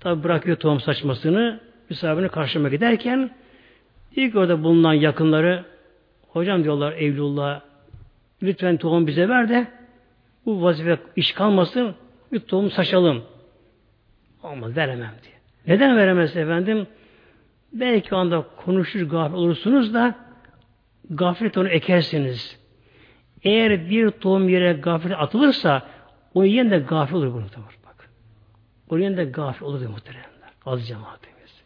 tabi 0.00 0.24
bırakıyor 0.24 0.56
tohum 0.56 0.80
saçmasını. 0.80 1.60
Misafirini 1.90 2.28
karşıma 2.28 2.68
giderken 2.68 3.30
ilk 4.16 4.36
orada 4.36 4.62
bulunan 4.62 4.92
yakınları 4.92 5.64
hocam 6.28 6.64
diyorlar 6.64 6.92
Evlullah 6.92 7.60
lütfen 8.42 8.76
tohum 8.76 9.06
bize 9.06 9.28
ver 9.28 9.48
de 9.48 9.66
bu 10.46 10.62
vazife 10.62 10.98
iş 11.16 11.32
kalmasın 11.32 11.94
bir 12.32 12.40
tohum 12.40 12.70
saçalım. 12.70 13.24
Olmaz 14.42 14.76
veremem 14.76 15.14
diye. 15.22 15.34
Neden 15.66 15.96
veremez 15.96 16.36
efendim? 16.36 16.86
Belki 17.72 18.14
anda 18.14 18.46
konuşur 18.56 19.00
gafil 19.00 19.34
olursunuz 19.34 19.94
da 19.94 20.14
gaflet 21.10 21.58
onu 21.58 21.68
ekersiniz. 21.68 22.58
Eğer 23.42 23.90
bir 23.90 24.10
tohum 24.10 24.48
yere 24.48 24.72
gafil 24.72 25.18
atılırsa 25.18 25.82
o 26.34 26.44
yiyen 26.44 26.70
de 26.70 26.78
gafil 26.78 27.14
olur 27.14 27.34
bunu 27.34 27.46
tamam 27.50 27.70
bak. 27.86 28.10
O 28.88 28.98
yiyen 28.98 29.16
de 29.16 29.24
gafil 29.24 29.66
olur 29.66 29.80
diyor 29.80 29.90
muhteremler. 29.90 30.28
Az 30.66 30.88
cemaatimiz. 30.88 31.62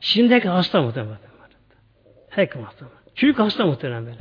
Şimdiki 0.00 0.48
hasta 0.48 0.82
muhtemelen. 0.82 1.18
Herkes 2.30 2.62
hasta. 2.62 2.86
Çünkü 3.14 3.42
hasta 3.42 3.66
muhtemelen 3.66 4.06
böyle. 4.06 4.18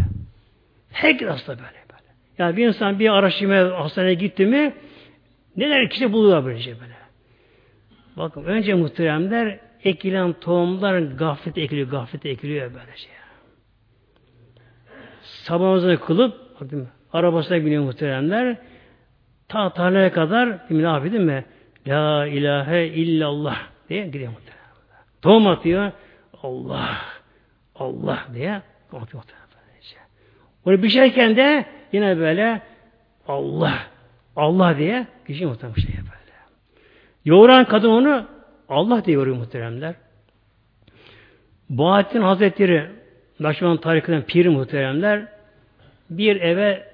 Herkes 0.92 1.30
hasta 1.30 1.54
böyle 1.54 1.84
böyle. 1.92 2.14
Yani 2.38 2.58
bir 2.58 2.68
insan 2.68 3.00
bir 3.00 3.10
araştırmaya 3.10 3.80
hastaneye 3.80 4.14
gitti 4.14 4.46
mi 4.46 4.74
neler 5.58 5.90
kişi 5.90 6.14
buluyor 6.14 6.46
böylece 6.46 6.80
böyle. 6.80 6.96
Bakın 8.18 8.44
önce 8.44 8.74
muhteremler 8.74 9.60
ekilen 9.86 10.34
tohumlar 10.34 11.00
gaflet 11.00 11.58
ekiliyor, 11.58 11.90
gaflet 11.90 12.26
ekiliyor 12.26 12.72
böylece. 12.74 13.08
Sabahımızı 15.22 16.00
kılıp 16.06 16.62
bakın, 16.62 16.88
arabasına 17.14 17.66
biniyor 17.66 17.84
muhteremler 17.84 18.58
ta 19.48 19.74
tarlaya 19.74 20.12
kadar 20.12 20.60
ne 20.70 20.82
yapıyor 20.82 21.14
değil 21.14 21.24
mi? 21.24 21.46
La 21.88 22.28
ilahe 22.28 22.88
illallah 22.88 23.58
diye 23.90 24.06
gidiyor 24.06 24.32
muhteremler. 24.32 25.06
Tohum 25.22 25.48
atıyor. 25.48 25.92
Allah 26.44 26.98
Allah 27.76 28.28
diye 28.34 28.62
atıyor 28.92 29.24
böylece. 29.56 29.98
Onu 30.66 30.84
biçerken 30.84 31.36
de 31.36 31.66
yine 31.92 32.18
böyle 32.18 32.62
Allah 33.28 33.74
Allah 34.36 34.78
diye 34.78 35.08
kişi 35.28 35.46
muhtemelen 35.46 35.76
şey 35.76 35.96
böyle. 35.98 36.34
Yoğuran 37.26 37.66
kadın 37.66 37.90
onu 37.90 38.35
Allah 38.70 39.06
diye 39.06 39.16
yoruyor 39.16 39.38
muhteremler. 39.38 39.96
Bahattin 41.70 42.22
Hazretleri 42.22 42.90
Nakşivan 43.40 43.78
tarihinden 43.78 44.22
piri 44.22 44.50
muhteremler 44.50 45.28
bir 46.10 46.42
eve 46.42 46.88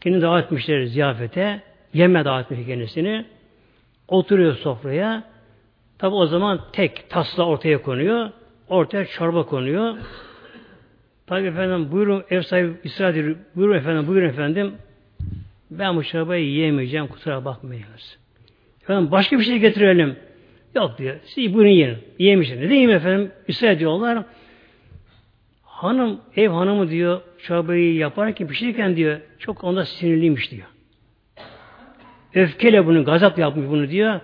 kendini 0.00 0.22
davet 0.22 0.44
etmişler 0.44 0.84
ziyafete. 0.84 1.62
Yeme 1.94 2.24
davet 2.24 2.52
etmiş 2.52 2.66
kendisini. 2.66 3.24
Oturuyor 4.08 4.54
sofraya. 4.54 5.24
Tabi 5.98 6.14
o 6.14 6.26
zaman 6.26 6.60
tek 6.72 7.10
tasla 7.10 7.46
ortaya 7.46 7.82
konuyor. 7.82 8.30
Ortaya 8.68 9.06
çorba 9.06 9.46
konuyor. 9.46 9.94
Tabi 11.26 11.46
efendim 11.46 11.92
buyurun 11.92 12.24
ev 12.30 12.42
sahibi 12.42 12.72
ısrar. 12.84 13.14
Buyurun 13.56 13.76
efendim 13.76 14.06
buyurun 14.06 14.28
efendim. 14.28 14.74
Ben 15.70 15.96
bu 15.96 16.04
çorbayı 16.04 16.44
yiyemeyeceğim 16.44 17.06
kusura 17.06 17.44
bakmayınız. 17.44 18.18
Efendim 18.82 19.10
başka 19.10 19.38
bir 19.38 19.44
şey 19.44 19.58
getirelim. 19.58 20.16
Yok 20.74 20.98
diyor. 20.98 21.16
Siz 21.24 21.54
buyurun 21.54 21.70
yiyin. 21.70 21.98
Yiyemişsin. 22.18 22.60
Ne 22.60 22.68
diyeyim 22.68 22.90
efendim? 22.90 23.32
Israr 23.48 23.70
ediyorlar. 23.70 24.24
Hanım, 25.62 26.20
ev 26.36 26.48
hanımı 26.48 26.90
diyor 26.90 27.20
çorbayı 27.38 27.94
yaparken 27.94 28.48
pişirirken 28.48 28.96
diyor 28.96 29.20
çok 29.38 29.64
onda 29.64 29.84
sinirliymiş 29.84 30.50
diyor. 30.50 30.66
Öfkeyle 32.34 32.86
bunu, 32.86 33.04
gazap 33.04 33.38
yapmış 33.38 33.68
bunu 33.68 33.90
diyor. 33.90 34.20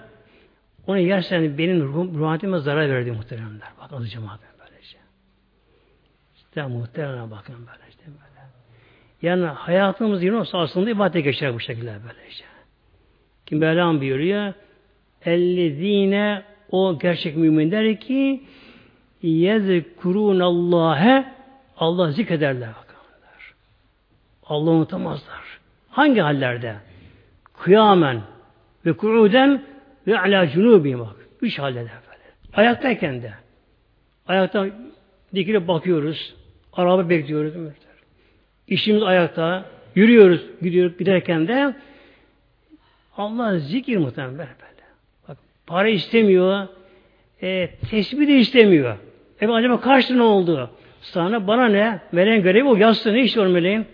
Onu 0.86 0.98
yersen 0.98 1.58
benim 1.58 1.82
ruh, 1.82 2.14
ruhatime 2.14 2.58
zarar 2.58 2.90
verdi 2.90 3.12
muhteremler. 3.12 3.68
Bak 3.80 3.92
adı 3.92 4.06
cemaat 4.06 4.40
böylece. 4.58 4.98
İşte 6.36 6.66
muhteremler 6.66 7.30
bakın 7.30 7.54
böyle 7.54 7.88
işte 7.90 8.02
böyle. 8.06 8.40
Yani 9.22 9.46
hayatımız 9.46 10.22
yine 10.22 10.36
olsa 10.36 10.58
aslında 10.58 10.90
ibadete 10.90 11.20
geçer 11.20 11.54
bu 11.54 11.60
şekilde 11.60 11.86
böylece. 12.08 12.44
Kim 13.46 13.58
Mevlam 13.58 14.00
buyuruyor 14.00 14.52
ellezine 15.24 16.42
o 16.70 16.98
gerçek 16.98 17.36
müminler 17.36 18.00
ki 18.00 18.40
yezkurunallâhe 19.22 21.24
Allah 21.76 22.12
zikrederler 22.12 22.68
bakanlar. 22.68 23.54
Allah 24.44 24.70
unutamazlar. 24.70 25.60
Hangi 25.90 26.20
hallerde? 26.20 26.76
Kıyamen 27.58 28.20
Ve 28.86 28.92
ku'uden 28.92 29.62
ve 30.06 30.18
ala 30.18 30.48
cunubi 30.48 30.98
bak. 30.98 31.16
Üç 31.42 31.58
halde 31.58 31.74
de 31.74 31.78
böyle. 31.80 32.22
Ayaktayken 32.52 33.22
de. 33.22 33.32
Ayakta 34.26 34.66
dikilip 35.34 35.68
bakıyoruz. 35.68 36.34
Araba 36.72 37.08
bekliyoruz. 37.08 37.54
İşimiz 38.68 39.02
ayakta. 39.02 39.64
Yürüyoruz. 39.94 40.40
Gidiyoruz. 40.62 40.98
Giderken 40.98 41.48
de 41.48 41.74
Allah 43.16 43.58
zikir 43.58 43.96
muhtemelen 43.96 44.38
para 45.70 45.88
istemiyor. 45.88 46.68
E, 47.42 47.70
tesbih 47.90 48.28
de 48.28 48.36
istemiyor. 48.36 48.96
E 49.40 49.46
acaba 49.46 49.80
kaç 49.80 50.10
ne 50.10 50.22
oldu? 50.22 50.70
Sana 51.00 51.46
bana 51.46 51.68
ne? 51.68 52.00
Meleğin 52.12 52.42
görevi 52.42 52.68
o 52.68 52.76
yazsın. 52.76 53.14
Ne 53.14 53.22
iş 53.22 53.36
var 53.36 53.46
meleğin? 53.46 53.86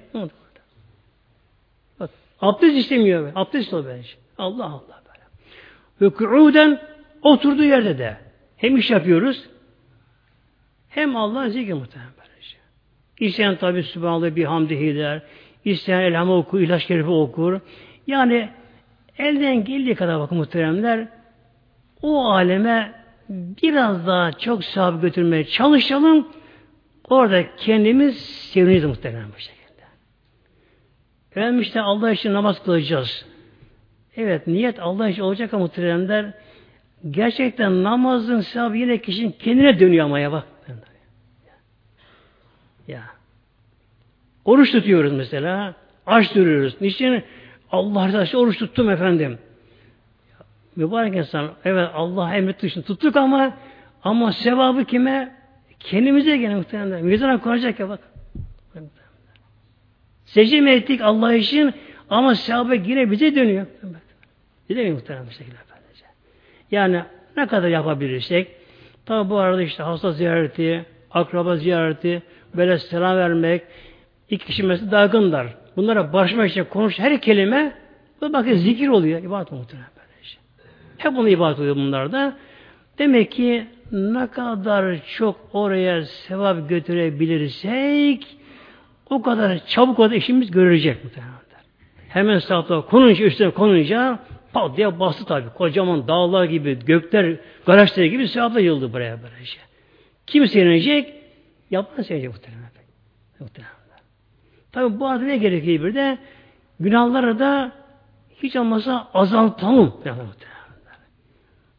Bak, 2.01 2.11
abdest 2.41 2.77
istemiyor. 2.77 3.33
Abdest 3.35 3.74
o 3.74 3.87
bence. 3.87 4.09
Allah 4.39 4.64
Allah 4.64 5.03
böyle. 5.07 5.24
Ve 6.01 6.14
ku'uden 6.14 6.81
oturduğu 7.22 7.64
yerde 7.64 7.99
de 7.99 8.16
hem 8.57 8.77
iş 8.77 8.91
yapıyoruz 8.91 9.49
hem 10.89 11.16
Allah 11.16 11.49
zikir 11.49 11.72
muhtemelen 11.72 12.12
böylece. 12.18 12.57
İsteyen 13.18 13.57
tabi 13.57 13.83
Sübhanallah 13.83 14.37
bir 14.37 14.45
hamdihi 14.45 14.97
der. 14.97 15.22
İsteyen 15.64 16.01
elhamı 16.01 16.37
okur, 16.37 16.61
ilaç 16.61 16.87
şerifi 16.87 17.11
okur. 17.11 17.61
Yani 18.07 18.49
elden 19.18 19.64
geldiği 19.64 19.95
kadar 19.95 20.20
bakın 20.20 20.39
muhteremler 20.39 21.16
o 22.03 22.30
aleme 22.30 22.92
biraz 23.62 24.07
daha 24.07 24.32
çok 24.32 24.64
sevap 24.64 25.03
götürmeye 25.03 25.44
çalışalım. 25.44 26.28
Orada 27.09 27.57
kendimiz 27.57 28.16
seviniz 28.20 28.84
muhtemelen 28.84 29.28
bu 29.36 29.40
şekilde. 29.40 29.82
Efendim 31.30 31.61
işte 31.61 31.80
Allah 31.80 32.11
için 32.11 32.34
namaz 32.34 32.62
kılacağız. 32.62 33.26
Evet 34.16 34.47
niyet 34.47 34.80
Allah 34.80 35.09
için 35.09 35.22
olacak 35.22 35.55
ama 35.55 35.62
muhteremler 35.62 36.32
gerçekten 37.11 37.82
namazın 37.82 38.40
sevabı 38.40 38.76
yine 38.76 38.99
kişinin 38.99 39.32
kendine 39.32 39.80
dönüyor 39.80 40.05
ama 40.05 40.20
ya 40.20 40.32
bak. 40.32 40.44
Ya. 42.88 43.03
Oruç 44.44 44.72
tutuyoruz 44.72 45.12
mesela. 45.12 45.74
Aç 46.07 46.34
duruyoruz. 46.34 46.76
Niçin? 46.80 47.24
Allah 47.70 48.12
razı 48.12 48.38
oruç 48.38 48.59
tuttum 48.59 48.90
efendim. 48.90 49.38
Mübarek 50.77 51.16
insan. 51.16 51.51
Evet 51.64 51.89
Allah 51.95 52.35
emretti 52.35 52.66
için 52.66 52.83
tuttuk 52.83 53.16
ama 53.16 53.55
ama 54.03 54.33
sevabı 54.33 54.85
kime? 54.85 55.37
Kendimize 55.81 56.37
gene 56.37 56.55
muhtemelen. 56.55 57.05
Mizana 57.05 57.41
konacak 57.41 57.81
ya 57.81 57.89
bak. 57.89 58.01
Secde 60.24 60.74
ettik 60.74 61.01
Allah 61.01 61.35
için 61.35 61.74
ama 62.11 62.35
sevabı 62.35 62.74
yine 62.74 63.11
bize 63.11 63.35
dönüyor. 63.35 63.66
Bize 64.68 64.85
mi 64.85 64.93
muhtemelen 64.93 65.27
bu 65.27 65.31
şekilde 65.31 65.55
efendice. 65.55 66.05
Yani 66.70 67.03
ne 67.37 67.47
kadar 67.47 67.68
yapabilirsek 67.68 68.49
tabi 69.07 69.31
bu 69.31 69.39
arada 69.39 69.62
işte 69.62 69.83
hasta 69.83 70.12
ziyareti, 70.12 70.85
akraba 71.11 71.57
ziyareti, 71.57 72.22
böyle 72.57 72.79
selam 72.79 73.16
vermek, 73.16 73.62
iki 74.31 74.47
kişi 74.47 74.62
mesela 74.62 74.91
dargınlar. 74.91 75.47
Bunlara 75.77 76.12
barışmak 76.12 76.51
için 76.51 76.64
konuş 76.64 76.99
her 76.99 77.20
kelime 77.20 77.72
bu 78.20 78.33
bakın 78.33 78.53
zikir 78.53 78.89
oluyor. 78.89 79.22
ibadet 79.22 79.53
muhtemelen. 79.53 79.95
Hep 80.99 81.16
bunu 81.16 81.28
ibadet 81.28 81.59
oluyor 81.59 81.76
bunlarda. 81.76 82.36
Demek 82.99 83.32
ki 83.32 83.66
ne 83.92 84.26
kadar 84.26 84.97
çok 85.16 85.36
oraya 85.53 86.03
sevap 86.03 86.68
götürebilirsek 86.68 88.36
o 89.11 89.22
kadar 89.22 89.66
çabuk 89.66 89.99
o 89.99 90.12
işimiz 90.12 90.51
görecek 90.51 91.05
muhtemelen. 91.05 91.36
Hemen 92.09 92.38
sahada 92.38 92.80
konunca, 92.80 93.24
üstüne 93.24 93.51
konunca 93.51 94.18
pat 94.53 94.76
diye 94.76 95.01
bastı 95.01 95.24
tabi. 95.24 95.49
Kocaman 95.55 96.09
dağlar 96.09 96.44
gibi, 96.44 96.78
gökler, 96.86 97.36
galaksiler 97.66 98.07
gibi 98.07 98.28
sevapla 98.28 98.61
yıldı 98.61 98.92
buraya 98.92 99.18
böylece. 99.22 99.59
Kim 100.26 100.49
sevinecek? 100.49 101.14
Yapan 101.70 102.03
sevinecek 102.03 102.30
muhtemelen. 102.30 102.70
muhtemelen. 103.40 103.72
Tabi 104.72 105.01
bu 105.01 105.07
arada 105.07 105.24
ne 105.24 105.36
gerekiyor 105.36 105.84
bir 105.84 105.94
de? 105.94 106.18
Günahları 106.80 107.38
da 107.38 107.72
hiç 108.42 108.57
olmazsa 108.57 109.09
azaltalım. 109.14 109.84
Muhtemelen. 109.84 110.26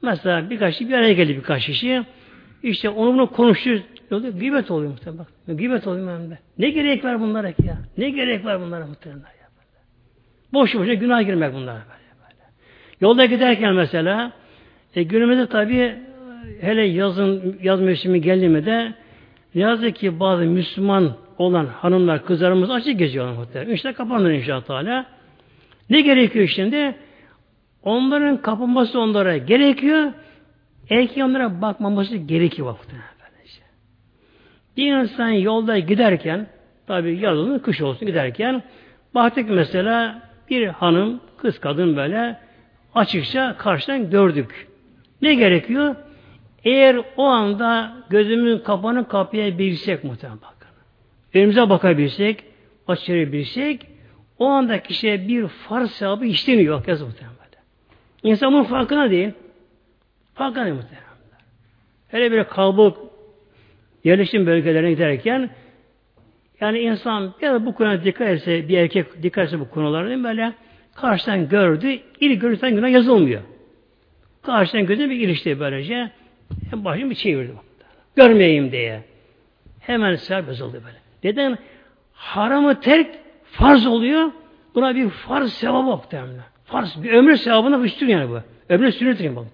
Mesela 0.01 0.49
birkaç 0.49 0.73
kişi 0.73 0.89
bir 0.89 0.93
araya 0.93 1.13
geldi 1.13 1.37
birkaç 1.37 1.65
kişi. 1.65 2.03
İşte 2.63 2.89
onu 2.89 3.13
bunu 3.13 3.31
konuşuyor. 3.31 3.79
Gıybet 4.09 4.71
oluyor 4.71 4.91
muhtemelen. 4.91 5.19
Bak, 5.19 5.57
gıybet 5.57 5.87
oluyor 5.87 6.29
de. 6.29 6.39
Ne 6.57 6.69
gerek 6.69 7.03
var 7.03 7.21
bunlara 7.21 7.51
ki 7.51 7.65
ya? 7.65 7.77
Ne 7.97 8.09
gerek 8.09 8.45
var 8.45 8.61
bunlara 8.61 8.87
muhtemelen 8.87 9.19
ya? 9.19 9.47
Boş 10.53 10.75
boşuna 10.75 10.93
günah 10.93 11.25
girmek 11.25 11.53
bunlara. 11.53 11.81
Yolda 13.01 13.25
giderken 13.25 13.73
mesela 13.73 14.31
e, 14.95 15.03
günümüzde 15.03 15.47
tabi 15.47 15.95
hele 16.61 16.81
yazın 16.81 17.57
yaz 17.63 17.81
mevsimi 17.81 18.21
geldi 18.21 18.49
mi 18.49 18.65
de 18.65 18.93
yazık 19.53 19.95
ki 19.95 20.19
bazı 20.19 20.43
Müslüman 20.43 21.13
olan 21.37 21.65
hanımlar, 21.65 22.25
kızlarımız 22.25 22.69
açık 22.69 22.99
geziyorlar 22.99 23.33
muhtemelen. 23.33 23.73
İşte 23.73 23.93
kapanır 23.93 24.31
inşallah. 24.31 25.05
Ne 25.89 26.01
gerekiyor 26.01 26.47
şimdi? 26.47 26.95
Onların 27.87 28.41
kapılması 28.41 28.99
onlara 28.99 29.37
gerekiyor. 29.37 30.11
Erkeğin 30.89 31.27
onlara 31.27 31.61
bakmaması 31.61 32.17
gerekiyor 32.17 32.67
vakti. 32.67 32.95
Bir 34.77 34.93
insan 34.97 35.29
yolda 35.29 35.79
giderken 35.79 36.47
tabi 36.87 37.19
yaz 37.19 37.37
olsun, 37.37 37.59
kış 37.59 37.81
olsun 37.81 38.07
giderken 38.07 38.63
baktık 39.15 39.49
mesela 39.49 40.21
bir 40.49 40.67
hanım, 40.67 41.21
kız 41.37 41.59
kadın 41.59 41.97
böyle 41.97 42.39
açıkça 42.95 43.55
karşıdan 43.57 44.09
gördük. 44.09 44.67
Ne 45.21 45.35
gerekiyor? 45.35 45.95
Eğer 46.63 47.01
o 47.17 47.23
anda 47.23 47.93
gözümün 48.09 48.59
kapanı 48.59 49.07
kapıya 49.07 49.57
bilsek 49.57 50.03
muhtemelen 50.03 50.41
bakın. 50.41 50.69
Önümüze 51.33 51.69
bakabilsek, 51.69 52.43
açırabilsek 52.87 53.87
o 54.39 54.45
anda 54.45 54.83
kişiye 54.83 55.27
bir 55.27 55.47
farz 55.47 55.91
sevabı 55.91 56.25
işlemiyor. 56.25 56.87
Yaz 56.87 57.01
muhtemelen. 57.01 57.36
İnsan 58.23 58.53
bunun 58.53 58.63
farkına 58.63 59.09
değil. 59.09 59.31
Farkına 60.33 60.65
değil 60.65 60.75
muhtemelen. 60.75 61.07
Hele 62.07 62.31
bir 62.31 62.43
kalabalık 62.43 62.97
yerleşim 64.03 64.45
bölgelerine 64.45 64.91
giderken 64.91 65.49
yani 66.61 66.79
insan 66.79 67.33
ya 67.41 67.65
bu 67.65 67.75
konuya 67.75 68.03
dikkat 68.03 68.27
etse, 68.27 68.67
bir 68.67 68.77
erkek 68.77 69.23
dikkat 69.23 69.45
etse 69.45 69.59
bu 69.59 69.69
konulara 69.69 70.23
böyle 70.23 70.53
karşıdan 70.95 71.49
gördü, 71.49 71.99
ilk 72.19 72.41
görürsen 72.41 72.75
günah 72.75 72.89
yazılmıyor. 72.89 73.41
Karşıdan 74.41 74.85
gördü 74.85 75.09
bir 75.09 75.19
ilişti 75.19 75.59
böylece. 75.59 76.11
Hem 76.69 76.85
başını 76.85 77.09
bir 77.09 77.15
çevirdi. 77.15 77.51
Görmeyeyim 78.15 78.71
diye. 78.71 79.03
Hemen 79.79 80.15
sevap 80.15 80.47
yazıldı 80.47 80.81
böyle. 80.85 80.97
Neden? 81.23 81.57
Haramı 82.13 82.79
terk 82.79 83.15
farz 83.43 83.87
oluyor. 83.87 84.31
Buna 84.75 84.95
bir 84.95 85.09
farz 85.09 85.53
sevabı 85.53 85.83
muhtemelen. 85.83 86.43
Farz 86.67 87.03
bir 87.03 87.13
ömür 87.13 87.35
sevabına 87.35 87.79
üstün 87.79 88.07
yani 88.07 88.29
bu. 88.29 88.39
Ömrü 88.69 88.91
sünnettir 88.91 89.23
yani 89.23 89.35
bu. 89.35 89.45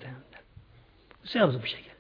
Sevabı 1.23 1.53
bu 1.63 1.67
şekilde. 1.67 1.93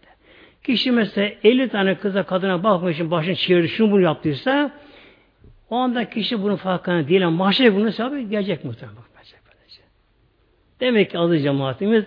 Kişi 0.63 0.91
mesela 0.91 1.29
50 1.43 1.69
tane 1.69 1.95
kıza 1.95 2.23
kadına 2.23 2.63
bakmak 2.63 2.93
için 2.93 3.11
başını 3.11 3.35
çevirdi, 3.35 3.69
şunu 3.69 3.91
bunu 3.91 4.01
yaptıysa 4.01 4.71
o 5.69 5.75
anda 5.75 6.09
kişi 6.09 6.43
bunun 6.43 6.55
farkına 6.55 7.07
değil 7.07 7.27
ama 7.27 7.37
mahşer 7.37 7.75
bunun 7.75 7.89
sevabı 7.89 8.19
gelecek 8.19 8.65
muhtemelen. 8.65 8.97
Demek 10.79 11.11
ki 11.11 11.19
aziz 11.19 11.43
cemaatimiz 11.43 12.03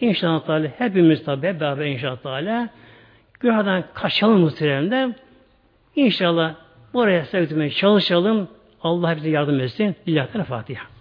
inşallah 0.00 0.46
Teala 0.46 0.68
hepimiz 0.78 1.24
tabi 1.24 1.46
hep 1.46 1.60
beraber 1.60 1.86
inşallah 1.86 2.16
Teala 2.16 2.68
günahdan 3.40 3.84
kaçalım 3.94 4.40
muhtemelen 4.40 5.14
İnşallah 5.96 6.54
buraya 6.94 7.24
sevdirmeye 7.24 7.70
çalışalım. 7.70 8.48
Allah 8.82 9.16
bize 9.16 9.30
yardım 9.30 9.60
etsin. 9.60 9.96
Lillahi 10.08 10.44
Fatiha. 10.44 10.93